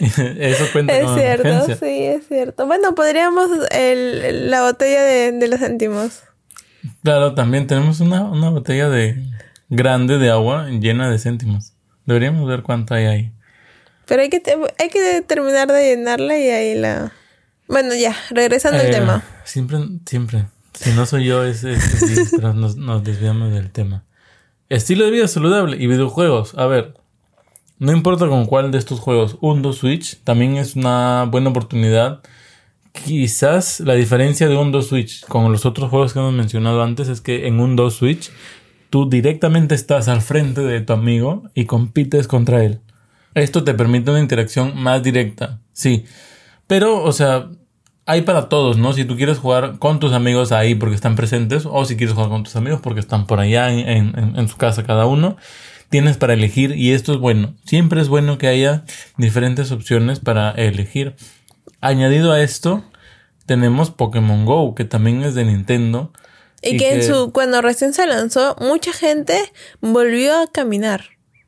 Eso 0.00 0.64
cuenta 0.72 0.98
Es 0.98 1.14
cierto, 1.14 1.66
sí, 1.78 2.04
es 2.04 2.26
cierto. 2.26 2.64
Bueno, 2.64 2.94
podríamos 2.94 3.50
el, 3.70 4.50
la 4.50 4.62
botella 4.62 5.02
de, 5.02 5.32
de 5.32 5.48
los 5.48 5.60
céntimos. 5.60 6.22
Claro, 7.02 7.34
también 7.34 7.66
tenemos 7.66 8.00
una, 8.00 8.22
una 8.22 8.48
botella 8.48 8.88
de 8.88 9.22
grande 9.68 10.16
de 10.16 10.30
agua 10.30 10.68
llena 10.70 11.10
de 11.10 11.18
céntimos. 11.18 11.74
Deberíamos 12.06 12.48
ver 12.48 12.62
cuánto 12.62 12.94
hay 12.94 13.04
ahí. 13.04 13.32
Pero 14.06 14.22
hay 14.22 14.30
que, 14.30 14.40
hay 14.78 14.88
que 14.88 15.20
terminar 15.20 15.68
de 15.70 15.96
llenarla 15.96 16.38
y 16.38 16.48
ahí 16.48 16.74
la... 16.74 17.12
Bueno, 17.68 17.94
ya, 17.94 18.16
regresando 18.30 18.80
al 18.80 18.86
Eh, 18.86 18.90
tema. 18.90 19.22
Siempre, 19.44 19.78
siempre. 20.06 20.46
Si 20.74 20.90
no 20.92 21.06
soy 21.06 21.26
yo, 21.26 21.44
es, 21.44 21.64
es- 21.64 22.02
es- 22.02 22.30
pero 22.36 22.54
nos, 22.54 22.76
nos 22.76 23.04
desviamos 23.04 23.52
del 23.52 23.70
tema. 23.70 24.04
Estilo 24.68 25.04
de 25.04 25.10
vida 25.10 25.28
saludable 25.28 25.76
y 25.76 25.86
videojuegos. 25.86 26.54
A 26.56 26.66
ver, 26.66 26.94
no 27.78 27.92
importa 27.92 28.26
con 28.28 28.46
cuál 28.46 28.70
de 28.70 28.78
estos 28.78 29.00
juegos, 29.00 29.36
Undo 29.40 29.72
Switch 29.72 30.18
también 30.24 30.56
es 30.56 30.76
una 30.76 31.24
buena 31.30 31.50
oportunidad. 31.50 32.20
Quizás 32.92 33.80
la 33.80 33.94
diferencia 33.94 34.48
de 34.48 34.56
Undo 34.56 34.82
Switch 34.82 35.24
con 35.26 35.52
los 35.52 35.64
otros 35.66 35.90
juegos 35.90 36.12
que 36.12 36.18
hemos 36.18 36.32
mencionado 36.32 36.82
antes 36.82 37.08
es 37.08 37.20
que 37.20 37.46
en 37.46 37.60
Undo 37.60 37.90
Switch 37.90 38.30
tú 38.90 39.08
directamente 39.08 39.74
estás 39.74 40.08
al 40.08 40.22
frente 40.22 40.62
de 40.62 40.80
tu 40.80 40.92
amigo 40.94 41.44
y 41.54 41.66
compites 41.66 42.26
contra 42.26 42.64
él. 42.64 42.80
Esto 43.34 43.62
te 43.62 43.74
permite 43.74 44.10
una 44.10 44.20
interacción 44.20 44.72
más 44.82 45.02
directa, 45.02 45.60
sí. 45.72 46.04
Pero, 46.66 47.02
o 47.02 47.12
sea, 47.12 47.48
hay 48.08 48.22
para 48.22 48.48
todos, 48.48 48.78
¿no? 48.78 48.92
Si 48.94 49.04
tú 49.04 49.16
quieres 49.16 49.38
jugar 49.38 49.78
con 49.78 50.00
tus 50.00 50.12
amigos 50.14 50.50
ahí 50.50 50.74
porque 50.74 50.94
están 50.94 51.14
presentes, 51.14 51.64
o 51.70 51.84
si 51.84 51.96
quieres 51.96 52.14
jugar 52.14 52.30
con 52.30 52.42
tus 52.42 52.56
amigos 52.56 52.80
porque 52.82 53.00
están 53.00 53.26
por 53.26 53.38
allá 53.38 53.70
en, 53.70 53.86
en- 54.18 54.34
en 54.36 54.48
su 54.48 54.56
casa 54.56 54.82
cada 54.84 55.04
uno, 55.06 55.36
tienes 55.90 56.16
para 56.16 56.32
elegir 56.32 56.72
y 56.74 56.92
esto 56.92 57.12
es 57.12 57.18
bueno. 57.18 57.54
Siempre 57.64 58.00
es 58.00 58.08
bueno 58.08 58.38
que 58.38 58.48
haya 58.48 58.84
diferentes 59.18 59.70
opciones 59.72 60.20
para 60.20 60.50
elegir. 60.52 61.14
Añadido 61.80 62.32
a 62.32 62.40
esto, 62.42 62.82
tenemos 63.46 63.90
Pokémon 63.90 64.44
Go, 64.46 64.74
que 64.74 64.84
también 64.84 65.22
es 65.22 65.34
de 65.34 65.44
Nintendo. 65.44 66.12
Y, 66.62 66.76
que, 66.76 66.94
en 66.94 67.02
su 67.04 67.30
cuando 67.32 67.62
recién 67.62 67.92
se 67.92 68.06
lanzó, 68.06 68.56
mucha 68.58 68.92
gente 68.92 69.38
volvió 69.80 70.36
a 70.40 70.46
caminar. 70.50 71.04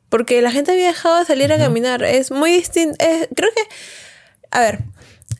Porque 0.09 0.41
la 0.41 0.51
gente 0.51 0.71
había 0.71 0.87
dejado 0.87 1.19
de 1.19 1.25
salir 1.25 1.51
a 1.51 1.57
caminar. 1.57 2.03
Es 2.03 2.31
muy 2.31 2.51
distinto. 2.51 2.95
creo 3.35 3.49
que. 3.55 3.61
A 4.51 4.59
ver. 4.59 4.79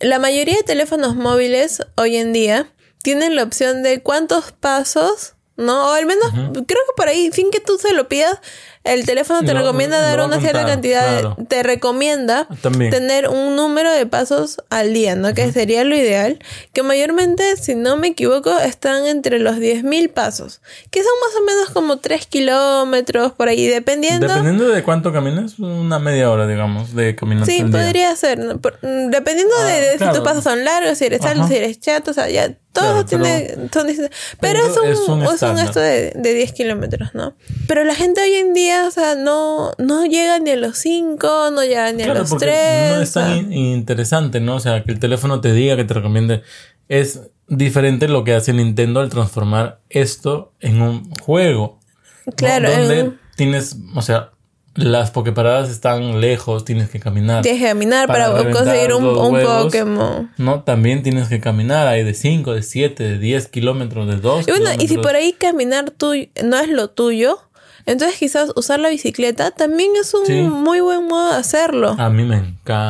La 0.02 0.18
mayoría 0.18 0.56
de 0.56 0.64
teléfonos 0.64 1.16
móviles 1.16 1.84
hoy 1.96 2.18
en 2.18 2.34
día 2.34 2.74
tienen 3.04 3.36
la 3.36 3.44
opción 3.44 3.84
de 3.84 4.02
cuántos 4.02 4.52
pasos, 4.52 5.36
¿no? 5.58 5.92
O 5.92 5.94
al 5.94 6.08
menos, 6.08 6.32
creo 6.32 6.64
que 6.66 6.96
por 6.98 7.08
ahí, 7.08 7.32
sin 7.32 7.52
que 7.52 7.60
tú 7.60 7.78
se 7.78 7.94
lo 7.94 8.10
pidas, 8.10 8.40
el 8.84 9.06
teléfono 9.06 9.42
te 9.42 9.54
Lo- 9.54 9.60
recomienda 9.62 10.00
lo 10.00 10.04
dar 10.08 10.22
una 10.26 10.40
cierta 10.40 10.60
contar, 10.60 10.74
cantidad. 10.76 11.12
de- 11.16 11.20
claro. 11.22 11.38
te 11.48 11.64
recomienda 11.64 12.48
También. 12.62 12.90
tener 12.92 13.28
un 13.30 13.56
número 13.56 13.92
de 13.92 14.06
pasos 14.06 14.62
al 14.70 14.94
día, 14.94 15.16
¿no? 15.16 15.34
Que 15.34 15.52
sería 15.52 15.84
lo 15.84 15.96
ideal. 15.96 16.40
Que 16.74 16.82
mayormente, 16.84 17.58
si 17.58 17.76
no 17.76 17.96
me 17.98 18.08
equivoco, 18.08 18.58
están 18.60 19.06
entre 19.06 19.40
los 19.40 19.58
10.000 19.58 20.10
pasos. 20.10 20.62
Que 20.90 21.02
son 21.04 21.12
más 21.26 21.42
o 21.42 21.46
menos 21.46 21.70
como 21.70 21.98
3 22.00 22.26
kilómetros 22.26 23.32
por 23.34 23.48
ahí, 23.50 23.68
dependiendo. 23.68 24.28
Dependiendo 24.28 24.68
de 24.68 24.84
cuánto 24.84 25.12
camines, 25.14 25.60
una 25.60 26.00
media 26.00 26.30
hora, 26.32 26.48
digamos, 26.48 26.96
de 26.96 27.16
caminata 27.16 27.46
Sí, 27.46 27.62
al 27.62 27.72
día. 27.72 27.82
podría 27.82 28.16
ser. 28.16 28.40
¿no? 28.40 28.60
Por- 28.60 28.80
mm, 28.82 29.10
dependiendo 29.10 29.54
Ah, 29.60 29.66
de, 29.66 29.82
de 29.82 29.92
si 29.94 29.98
claro. 30.00 30.14
tus 30.16 30.24
pasos 30.24 30.44
son 30.44 30.64
largos, 30.64 30.98
si 30.98 31.06
eres 31.06 31.22
alto, 31.22 31.48
si 31.48 31.56
eres 31.56 31.80
chato, 31.80 32.12
o 32.12 32.14
sea, 32.14 32.30
ya 32.30 32.52
todo 32.74 33.04
Claro, 33.04 33.06
tiene, 33.06 33.56
son 33.74 33.86
distintos. 33.88 34.16
Pero, 34.40 34.60
pero 34.62 34.72
es 34.72 34.78
un, 34.78 34.88
es 34.88 35.00
un 35.10 35.22
es 35.24 35.42
un 35.42 35.60
esto 35.60 35.80
de, 35.82 36.14
de 36.16 36.34
10 36.34 36.54
kilómetros, 36.54 37.10
¿no? 37.14 37.34
Pero 37.68 37.84
la 37.84 37.94
gente 37.96 38.22
hoy 38.22 38.34
en 38.36 38.54
día, 38.54 38.71
o 38.88 38.92
sea, 38.92 39.16
no, 39.16 39.72
no 39.78 40.06
llega 40.06 40.40
ni 40.40 40.52
a 40.52 40.56
los 40.56 40.78
5, 40.78 41.52
no 41.52 41.64
llega 41.64 41.92
ni 41.92 42.04
a 42.04 42.14
los 42.14 42.30
porque 42.30 42.46
3. 42.46 42.96
no 42.96 43.02
es 43.02 43.12
tan 43.14 43.38
in- 43.38 43.54
interesante, 43.54 44.40
¿no? 44.40 44.56
O 44.56 44.60
sea, 44.60 44.84
que 44.84 44.92
el 44.92 45.00
teléfono 45.00 45.42
te 45.42 45.54
diga, 45.54 45.76
que 45.76 45.84
te 45.86 45.94
recomiende. 45.94 46.42
Es 46.90 47.22
diferente 47.48 48.08
lo 48.08 48.24
que 48.24 48.34
hace 48.34 48.54
Nintendo 48.54 49.00
al 49.00 49.10
transformar 49.10 49.80
esto 49.90 50.54
en 50.60 50.82
un 50.82 51.10
juego. 51.16 51.80
¿no? 52.26 52.34
Claro, 52.34 52.70
Donde 52.72 53.00
en- 53.00 53.20
tienes, 53.36 53.78
o 53.96 54.02
sea, 54.02 54.32
las 54.76 55.12
pokeparadas 55.12 55.70
están 55.70 56.22
lejos, 56.22 56.64
tienes 56.64 56.90
que 56.90 57.00
caminar. 57.00 57.42
Tienes 57.44 57.62
que 57.62 57.68
caminar 57.68 58.08
para, 58.08 58.32
conseguir 58.52 58.94
un, 58.94 59.04
los 59.04 59.18
un 59.28 59.34
huevos, 59.34 59.64
Pokémon. 59.66 60.32
No, 60.38 60.64
también 60.64 61.04
tienes 61.04 61.28
que 61.28 61.42
caminar. 61.42 61.88
Hay 61.88 62.04
de 62.06 62.14
5, 62.14 62.54
de 62.54 62.64
7, 62.64 63.04
de 63.04 63.18
10 63.18 63.48
kilómetros, 63.50 64.08
de 64.08 64.16
2. 64.18 64.48
Y 64.48 64.52
bueno, 64.52 64.70
y 64.80 64.88
si 64.88 64.98
por 64.98 65.14
ahí 65.16 65.34
caminar 65.34 65.92
tú 65.92 66.14
no 66.46 66.58
es 66.58 66.70
lo 66.70 66.90
tuyo, 66.90 67.38
entonces 67.86 68.18
quizás 68.20 68.52
usar 68.56 68.80
la 68.80 68.90
bicicleta 68.90 69.52
también 69.52 69.92
es 70.00 70.14
un 70.14 70.26
Sí. 70.26 70.42
muy 70.42 70.80
buen 70.82 71.08
modo 71.08 71.32
de 71.32 71.36
hacerlo. 71.40 71.96
A 71.98 72.10
mí 72.10 72.24
me 72.24 72.38
encanta 72.38 72.88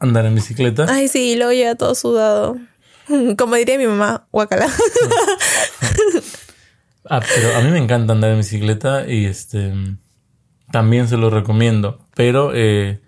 andar 0.00 0.26
en 0.26 0.34
bicicleta. 0.34 0.86
Ay, 0.88 1.08
sí, 1.08 1.32
y 1.32 1.36
luego 1.36 1.52
llega 1.52 1.74
todo 1.74 1.94
sudado. 1.94 2.56
Como 3.38 3.54
diría 3.56 3.78
mi 3.78 3.86
mamá, 3.86 4.26
guacala. 4.32 4.66
Ah, 7.12 7.20
pero 7.34 7.56
a 7.56 7.60
mí 7.62 7.70
me 7.70 7.78
encanta 7.78 8.12
andar 8.12 8.30
en 8.30 8.36
bicicleta 8.36 9.08
y 9.08 9.24
este 9.24 9.72
también 10.70 11.08
se 11.08 11.16
lo 11.16 11.28
recomiendo. 11.30 12.06
Pero 12.14 12.52
eh, 12.54 13.00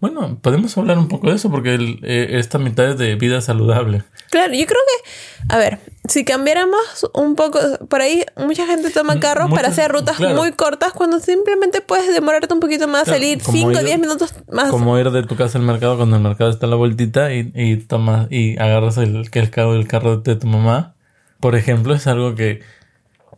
bueno, 0.00 0.38
podemos 0.40 0.78
hablar 0.78 0.96
un 0.96 1.08
poco 1.08 1.28
de 1.28 1.36
eso 1.36 1.50
porque 1.50 1.74
el- 1.74 1.98
eh, 2.02 2.38
esta 2.38 2.58
mitad 2.58 2.88
es 2.90 2.96
de 2.98 3.14
vida 3.16 3.40
saludable. 3.42 4.04
claro, 4.30 4.54
yo 4.54 4.64
creo 4.64 4.78
que, 4.86 5.10
a 5.54 5.58
ver, 5.58 5.80
si 6.08 6.24
cambiáramos 6.24 7.08
un 7.14 7.36
poco, 7.36 7.60
por 7.88 8.00
ahí 8.00 8.24
mucha 8.36 8.66
gente 8.66 8.90
toma 8.90 9.20
carros 9.20 9.50
para 9.50 9.68
hacer 9.68 9.90
rutas 9.92 10.16
claro. 10.16 10.34
muy 10.36 10.52
cortas 10.52 10.92
cuando 10.92 11.20
simplemente 11.20 11.80
puedes 11.80 12.12
demorarte 12.12 12.52
un 12.52 12.60
poquito 12.60 12.88
más, 12.88 13.04
Claro, 13.04 13.18
salir 13.20 13.42
como 13.42 13.56
5 13.56 13.68
o 13.68 13.72
ir- 13.72 13.84
10 13.84 13.98
minutos 14.00 14.34
más. 14.50 14.70
Como 14.70 14.98
ir 14.98 15.10
de 15.10 15.22
tu 15.22 15.36
casa 15.36 15.58
al 15.58 15.64
mercado 15.64 15.96
cuando 15.96 16.16
el 16.16 16.22
mercado 16.22 16.50
está 16.50 16.66
a 16.66 16.68
la 16.68 16.76
vueltita 16.76 17.32
y, 17.32 17.52
y 17.54 17.76
tomas 17.76 18.26
y 18.30 18.58
agarras 18.58 18.96
el, 18.96 19.16
el 19.16 19.30
del 19.30 19.50
carro 19.88 20.16
de 20.18 20.36
tu 20.36 20.46
mamá. 20.46 20.94
Por 21.38 21.54
ejemplo, 21.56 21.94
es 21.94 22.06
algo 22.06 22.34
que 22.34 22.62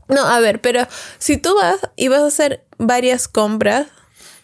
No, 0.09 0.27
a 0.27 0.41
ver, 0.41 0.61
pero 0.61 0.87
si 1.19 1.37
tú 1.37 1.55
vas 1.55 1.81
y 1.97 2.09
vas 2.09 2.21
a 2.23 2.27
hacer 2.27 2.65
varias 2.79 3.29
compras, 3.29 3.87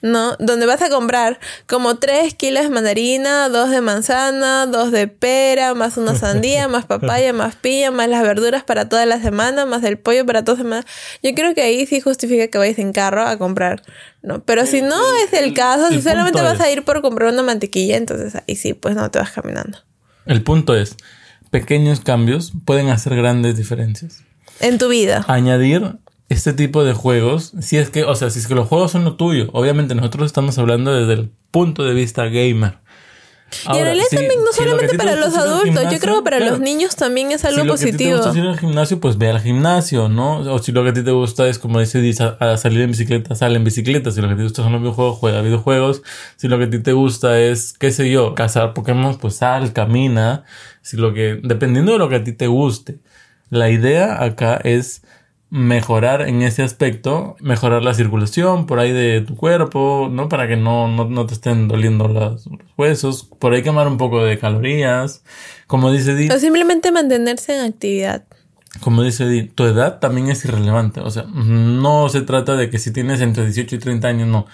¿no? 0.03 0.37
Donde 0.39 0.67
vas 0.67 0.83
a 0.83 0.89
comprar 0.89 1.39
como 1.67 1.97
3 1.97 2.35
kilos 2.35 2.63
de 2.63 2.71
mandarina, 2.71 3.49
2 3.49 3.71
de 3.71 3.81
manzana, 3.81 4.67
2 4.67 4.93
de 4.93 5.09
pera, 5.09 5.75
más 5.75 5.97
una 5.97 6.15
sandía, 6.19 6.69
más 6.69 6.87
papaya, 6.87 7.33
más 7.33 7.57
piña, 7.57 7.91
más 7.91 8.09
las 8.09 8.23
verduras 8.23 8.65
para 8.65 8.89
toda 8.89 9.07
la 9.07 9.21
semana, 9.21 9.67
más 9.67 9.83
el 9.85 9.99
pollo 9.99 10.25
para 10.27 10.45
toda 10.45 10.59
la 10.59 10.63
semana. 10.63 10.87
Yo 11.23 11.35
creo 11.35 11.55
que 11.55 11.63
ahí 11.63 11.87
sí 11.87 12.01
justifica 12.01 12.49
que 12.49 12.59
vayas 12.59 12.79
en 12.79 12.93
carro 12.93 13.27
a 13.27 13.37
comprar, 13.37 13.83
¿no? 14.23 14.43
Pero 14.45 14.67
si 14.67 14.83
no 14.83 15.01
es 15.25 15.33
el 15.33 15.55
caso, 15.55 15.89
si 15.89 16.01
solamente 16.03 16.41
vas 16.41 16.61
a 16.61 16.71
ir 16.71 16.85
por 16.85 17.03
comprar 17.03 17.33
una 17.33 17.43
mantequilla, 17.43 17.97
entonces 17.97 18.35
ahí 18.47 18.57
sí, 18.57 18.75
pues 18.75 18.95
no 18.95 19.11
te 19.11 19.19
vas 19.19 19.31
caminando. 19.31 19.79
el 20.27 20.43
punto 20.43 20.75
es, 20.77 20.97
pequeños 21.51 22.01
cambios 22.01 22.53
pueden 22.65 22.89
hacer 22.89 23.17
grandes 23.17 23.57
diferencias. 23.57 24.23
En 24.61 24.77
tu 24.77 24.89
vida. 24.89 25.25
añadir 25.27 25.97
este 26.31 26.53
tipo 26.55 26.85
de 26.85 26.93
juegos, 26.95 27.53
si 27.61 27.76
es 27.76 27.91
que, 27.91 28.05
o 28.05 28.14
sea, 28.14 28.31
si 28.31 28.39
es 28.39 28.47
que 28.47 28.55
los 28.55 28.66
juegos 28.68 28.93
son 28.93 29.05
lo 29.05 29.16
tuyo, 29.16 29.49
obviamente 29.53 29.95
nosotros 29.95 30.26
estamos 30.26 30.57
hablando 30.59 30.95
desde 30.95 31.20
el 31.20 31.31
punto 31.51 31.85
de 31.85 31.93
vista 31.95 32.24
gamer. 32.26 32.78
y 33.74 33.78
en 33.78 33.85
realidad 33.85 34.05
si- 34.09 34.14
también 34.14 34.41
no 34.45 34.53
si 34.53 34.59
solamente 34.62 34.97
para 34.97 35.16
los 35.16 35.37
adultos, 35.37 35.83
yo 35.91 35.99
creo 35.99 36.18
que 36.18 36.22
para 36.22 36.37
claro. 36.37 36.53
los 36.53 36.61
niños 36.61 36.95
también 36.95 37.33
es 37.33 37.45
algo 37.45 37.62
si 37.62 37.66
lo 37.66 37.74
que 37.74 37.83
a 37.83 37.85
ti 37.85 37.85
te 37.85 37.91
positivo. 37.91 38.16
gusta 38.18 38.31
es 38.31 38.37
ir 38.37 38.43
al 38.47 38.59
gimnasio, 38.61 39.01
pues 39.01 39.18
ve 39.18 39.28
al 39.28 39.41
gimnasio, 39.41 40.09
¿no? 40.09 40.39
O 40.55 40.59
si 40.61 40.70
lo 40.70 40.85
que 40.85 40.91
a 40.91 40.93
ti 40.93 41.03
te 41.03 41.11
gusta 41.11 41.49
es, 41.49 41.59
como 41.59 41.81
dice, 41.81 41.99
a 42.39 42.57
salir 42.57 42.81
en 42.83 42.93
bicicleta, 42.93 43.35
sale 43.35 43.57
en 43.57 43.64
bicicleta. 43.64 44.12
Si 44.12 44.20
lo 44.20 44.28
que 44.28 44.37
te 44.37 44.45
gusta 44.45 44.62
son 44.62 44.70
los 44.70 44.81
videojuegos, 44.83 45.18
juega 45.18 45.43
videojuegos. 45.43 46.03
Si 46.37 46.47
lo 46.47 46.59
que 46.59 46.64
a 46.66 46.70
ti 46.70 46.78
te 46.78 46.93
gusta 46.93 47.41
es, 47.41 47.72
qué 47.76 47.91
sé 47.91 48.09
yo, 48.09 48.37
cazar 48.37 48.72
Pokémon, 48.72 49.18
pues 49.18 49.35
sal, 49.35 49.72
camina. 49.72 50.45
Si 50.81 50.97
lo 50.97 51.12
que, 51.12 51.41
dependiendo 51.43 51.91
de 51.91 51.99
lo 51.99 52.09
que 52.09 52.14
a 52.16 52.22
ti 52.22 52.33
te 52.33 52.47
guste. 52.47 53.01
La 53.49 53.68
idea 53.68 54.22
acá 54.22 54.61
es 54.62 55.03
mejorar 55.51 56.23
en 56.29 56.43
ese 56.43 56.63
aspecto, 56.63 57.37
mejorar 57.41 57.83
la 57.83 57.93
circulación 57.95 58.67
por 58.67 58.79
ahí 58.79 58.93
de 58.93 59.21
tu 59.21 59.37
cuerpo, 59.37 60.09
¿no? 60.11 60.29
Para 60.29 60.47
que 60.47 60.57
no, 60.57 60.87
no, 60.89 61.07
no 61.07 61.27
te 61.27 61.35
estén 61.35 61.67
doliendo 61.67 62.07
los, 62.07 62.47
los 62.47 62.61
huesos, 62.79 63.25
por 63.25 63.53
ahí 63.53 63.63
quemar 63.63 63.89
un 63.89 63.99
poco 63.99 64.23
de 64.25 64.39
calorías. 64.39 65.25
Como 65.67 65.91
dice 65.91 66.15
Di, 66.15 66.29
O 66.31 66.39
simplemente 66.39 66.93
mantenerse 66.93 67.57
en 67.59 67.65
actividad. 67.65 68.25
como 68.81 69.03
dice 69.03 69.29
Di, 69.29 69.43
tu 69.43 69.65
edad 69.65 69.99
también 69.99 70.29
es 70.29 70.45
irrelevante. 70.45 71.01
O 71.01 71.11
sea, 71.11 71.25
no 71.25 72.09
se 72.09 72.23
trata 72.23 72.57
de 72.57 72.71
que 72.71 72.79
si 72.79 72.93
tienes 72.93 73.21
entre 73.21 73.45
18 73.45 73.75
y 73.75 73.79
30 73.79 74.07
años, 74.09 74.29
no. 74.29 74.47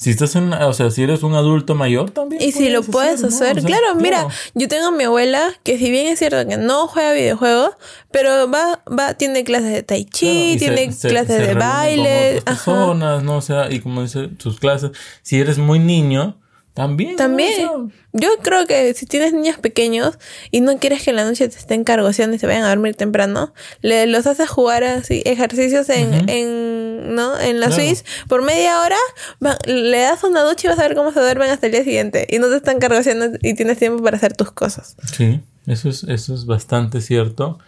Si 0.00 0.10
estás 0.10 0.36
en, 0.36 0.52
o 0.52 0.72
sea, 0.74 0.92
si 0.92 1.02
eres 1.02 1.24
un 1.24 1.34
adulto 1.34 1.74
mayor 1.74 2.10
también. 2.12 2.40
Y 2.40 2.52
si 2.52 2.68
lo 2.68 2.82
puedes 2.84 3.20
¿no? 3.20 3.26
hacer, 3.28 3.58
O 3.58 3.60
sea, 3.60 3.66
claro, 3.68 3.96
mira, 3.96 4.28
yo 4.54 4.68
tengo 4.68 4.86
a 4.86 4.90
mi 4.92 5.02
abuela 5.02 5.52
que 5.64 5.76
si 5.76 5.90
bien 5.90 6.06
es 6.06 6.20
cierto 6.20 6.46
que 6.48 6.56
no 6.56 6.86
juega 6.86 7.12
videojuegos, 7.12 7.70
pero 8.12 8.48
va, 8.48 8.80
va, 8.88 9.14
tiene 9.14 9.42
clases 9.42 9.72
de 9.72 9.82
tai 9.82 10.04
chi, 10.04 10.56
Claro, 10.56 10.74
tiene 10.76 10.92
se- 10.92 11.08
clases 11.08 11.36
se 11.38 11.46
de 11.48 11.54
baile, 11.54 12.28
con 12.30 12.38
otras 12.38 12.44
personas, 12.64 13.22
¿no? 13.24 13.36
O 13.38 13.42
sea, 13.42 13.72
y 13.72 13.80
como 13.80 14.02
dice, 14.02 14.30
sus 14.38 14.60
clases. 14.60 14.92
Si 15.22 15.40
eres 15.40 15.58
muy 15.58 15.80
niño, 15.80 16.36
También. 16.78 17.16
También. 17.16 17.62
¿no? 17.66 17.90
Yo 18.12 18.28
creo 18.42 18.66
que 18.66 18.94
si 18.94 19.04
tienes 19.04 19.32
niños 19.32 19.58
pequeños 19.58 20.18
y 20.52 20.60
no 20.60 20.78
quieres 20.78 21.02
que 21.02 21.10
en 21.10 21.16
la 21.16 21.24
noche 21.24 21.48
te 21.48 21.56
estén 21.58 21.82
cargoseando 21.84 22.36
y 22.36 22.38
se 22.38 22.46
vayan 22.46 22.62
a 22.64 22.68
dormir 22.68 22.94
temprano, 22.94 23.52
le, 23.82 24.06
los 24.06 24.26
haces 24.28 24.48
jugar 24.48 24.84
así 24.84 25.22
ejercicios 25.26 25.88
en, 25.90 26.28
en, 26.30 27.14
¿no? 27.16 27.38
en 27.40 27.58
la. 27.60 27.70
Swiss 27.72 28.04
por 28.28 28.42
media 28.42 28.80
hora, 28.80 28.96
va- 29.44 29.58
le 29.66 29.98
das 30.00 30.22
una 30.24 30.42
ducha 30.42 30.68
y 30.68 30.70
vas 30.70 30.78
a 30.78 30.82
ver 30.88 30.94
cómo 30.96 31.12
se 31.12 31.20
duermen 31.20 31.50
hasta 31.50 31.66
el 31.66 31.72
día 31.72 31.82
siguiente. 31.84 32.26
Y 32.30 32.38
no 32.38 32.48
te 32.48 32.56
están 32.56 32.78
cargoseando 32.78 33.36
y 33.42 33.54
tienes 33.54 33.78
tiempo 33.78 34.02
para 34.02 34.16
hacer 34.16 34.34
tus 34.36 34.52
cosas. 34.52 34.96
Sí, 35.16 35.40
eso 35.66 35.88
es, 35.88 36.04
eso 36.04 36.32
es 36.34 36.46
bastante 36.46 37.00
cierto. 37.00 37.58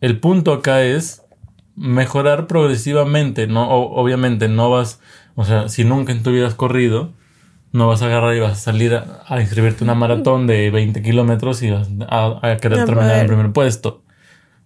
El 0.00 0.20
punto 0.20 0.52
acá 0.52 0.82
es 0.84 1.22
mejorar 1.76 2.46
progresivamente, 2.46 3.46
¿no? 3.48 3.68
O- 3.68 4.00
obviamente 4.00 4.48
no 4.48 4.70
vas, 4.70 5.00
o 5.34 5.44
sea, 5.44 5.68
si 5.68 5.84
nunca 5.84 6.12
en 6.12 6.22
tu 6.22 6.30
vida 6.30 6.46
has 6.46 6.54
corrido, 6.54 7.12
no 7.74 7.88
vas 7.88 8.00
a 8.02 8.06
agarrar 8.06 8.34
y 8.34 8.40
vas 8.40 8.52
a 8.52 8.54
salir 8.56 8.94
a, 8.94 9.22
a 9.26 9.40
inscribirte 9.40 9.84
una 9.84 9.94
maratón 9.94 10.46
de 10.46 10.70
20 10.70 11.02
kilómetros 11.02 11.62
y 11.62 11.70
vas 11.70 11.88
a, 12.08 12.38
a 12.42 12.56
querer 12.56 12.78
terminar 12.86 13.10
en 13.16 13.20
el 13.20 13.26
primer 13.26 13.52
puesto. 13.52 14.02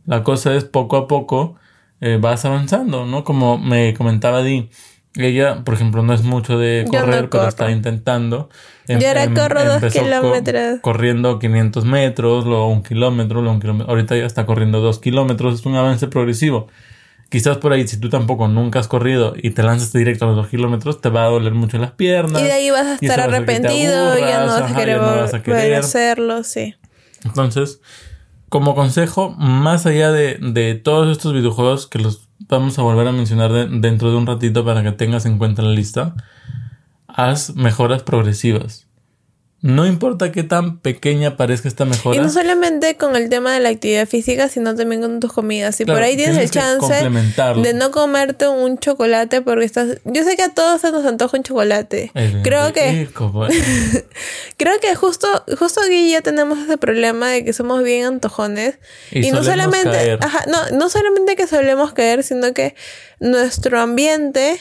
La 0.07 0.23
cosa 0.23 0.55
es 0.55 0.65
poco 0.65 0.97
a 0.97 1.09
poco 1.09 1.57
eh, 2.01 2.19
vas 2.21 2.45
avanzando, 2.45 3.07
¿no? 3.07 3.25
Como 3.25 3.59
me 3.59 3.95
comentaba 3.95 4.43
Di, 4.43 4.71
ella, 5.17 5.65
por 5.65 5.75
ejemplo, 5.75 6.03
no 6.03 6.13
es 6.15 6.23
mucho 6.23 6.59
de 6.59 6.85
no 6.85 6.91
correr, 7.01 7.29
pero 7.31 7.43
está 7.49 7.65
intentando. 7.77 8.51
Yo 9.01 9.09
ahora 9.09 9.25
corro 9.49 9.61
dos 9.65 9.81
co- 9.83 10.05
kilómetros. 10.21 10.81
corriendo 10.81 11.39
500 11.39 11.85
metros, 11.85 12.45
luego 12.47 12.69
un 12.69 12.83
kilómetro, 12.83 13.41
luego 13.41 13.55
un 13.55 13.61
kilómetro. 13.61 13.91
Ahorita 13.91 14.17
ya 14.17 14.27
está 14.27 14.47
corriendo 14.47 14.81
dos 14.81 14.99
kilómetros, 15.01 15.55
es 15.61 15.67
un 15.67 15.75
avance 15.75 16.07
progresivo. 16.09 16.69
Quizás 17.29 17.59
por 17.59 17.73
ahí, 17.75 17.87
si 17.87 17.99
tú 18.01 18.09
tampoco 18.09 18.49
nunca 18.49 18.79
has 18.79 18.89
corrido 18.89 19.35
y 19.37 19.51
te 19.51 19.63
lanzas 19.63 19.93
directo 19.93 20.25
a 20.25 20.29
los 20.29 20.37
dos 20.37 20.49
kilómetros, 20.49 21.01
te 21.03 21.11
va 21.11 21.25
a 21.25 21.29
doler 21.29 21.53
mucho 21.53 21.77
las 21.77 21.91
piernas. 21.93 22.41
Y 22.41 22.45
de 22.47 22.53
ahí 22.53 22.71
vas 22.71 22.87
a 22.87 22.99
y 23.01 23.07
estar 23.07 23.21
arrepentido, 23.21 24.19
ya 24.19 24.41
no 24.41 24.47
aburras, 24.47 24.47
vas 24.47 24.61
a 24.61 24.65
ajá, 24.65 24.79
querer 24.79 24.97
ya 24.97 25.03
no 25.03 25.17
vas 25.21 25.35
a 25.35 25.43
querer. 25.43 25.75
hacerlo, 25.75 26.43
sí. 26.43 26.75
Entonces, 27.25 27.81
como 28.49 28.75
consejo, 28.75 29.31
más 29.39 29.85
allá 29.85 30.11
de, 30.11 30.39
de 30.41 30.75
todos 30.75 31.11
estos 31.15 31.35
videojuegos 31.35 31.87
que 31.87 31.99
los 31.99 32.29
vamos 32.49 32.79
a 32.79 32.83
volver 32.83 33.07
a 33.07 33.13
mencionar 33.13 33.53
de- 33.53 33.67
dentro 33.69 34.11
de 34.11 34.17
un 34.17 34.27
ratito 34.27 34.65
para 34.65 34.83
que 34.83 34.93
tengas 34.93 35.27
en 35.27 35.37
cuenta 35.37 35.61
la 35.61 35.71
lista, 35.71 36.15
haz 37.09 37.55
mejoras 37.57 38.03
progresivas. 38.05 38.88
No 39.61 39.87
importa 39.87 40.31
qué 40.31 40.45
tan 40.45 40.79
pequeña 40.79 41.37
parezca 41.37 41.67
esta 41.67 41.85
mejora. 41.85 42.17
Y 42.17 42.21
no 42.21 42.31
solamente 42.31 42.97
con 42.97 43.17
el 43.17 43.29
tema 43.29 43.53
de 43.53 43.59
la 43.59 43.71
actividad 43.71 44.07
física, 44.07 44.49
sino 44.49 44.77
también 44.77 45.01
con 45.01 45.19
tus 45.19 45.33
comidas. 45.33 45.75
Si 45.75 45.85
Claro, 45.85 45.99
por 45.99 46.05
ahí 46.05 46.15
tienes, 46.15 46.53
tienes 46.53 46.57
el 46.57 46.63
chance 46.63 47.61
de 47.61 47.75
no 47.75 47.91
comerte 47.91 48.47
un 48.47 48.79
chocolate 48.79 49.43
porque 49.43 49.65
estás... 49.65 49.99
Yo 50.05 50.23
sé 50.23 50.37
que 50.37 50.43
a 50.43 50.55
todos 50.55 50.81
se 50.81 50.93
nos 50.93 51.05
antoja 51.05 51.37
un 51.37 51.43
chocolate. 51.43 52.13
Es 52.15 52.35
Creo 52.45 52.73
que 52.73 53.09
pues. 53.33 53.53
creo 54.57 54.79
que 54.81 54.95
justo 54.95 55.27
justo 55.59 55.81
aquí 55.81 56.13
ya 56.13 56.21
tenemos 56.21 56.61
ese 56.61 56.79
problema 56.79 57.29
de 57.31 57.45
que 57.45 57.53
somos 57.53 57.83
bien 57.83 58.07
antojones. 58.07 58.79
Y 59.11 59.27
Y, 59.27 59.33
no 59.33 59.43
solamente... 59.43 59.91
caer. 59.91 60.19
Ajá, 60.23 60.45
no, 60.47 60.71
no 60.77 60.89
solamente 60.89 61.35
que 61.35 61.49
solemos 61.49 61.93
caer, 61.95 62.23
sino 62.23 62.55
que 62.55 62.77
nuestro 63.19 63.81
ambiente... 63.81 64.61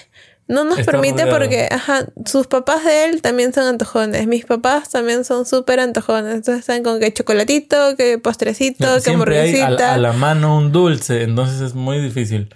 No 0.50 0.64
nos 0.64 0.80
Está 0.80 0.92
permite 0.94 1.24
rodeado. 1.26 1.40
porque, 1.40 1.68
ajá, 1.70 2.06
sus 2.26 2.48
papás 2.48 2.86
de 2.86 3.06
él 3.06 3.22
también 3.22 3.54
son 3.54 3.66
antojones. 3.66 4.28
Mis 4.28 4.46
papás 4.46 4.90
también 4.90 5.26
son 5.26 5.46
súper 5.46 5.80
antojones. 5.82 6.36
Entonces 6.36 6.60
están 6.62 6.84
con 6.84 7.00
que 7.02 7.12
chocolatito, 7.14 7.96
que 7.98 8.18
postrecito, 8.18 8.96
que 8.96 9.02
Siempre 9.02 9.40
hay 9.42 9.50
hamburguesita. 9.54 9.92
a, 9.92 9.96
a 9.96 9.98
la 9.98 10.14
mano 10.14 10.58
un 10.58 10.72
dulce, 10.72 11.24
entonces 11.24 11.60
es 11.60 11.74
muy 11.74 12.00
difícil. 12.00 12.54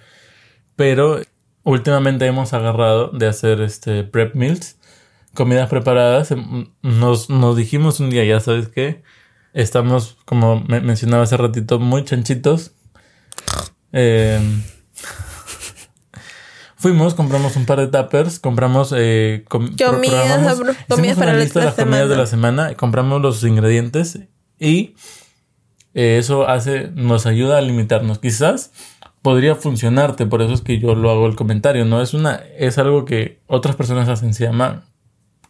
Pero 0.74 1.20
últimamente 1.64 2.24
hemos 2.26 2.54
agarrado 2.54 3.08
de 3.10 3.26
hacer 3.28 3.60
este 3.60 4.04
prep 4.04 4.34
meals, 4.34 4.76
comidas 5.34 5.68
preparadas. 5.68 6.30
Em, 6.30 6.68
Nos, 6.80 7.28
nos 7.28 7.56
dijimos 7.56 8.00
un 8.00 8.08
día, 8.08 8.24
ya 8.24 8.40
sabes 8.40 8.68
qué, 8.68 9.02
estamos, 9.52 10.16
como 10.24 10.60
me 10.66 10.80
mencionaba 10.80 11.24
hace 11.24 11.36
ratito, 11.36 11.78
muy 11.78 12.04
chanchitos. 12.06 12.72
Eh, 13.92 14.40
Fuimos, 16.82 17.14
compramos 17.14 17.54
un 17.56 17.64
par 17.64 17.78
de 17.78 17.86
tuppers, 17.86 18.40
compramos 18.40 18.92
eh, 18.96 19.44
com- 19.48 19.68
Comidas, 19.92 20.58
pro- 20.58 20.74
comidas 20.96 21.16
para 21.16 21.32
lista 21.44 21.60
de 21.60 21.64
las 21.66 21.74
comidas 21.84 22.08
de 22.08 22.16
la 22.16 22.26
semana, 22.26 22.74
compramos 22.74 23.22
los 23.22 23.44
ingredientes 23.44 24.18
y 24.58 24.94
eh, 25.94 26.18
eso 26.18 26.48
hace, 26.48 26.88
nos 26.94 27.26
ayuda 27.26 27.58
a 27.58 27.60
limitarnos. 27.60 28.18
Quizás 28.18 28.72
podría 29.22 29.54
funcionarte, 29.54 30.26
por 30.26 30.42
eso 30.42 30.52
es 30.54 30.60
que 30.60 30.80
yo 30.80 30.96
lo 30.96 31.10
hago 31.12 31.26
el 31.28 31.36
comentario, 31.36 31.84
¿no? 31.84 32.02
Es 32.02 32.14
una, 32.14 32.42
es 32.58 32.78
algo 32.78 33.04
que 33.04 33.40
otras 33.46 33.76
personas 33.76 34.08
hacen, 34.08 34.34
se 34.34 34.42
llama 34.44 34.82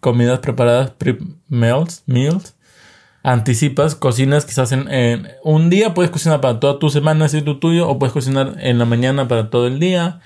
comidas 0.00 0.40
preparadas, 0.40 0.90
pre 0.90 1.16
meals, 1.48 2.02
meals. 2.06 2.56
Anticipas, 3.24 3.94
cocinas 3.94 4.44
quizás 4.44 4.72
en, 4.72 4.90
en- 4.92 5.28
un 5.44 5.70
día 5.70 5.94
puedes 5.94 6.10
cocinar 6.10 6.40
para 6.42 6.60
toda 6.60 6.78
tu 6.78 6.90
semana, 6.90 7.28
si 7.28 7.38
es 7.38 7.44
lo 7.46 7.58
tuyo, 7.58 7.88
o 7.88 7.98
puedes 7.98 8.12
cocinar 8.12 8.56
en 8.58 8.78
la 8.78 8.84
mañana 8.84 9.28
para 9.28 9.48
todo 9.48 9.66
el 9.68 9.78
día, 9.78 10.20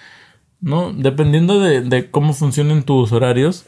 ¿no? 0.60 0.92
Dependiendo 0.92 1.60
de, 1.60 1.82
de 1.82 2.10
cómo 2.10 2.32
funcionen 2.32 2.82
tus 2.82 3.12
horarios. 3.12 3.66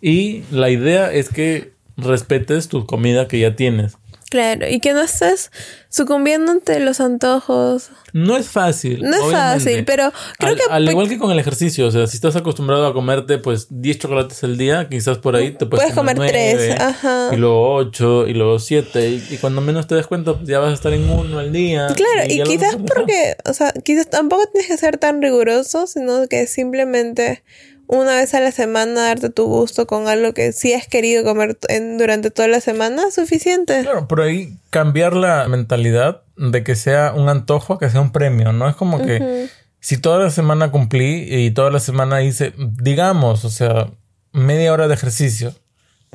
Y 0.00 0.42
la 0.50 0.70
idea 0.70 1.12
es 1.12 1.28
que 1.28 1.72
respetes 1.96 2.68
tu 2.68 2.86
comida 2.86 3.28
que 3.28 3.38
ya 3.38 3.56
tienes. 3.56 3.96
Claro, 4.34 4.68
y 4.68 4.80
que 4.80 4.94
no 4.94 5.00
estés 5.00 5.52
sucumbiendo 5.88 6.50
ante 6.50 6.80
los 6.80 6.98
antojos. 6.98 7.90
No 8.12 8.36
es 8.36 8.48
fácil. 8.48 9.00
No 9.00 9.10
es 9.14 9.22
obviamente. 9.22 9.60
fácil, 9.60 9.84
pero 9.84 10.12
creo 10.40 10.50
al, 10.50 10.56
que 10.56 10.62
al 10.68 10.90
igual 10.90 11.08
que 11.08 11.18
con 11.18 11.30
el 11.30 11.38
ejercicio, 11.38 11.86
o 11.86 11.90
sea, 11.92 12.08
si 12.08 12.16
estás 12.16 12.34
acostumbrado 12.34 12.84
a 12.84 12.92
comerte 12.92 13.38
pues 13.38 13.68
10 13.70 13.98
chocolates 14.00 14.42
al 14.42 14.58
día, 14.58 14.88
quizás 14.88 15.18
por 15.18 15.36
ahí 15.36 15.52
te 15.52 15.66
puedes, 15.66 15.84
Puedes 15.84 15.94
comer 15.94 16.16
tres, 16.16 16.54
nueve, 16.56 16.76
ajá. 16.80 17.28
Y 17.32 17.36
luego 17.36 17.74
8 17.76 18.26
y 18.26 18.34
luego 18.34 18.58
7 18.58 19.08
y, 19.08 19.34
y 19.34 19.36
cuando 19.36 19.60
menos 19.60 19.86
te 19.86 19.94
des 19.94 20.08
cuenta 20.08 20.34
pues 20.34 20.48
ya 20.48 20.58
vas 20.58 20.72
a 20.72 20.74
estar 20.74 20.92
en 20.92 21.08
uno 21.08 21.38
al 21.38 21.52
día. 21.52 21.86
Claro, 21.94 22.28
y, 22.28 22.40
a 22.40 22.42
quizás 22.42 22.74
porque, 22.74 23.36
o 23.48 23.52
sea, 23.54 23.72
quizás 23.84 24.10
tampoco 24.10 24.42
tienes 24.52 24.68
que 24.68 24.76
ser 24.76 24.98
tan 24.98 25.22
riguroso, 25.22 25.86
sino 25.86 26.26
que 26.26 26.48
simplemente 26.48 27.44
una 27.86 28.16
vez 28.16 28.34
a 28.34 28.40
la 28.40 28.50
semana 28.52 29.02
darte 29.08 29.30
tu 29.30 29.46
gusto 29.46 29.86
con 29.86 30.08
algo 30.08 30.32
que 30.32 30.52
sí 30.52 30.72
has 30.72 30.86
querido 30.86 31.24
comer 31.24 31.58
en- 31.68 31.98
durante 31.98 32.30
toda 32.30 32.48
la 32.48 32.60
semana 32.60 33.04
es 33.08 33.14
suficiente. 33.14 33.82
Claro, 33.82 34.08
por 34.08 34.20
ahí 34.22 34.56
cambiar 34.70 35.14
la 35.14 35.46
mentalidad 35.48 36.22
de 36.36 36.62
que 36.64 36.74
sea 36.76 37.12
un 37.14 37.28
antojo 37.28 37.74
a 37.74 37.78
que 37.78 37.90
sea 37.90 38.00
un 38.00 38.12
premio, 38.12 38.52
¿no? 38.52 38.68
Es 38.68 38.76
como 38.76 39.02
que 39.02 39.48
si 39.80 39.98
toda 39.98 40.18
la 40.18 40.30
semana 40.30 40.70
cumplí 40.70 41.26
y 41.28 41.50
toda 41.50 41.70
la 41.70 41.80
semana 41.80 42.22
hice, 42.22 42.52
digamos, 42.58 43.44
o 43.44 43.50
sea, 43.50 43.90
media 44.32 44.72
hora 44.72 44.88
de 44.88 44.94
ejercicio. 44.94 45.54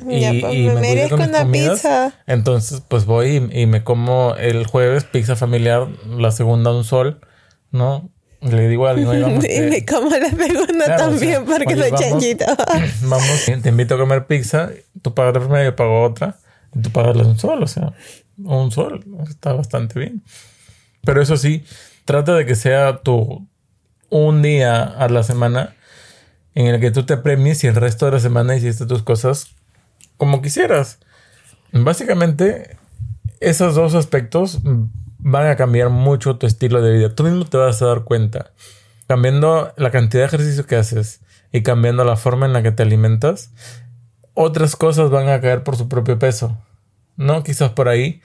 Y, 0.08 0.20
Ya, 0.20 0.32
pues, 0.40 0.54
y 0.54 0.62
me 0.66 0.74
me 0.76 0.80
merezco 0.80 1.10
con 1.10 1.18
mis 1.20 1.28
una 1.28 1.38
comidas, 1.42 1.72
pizza. 1.80 2.12
Entonces, 2.26 2.82
pues 2.88 3.04
voy 3.04 3.48
y, 3.52 3.62
y 3.62 3.66
me 3.66 3.84
como 3.84 4.34
el 4.36 4.66
jueves 4.66 5.04
pizza 5.04 5.36
familiar, 5.36 5.88
la 6.08 6.30
segunda 6.32 6.72
un 6.72 6.84
sol, 6.84 7.20
¿no? 7.70 8.10
Le 8.42 8.68
digo 8.68 8.86
a 8.88 8.92
"Oye, 8.92 9.04
vamos, 9.04 9.44
y 9.44 9.48
que- 9.48 9.60
me 9.70 9.84
como 9.84 10.10
la 10.10 10.30
segunda 10.30 10.84
Claro, 10.86 10.94
o 10.94 11.08
también 11.10 11.32
sea, 11.32 11.44
porque 11.44 11.76
soy 11.76 11.90
vamos. 11.90 12.00
chanchito. 12.00 12.44
vamos, 13.02 13.44
te 13.62 13.68
invito 13.68 13.94
a 13.94 13.98
comer 13.98 14.26
pizza, 14.26 14.70
tú 15.02 15.12
pagas 15.14 15.34
la 15.34 15.40
primera, 15.40 15.64
yo 15.64 15.76
pago 15.76 16.02
otra, 16.02 16.38
y 16.74 16.80
tú 16.80 16.90
pagas 16.90 17.16
un 17.16 17.38
sol, 17.38 17.62
o 17.62 17.66
sea, 17.66 17.92
un 18.42 18.70
sol, 18.72 19.04
está 19.28 19.52
bastante 19.52 19.98
bien. 19.98 20.22
Pero 21.04 21.20
eso 21.20 21.36
sí, 21.36 21.64
trata 22.06 22.34
de 22.34 22.46
que 22.46 22.54
sea 22.54 22.98
tu 22.98 23.46
un 24.08 24.42
día 24.42 24.82
a 24.84 25.08
la 25.08 25.22
semana 25.22 25.76
en 26.54 26.66
el 26.66 26.80
que 26.80 26.90
tú 26.90 27.04
te 27.04 27.16
premies 27.16 27.62
y 27.64 27.66
el 27.68 27.74
resto 27.76 28.06
de 28.06 28.12
la 28.12 28.20
semana 28.20 28.56
hiciste 28.56 28.86
tus 28.86 29.02
cosas 29.02 29.54
como 30.16 30.42
quisieras. 30.42 30.98
Básicamente, 31.72 32.76
esos 33.40 33.74
dos 33.74 33.94
aspectos 33.94 34.58
van 35.22 35.46
a 35.46 35.56
cambiar 35.56 35.90
mucho 35.90 36.36
tu 36.36 36.46
estilo 36.46 36.82
de 36.82 36.96
vida. 36.96 37.14
Tú 37.14 37.24
mismo 37.24 37.44
te 37.44 37.56
vas 37.56 37.80
a 37.82 37.86
dar 37.86 38.04
cuenta. 38.04 38.52
Cambiando 39.06 39.72
la 39.76 39.90
cantidad 39.90 40.22
de 40.22 40.26
ejercicio 40.28 40.66
que 40.66 40.76
haces 40.76 41.20
y 41.52 41.62
cambiando 41.62 42.04
la 42.04 42.16
forma 42.16 42.46
en 42.46 42.52
la 42.52 42.62
que 42.62 42.72
te 42.72 42.82
alimentas, 42.82 43.52
otras 44.34 44.76
cosas 44.76 45.10
van 45.10 45.28
a 45.28 45.40
caer 45.40 45.64
por 45.64 45.76
su 45.76 45.88
propio 45.88 46.18
peso. 46.18 46.56
¿No? 47.16 47.42
Quizás 47.42 47.70
por 47.70 47.88
ahí. 47.88 48.20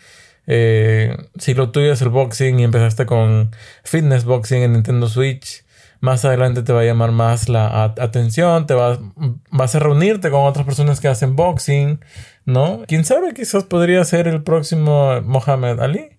eh, 0.48 1.18
si 1.40 1.54
lo 1.56 1.72
tuyo 1.72 1.92
es 1.92 2.02
el 2.02 2.10
boxing 2.10 2.60
y 2.60 2.64
empezaste 2.64 3.06
con 3.06 3.52
fitness 3.84 4.26
boxing 4.26 4.62
en 4.62 4.74
Nintendo 4.74 5.10
Switch, 5.10 5.66
más 6.02 6.24
adelante 6.24 6.62
te 6.62 6.72
va 6.72 6.82
a 6.82 6.84
llamar 6.86 7.12
más 7.12 7.50
la 7.50 7.84
atención, 7.84 8.68
te 8.68 8.76
vas, 8.76 9.00
vas 9.50 9.76
a 9.76 9.80
reunirte 9.80 10.30
con 10.30 10.46
otras 10.46 10.66
personas 10.66 11.00
que 11.00 11.08
hacen 11.08 11.36
boxing, 11.36 12.00
¿no? 12.46 12.84
Quién 12.88 13.06
sabe, 13.06 13.34
quizás 13.34 13.64
podría 13.64 14.04
ser 14.06 14.28
el 14.28 14.44
próximo 14.44 15.20
Mohamed 15.22 15.80
Ali. 15.80 16.15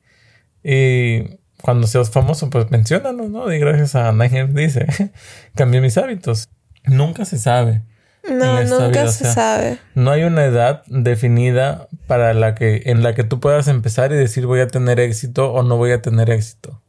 Y 0.69 1.39
cuando 1.63 1.87
seas 1.87 2.11
famoso, 2.11 2.51
pues 2.51 2.71
menciónanos, 2.73 3.31
¿no? 3.31 3.53
Y 3.53 3.61
gracias 3.61 3.95
a 3.95 4.11
Nigel 4.13 4.53
dice, 4.53 4.87
cambié 5.55 5.81
mis 5.81 5.97
hábitos. 5.97 6.49
Nunca 6.85 7.25
se 7.25 7.39
sabe. 7.39 7.83
No, 8.29 8.61
nunca 8.65 8.89
vida, 8.89 9.05
o 9.05 9.09
se 9.09 9.25
sea, 9.25 9.33
sabe. 9.33 9.79
No 9.95 10.11
hay 10.11 10.25
una 10.25 10.45
edad 10.45 10.83
definida 10.87 11.87
para 12.09 12.35
la 12.35 12.57
que, 12.57 12.83
en 12.87 13.05
la 13.05 13.15
que 13.15 13.23
tú 13.23 13.39
puedas 13.39 13.69
empezar 13.69 14.11
y 14.11 14.17
decir 14.17 14.47
voy 14.47 14.59
a 14.59 14.67
tener 14.67 14.99
éxito 14.99 15.53
o 15.53 15.63
no 15.63 15.77
voy 15.77 15.93
a 15.93 16.03
tener 16.03 16.31
éxito. 16.31 16.83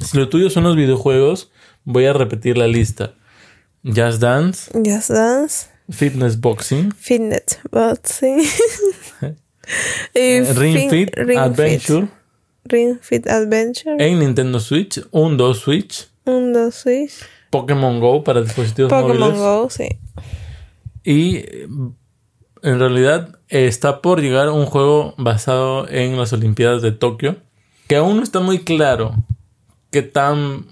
Si 0.00 0.16
lo 0.16 0.28
tuyo 0.28 0.48
son 0.48 0.62
los 0.62 0.76
videojuegos, 0.76 1.50
voy 1.82 2.06
a 2.06 2.12
repetir 2.12 2.56
la 2.56 2.68
lista. 2.68 3.14
Just 3.84 4.20
Dance, 4.20 4.70
Just 4.84 5.10
Dance, 5.10 5.66
Fitness 5.90 6.38
Boxing, 6.38 6.92
Fitness 6.92 7.58
Boxing. 7.72 8.40
eh, 10.14 10.52
Ring 10.54 10.76
Fin- 10.76 10.90
Fit 10.90 11.16
Ring 11.16 11.38
Adventure 11.38 12.06
Fit. 12.06 12.19
Ring 12.64 12.98
Fit 13.00 13.26
Adventure. 13.28 13.96
en 13.98 14.18
Nintendo 14.18 14.60
Switch, 14.60 15.00
un 15.10 15.36
2 15.36 15.58
Switch, 15.58 16.08
Un, 16.24 16.52
dos, 16.52 16.74
Switch. 16.74 17.14
Pokémon 17.50 17.98
Go 18.00 18.22
para 18.22 18.42
dispositivos 18.42 18.90
Pokémon 18.90 19.18
móviles. 19.18 19.38
Go, 19.38 19.70
sí. 19.70 19.88
Y 21.02 21.36
eh, 21.36 21.68
en 22.62 22.78
realidad 22.78 23.38
está 23.48 24.00
por 24.02 24.20
llegar 24.20 24.50
un 24.50 24.66
juego 24.66 25.14
basado 25.16 25.88
en 25.88 26.16
las 26.16 26.32
Olimpiadas 26.32 26.82
de 26.82 26.92
Tokio, 26.92 27.36
que 27.88 27.96
aún 27.96 28.18
no 28.18 28.22
está 28.22 28.40
muy 28.40 28.60
claro 28.60 29.14
qué 29.90 30.02
tan, 30.02 30.66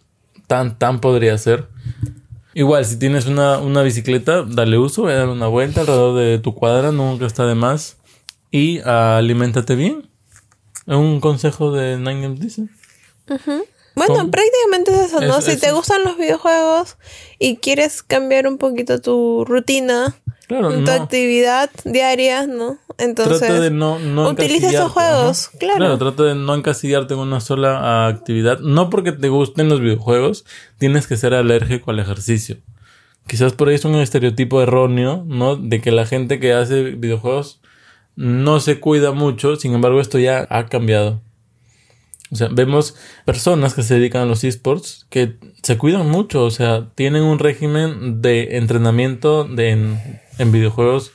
tan, 0.46 0.78
tan 0.78 1.00
podría 1.00 1.36
ser. 1.38 1.66
Igual, 2.54 2.84
si 2.84 2.98
tienes 2.98 3.26
una, 3.26 3.58
una 3.58 3.82
bicicleta, 3.82 4.42
dale 4.42 4.78
uso, 4.78 5.04
ve 5.04 5.14
a 5.14 5.18
dar 5.18 5.28
una 5.28 5.46
vuelta 5.46 5.80
alrededor 5.80 6.18
de 6.18 6.38
tu 6.38 6.54
cuadra, 6.54 6.92
nunca 6.92 7.26
está 7.26 7.46
de 7.46 7.54
más. 7.54 7.96
Y 8.50 8.80
ah, 8.80 9.18
aliméntate 9.18 9.74
bien. 9.74 10.07
Un 10.96 11.20
consejo 11.20 11.70
de 11.72 11.96
Nine 11.98 12.22
Games 12.22 12.40
dice. 12.40 12.64
Bueno, 13.94 14.14
¿Cómo? 14.14 14.30
prácticamente 14.30 14.92
es 14.92 14.98
eso, 15.08 15.20
¿no? 15.20 15.38
Es- 15.38 15.44
si 15.44 15.50
es- 15.52 15.60
te 15.60 15.72
gustan 15.72 16.04
los 16.04 16.16
videojuegos 16.16 16.96
y 17.38 17.56
quieres 17.56 18.02
cambiar 18.02 18.46
un 18.46 18.56
poquito 18.58 19.00
tu 19.00 19.44
rutina, 19.44 20.14
Claro, 20.46 20.70
tu 20.72 20.80
no. 20.80 20.92
actividad 20.92 21.68
diaria, 21.84 22.46
¿no? 22.46 22.78
Entonces, 22.96 23.38
trata 23.40 23.60
de 23.60 23.70
no, 23.70 23.98
no 23.98 24.30
utiliza 24.30 24.70
esos 24.70 24.90
juegos, 24.92 25.48
ajá. 25.48 25.58
claro. 25.58 25.98
trata 25.98 26.22
de 26.24 26.34
no 26.34 26.54
encasillarte 26.54 27.14
en 27.14 27.20
una 27.20 27.40
sola 27.40 27.78
ah, 27.80 28.06
actividad. 28.08 28.60
No 28.60 28.88
porque 28.88 29.12
te 29.12 29.28
gusten 29.28 29.68
los 29.68 29.80
videojuegos, 29.80 30.44
tienes 30.78 31.06
que 31.06 31.16
ser 31.16 31.34
alérgico 31.34 31.90
al 31.90 31.98
ejercicio. 31.98 32.56
Quizás 33.26 33.52
por 33.52 33.68
ahí 33.68 33.74
es 33.74 33.84
un 33.84 33.94
estereotipo 33.96 34.62
erróneo, 34.62 35.22
¿no? 35.26 35.56
De 35.56 35.80
que 35.82 35.90
la 35.92 36.06
gente 36.06 36.40
que 36.40 36.54
hace 36.54 36.82
videojuegos 36.82 37.57
no 38.18 38.58
se 38.58 38.80
cuida 38.80 39.12
mucho, 39.12 39.54
sin 39.54 39.74
embargo 39.74 40.00
esto 40.00 40.18
ya 40.18 40.44
ha 40.50 40.66
cambiado. 40.66 41.22
O 42.32 42.36
sea, 42.36 42.48
vemos 42.48 42.96
personas 43.24 43.74
que 43.74 43.84
se 43.84 43.94
dedican 43.94 44.22
a 44.22 44.26
los 44.26 44.42
esports 44.42 45.06
que 45.08 45.36
se 45.62 45.78
cuidan 45.78 46.10
mucho, 46.10 46.42
o 46.42 46.50
sea, 46.50 46.88
tienen 46.96 47.22
un 47.22 47.38
régimen 47.38 48.20
de 48.20 48.56
entrenamiento 48.56 49.44
de, 49.44 49.70
en, 49.70 50.52
videojuegos 50.52 51.12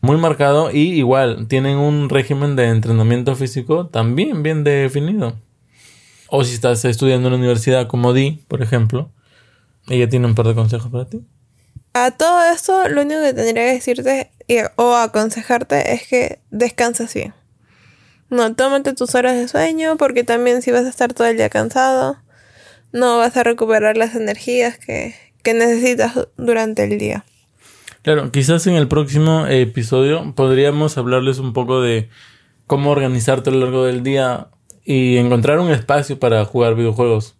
muy 0.00 0.16
marcado 0.16 0.72
y 0.72 0.94
igual 0.94 1.46
tienen 1.46 1.78
un 1.78 2.08
régimen 2.08 2.56
de 2.56 2.70
entrenamiento 2.70 3.36
físico 3.36 3.86
también 3.86 4.42
bien 4.42 4.64
definido. 4.64 5.38
O 6.28 6.42
si 6.42 6.54
estás 6.54 6.84
estudiando 6.84 7.28
en 7.28 7.34
la 7.34 7.38
universidad 7.38 7.86
como 7.86 8.12
Di, 8.12 8.42
por 8.48 8.62
ejemplo, 8.62 9.12
ella 9.86 10.08
tiene 10.08 10.26
un 10.26 10.34
par 10.34 10.48
de 10.48 10.56
consejos 10.56 10.90
para 10.90 11.08
ti. 11.08 11.24
a 11.94 12.10
todo 12.10 12.42
esto, 12.52 12.88
lo 12.88 13.02
único 13.02 13.20
que 13.20 13.32
tendría 13.32 13.66
que 13.66 13.74
decirte 13.74 14.32
y- 14.46 14.58
o 14.76 14.94
aconsejarte 14.96 15.92
es 15.94 16.06
que 16.06 16.40
descanses 16.50 17.12
bien. 17.14 17.34
No, 18.28 18.54
tómate 18.54 18.92
tus 18.94 19.14
horas 19.14 19.36
de 19.36 19.46
sueño 19.48 19.96
porque 19.96 20.24
también 20.24 20.62
si 20.62 20.70
vas 20.72 20.84
a 20.84 20.88
estar 20.88 21.12
todo 21.12 21.26
el 21.28 21.36
día 21.36 21.48
cansado, 21.48 22.16
no 22.92 23.18
vas 23.18 23.36
a 23.36 23.44
recuperar 23.44 23.96
las 23.96 24.14
energías 24.14 24.78
que, 24.78 25.14
que 25.42 25.54
necesitas 25.54 26.28
durante 26.36 26.84
el 26.84 26.98
día. 26.98 27.24
Claro, 28.02 28.30
quizás 28.30 28.66
en 28.66 28.74
el 28.74 28.88
próximo 28.88 29.46
episodio 29.46 30.32
podríamos 30.34 30.96
hablarles 30.98 31.38
un 31.38 31.52
poco 31.52 31.80
de 31.80 32.08
cómo 32.66 32.90
organizarte 32.90 33.50
a 33.50 33.52
lo 33.52 33.60
largo 33.60 33.84
del 33.84 34.02
día 34.02 34.48
y 34.84 35.16
encontrar 35.16 35.58
un 35.58 35.70
espacio 35.70 36.18
para 36.18 36.44
jugar 36.44 36.74
videojuegos. 36.74 37.34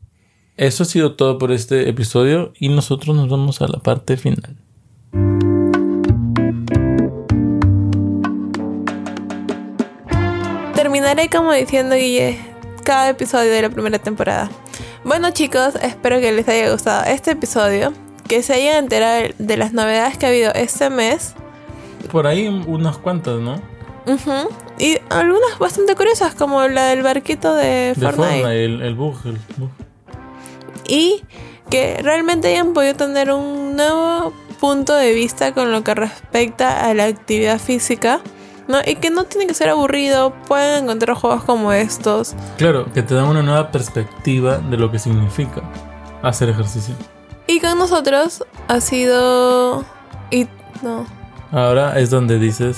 Eso 0.57 0.83
ha 0.85 0.87
sido 0.87 1.15
todo 1.15 1.39
por 1.39 1.53
este 1.53 1.89
episodio 1.89 2.53
y 2.59 2.69
nosotros 2.69 3.15
nos 3.15 3.29
vamos 3.29 3.61
a 3.61 3.69
la 3.69 3.79
parte 3.79 4.17
final. 4.17 4.57
Terminaré 10.97 11.29
como 11.29 11.53
diciendo 11.53 11.95
Guille 11.95 12.39
cada 12.83 13.11
episodio 13.11 13.53
de 13.53 13.61
la 13.61 13.69
primera 13.69 13.99
temporada. 13.99 14.49
Bueno 15.05 15.31
chicos, 15.31 15.75
espero 15.83 16.21
que 16.21 16.33
les 16.33 16.49
haya 16.49 16.71
gustado 16.73 17.05
este 17.05 17.33
episodio, 17.33 17.93
que 18.27 18.43
se 18.43 18.55
hayan 18.55 18.77
enterado 18.85 19.29
de 19.37 19.57
las 19.59 19.75
novedades 19.75 20.17
que 20.17 20.25
ha 20.25 20.31
habido 20.31 20.55
este 20.55 20.89
mes 20.89 21.35
Por 22.11 22.27
ahí 22.27 22.49
unas 22.49 22.97
cuantas, 22.97 23.39
¿no? 23.41 23.61
Ujú. 24.07 24.49
y 24.79 24.97
algunas 25.11 25.59
bastante 25.59 25.95
curiosas 25.97 26.35
como 26.35 26.67
la 26.67 26.87
del 26.87 27.03
barquito 27.03 27.55
de, 27.55 27.93
De 27.95 27.95
Fortnite. 27.95 28.41
Fortnite, 28.41 28.65
el, 28.65 28.81
el 28.81 28.95
bug, 28.95 29.17
el 29.27 29.39
bug. 29.59 29.69
y 30.89 31.23
que 31.69 31.99
realmente 32.03 32.49
hayan 32.49 32.73
podido 32.73 32.95
tener 32.95 33.31
un 33.33 33.77
nuevo 33.77 34.33
punto 34.61 34.95
de 34.95 35.13
vista 35.13 35.53
con 35.53 35.73
lo 35.73 35.85
que 35.85 35.95
respecta 35.95 36.89
a 36.89 36.95
la 36.95 37.05
actividad 37.05 37.59
física. 37.61 38.21
¿No? 38.69 38.79
Y 38.85 38.97
que 38.97 39.11
no 39.11 39.25
tiene 39.25 39.47
que 39.47 39.55
ser 39.55 39.69
aburrido, 39.69 40.33
pueden 40.47 40.85
encontrar 40.85 41.17
juegos 41.17 41.45
como 41.45 41.73
estos. 41.73 42.35
Claro, 42.59 42.93
que 42.93 43.03
te 43.03 43.15
dan 43.15 43.27
una 43.27 43.43
nueva 43.43 43.71
perspectiva 43.71 44.59
de 44.59 44.77
lo 44.77 44.91
que 44.91 44.99
significa 44.99 45.63
hacer 46.23 46.49
ejercicio. 46.49 46.95
Y 47.47 47.61
con 47.61 47.79
nosotros 47.79 48.45
ha 48.69 48.81
sido... 48.81 49.85
Y 50.31 50.49
no. 50.83 51.07
Ahora 51.53 51.99
es 51.99 52.11
donde 52.11 52.39
dices 52.41 52.77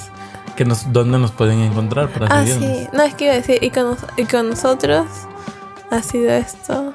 que 0.56 0.64
nos, 0.66 0.92
dónde 0.92 1.18
nos 1.18 1.30
pueden 1.30 1.60
encontrar 1.60 2.08
para 2.08 2.26
Ah, 2.26 2.44
seguirnos. 2.44 2.78
sí. 2.80 2.88
No, 2.92 3.02
es 3.02 3.14
que 3.14 3.24
iba 3.24 3.32
a 3.32 3.36
decir, 3.36 3.58
y 3.62 3.70
con, 3.70 3.96
y 4.16 4.24
con 4.24 4.50
nosotros 4.50 5.06
ha 5.90 6.02
sido 6.02 6.30
esto 6.32 6.92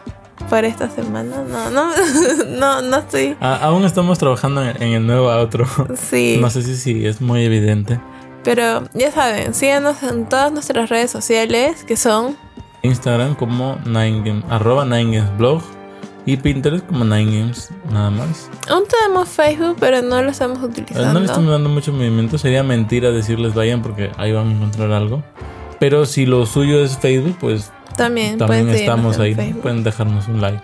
por 0.50 0.66
esta 0.66 0.90
semana. 0.90 1.38
No, 1.50 1.72
no, 1.72 1.92
no, 2.48 2.82
no 2.84 2.98
estoy... 2.98 3.36
A- 3.40 3.56
aún 3.56 3.86
estamos 3.86 4.20
trabajando 4.20 4.62
en, 4.64 4.80
en 4.84 4.90
el 4.94 5.08
nuevo 5.08 5.32
outro. 5.32 5.66
Sí. 5.96 6.38
No 6.40 6.50
sé 6.52 6.62
si, 6.62 6.76
si 6.76 7.08
es 7.08 7.22
muy 7.22 7.44
evidente. 7.46 8.00
Pero 8.44 8.84
ya 8.94 9.12
saben, 9.12 9.54
síganos 9.54 10.04
en 10.04 10.28
todas 10.28 10.52
nuestras 10.52 10.90
redes 10.90 11.12
sociales 11.12 11.84
que 11.86 11.96
son 11.96 12.36
Instagram 12.82 13.36
como 13.36 13.78
9games, 13.86 14.44
arroba 14.50 14.84
9gamesblog 14.86 15.62
y 16.26 16.38
Pinterest 16.38 16.86
como 16.86 17.06
9games, 17.06 17.70
nada 17.92 18.10
más. 18.10 18.50
Aún 18.70 18.84
tenemos 18.88 19.30
Facebook, 19.30 19.78
pero 19.80 20.02
no 20.02 20.22
lo 20.22 20.32
estamos 20.32 20.60
Eh, 20.62 20.66
utilizando. 20.66 21.14
No 21.14 21.20
le 21.20 21.26
estamos 21.26 21.50
dando 21.52 21.70
mucho 21.70 21.94
movimiento, 21.94 22.38
sería 22.38 22.64
mentira 22.64 23.12
decirles 23.12 23.54
vayan 23.54 23.82
porque 23.82 24.12
ahí 24.18 24.32
van 24.34 24.48
a 24.50 24.52
encontrar 24.52 24.92
algo. 24.92 25.24
Pero 25.80 26.06
si 26.06 26.26
lo 26.26 26.46
suyo 26.46 26.84
es 26.84 26.98
Facebook, 26.98 27.38
pues 27.40 27.72
También, 27.98 28.38
también 28.38 28.70
estamos 28.70 29.20
ahí. 29.20 29.36
Pueden 29.62 29.84
dejarnos 29.84 30.28
un 30.28 30.42
like. 30.42 30.64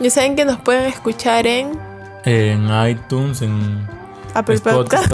Ya 0.00 0.10
saben 0.10 0.36
que 0.36 0.44
nos 0.44 0.58
pueden 0.58 0.84
escuchar 0.86 1.46
en 1.46 1.70
En 2.24 2.68
iTunes, 2.88 3.42
en 3.42 3.86
Apple 4.38 4.58
Podcast. 4.58 5.12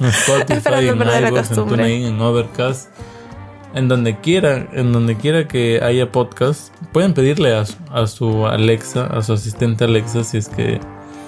en 0.00 0.06
Spotify, 0.06 0.52
Esperando 0.54 0.92
en 0.92 0.98
perder 0.98 1.22
la 1.22 1.28
iVoox, 1.28 1.40
en. 1.40 1.68
TuneIn, 1.68 2.06
en 2.06 2.20
Overcast, 2.20 2.88
en 3.74 3.88
donde 3.88 4.18
quiera, 4.20 4.68
en 4.72 4.92
donde 4.92 5.16
quiera 5.16 5.48
que 5.48 5.80
haya 5.82 6.10
podcast, 6.12 6.72
pueden 6.92 7.14
pedirle 7.14 7.54
a, 7.56 7.64
su- 7.66 7.76
a 7.92 8.06
su 8.06 8.46
Alexa, 8.46 9.06
a 9.06 9.22
su 9.22 9.32
asistente 9.32 9.84
Alexa, 9.84 10.24
si 10.24 10.38
es 10.38 10.48
que 10.48 10.80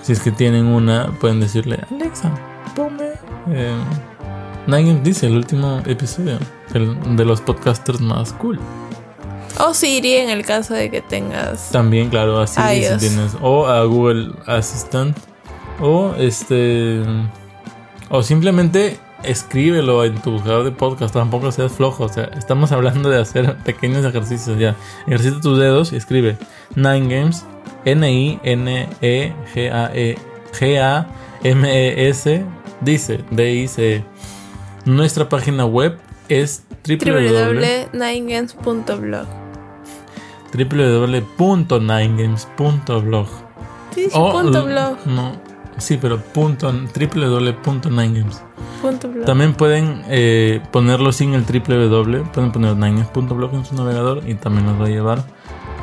si 0.02 0.12
es 0.12 0.20
que 0.20 0.30
tienen 0.30 0.66
una, 0.66 1.10
pueden 1.20 1.40
decirle 1.40 1.80
Alexa, 1.90 2.30
ponme 2.76 3.10
eh, 3.50 3.74
dice 5.02 5.26
el 5.26 5.36
último 5.36 5.82
episodio 5.86 6.38
el- 6.74 7.16
de 7.16 7.24
los 7.24 7.40
podcasters 7.40 8.00
más 8.00 8.32
cool. 8.34 8.58
O 9.58 9.72
Siri 9.72 10.16
en 10.16 10.28
el 10.30 10.44
caso 10.44 10.74
de 10.74 10.90
que 10.90 11.00
tengas. 11.00 11.70
También, 11.70 12.10
claro, 12.10 12.38
así 12.40 12.60
si 12.60 12.82
iOS. 12.84 12.98
tienes. 12.98 13.32
O 13.40 13.66
a 13.66 13.82
Google 13.84 14.32
Assistant. 14.46 15.16
O 15.80 16.14
este. 16.18 17.02
O 18.08 18.22
simplemente 18.22 18.98
escríbelo 19.22 20.04
en 20.04 20.14
tu 20.22 20.32
buscador 20.32 20.64
de 20.64 20.70
podcast. 20.72 21.12
Tampoco 21.14 21.52
seas 21.52 21.72
flojo. 21.72 22.04
O 22.04 22.08
sea, 22.08 22.24
estamos 22.36 22.72
hablando 22.72 23.08
de 23.10 23.20
hacer 23.20 23.56
pequeños 23.64 24.04
ejercicios 24.04 24.58
ya. 24.58 24.74
Ejercita 25.06 25.40
tus 25.40 25.58
dedos 25.58 25.92
y 25.92 25.96
escribe 25.96 26.36
Nine 26.74 27.14
Games. 27.14 27.44
N-I-N-E-G-A-E. 27.84 28.56
G-A-M-E-S. 30.58 32.44
Dice. 32.80 33.20
D-I-C. 33.30 34.04
Nuestra 34.84 35.28
página 35.28 35.66
web 35.66 35.98
es 36.28 36.64
www 36.86 37.86
www.ninegames.blog. 37.96 39.26
www.ninegames.blog. 40.52 43.26
Sí, 43.94 44.04
sí, 44.04 44.10
O 44.14 44.32
punto 44.32 44.58
l- 44.58 44.66
blog. 44.74 44.96
No, 45.06 45.32
sí, 45.78 45.98
pero 46.00 46.20
punto, 46.20 46.70
www.ninegames. 46.72 48.42
Punto 48.82 49.08
blog. 49.08 49.24
También 49.24 49.54
pueden 49.54 50.02
eh, 50.08 50.60
ponerlo 50.70 51.12
sin 51.12 51.34
el 51.34 51.44
www. 51.44 52.24
Pueden 52.32 52.52
poner 52.52 52.76
ninegames.blog 52.76 53.54
en 53.54 53.64
su 53.64 53.74
navegador 53.74 54.22
y 54.28 54.34
también 54.34 54.66
los 54.66 54.80
va 54.80 54.86
a 54.86 54.88
llevar. 54.88 55.24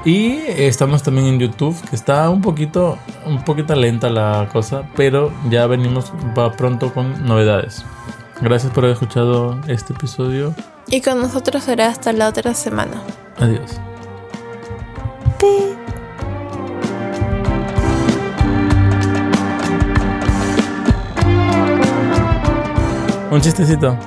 Y 0.05 0.39
estamos 0.57 1.01
también 1.01 1.27
en 1.27 1.39
YouTube, 1.39 1.75
que 1.89 1.95
está 1.95 2.29
un 2.29 2.41
poquito, 2.41 2.97
un 3.25 3.43
poquito 3.45 3.73
lenta 3.73 4.09
la 4.09 4.49
cosa, 4.51 4.83
pero 4.97 5.31
ya 5.49 5.65
venimos 5.65 6.11
va 6.37 6.51
pronto 6.51 6.93
con 6.93 7.25
novedades. 7.25 7.85
Gracias 8.41 8.73
por 8.73 8.83
haber 8.83 8.95
escuchado 8.95 9.57
este 9.67 9.93
episodio. 9.93 10.53
Y 10.87 10.99
con 10.99 11.21
nosotros 11.21 11.63
será 11.63 11.87
hasta 11.87 12.11
la 12.11 12.27
otra 12.27 12.53
semana. 12.53 13.01
Adiós. 13.37 13.79
Un 23.33 23.41
chistecito. 23.41 23.97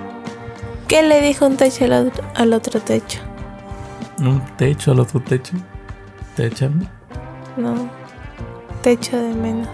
¿Qué 0.86 1.02
le 1.02 1.20
dijo 1.20 1.46
un 1.46 1.56
techo 1.56 1.84
al 1.84 2.06
otro, 2.06 2.24
al 2.36 2.52
otro 2.52 2.80
techo? 2.80 3.18
Un 4.20 4.40
techo 4.56 4.92
al 4.92 5.00
otro 5.00 5.18
techo. 5.18 5.56
Téchame. 6.36 6.86
No. 7.56 7.74
Techo 8.82 9.16
de 9.16 9.34
menos. 9.34 9.68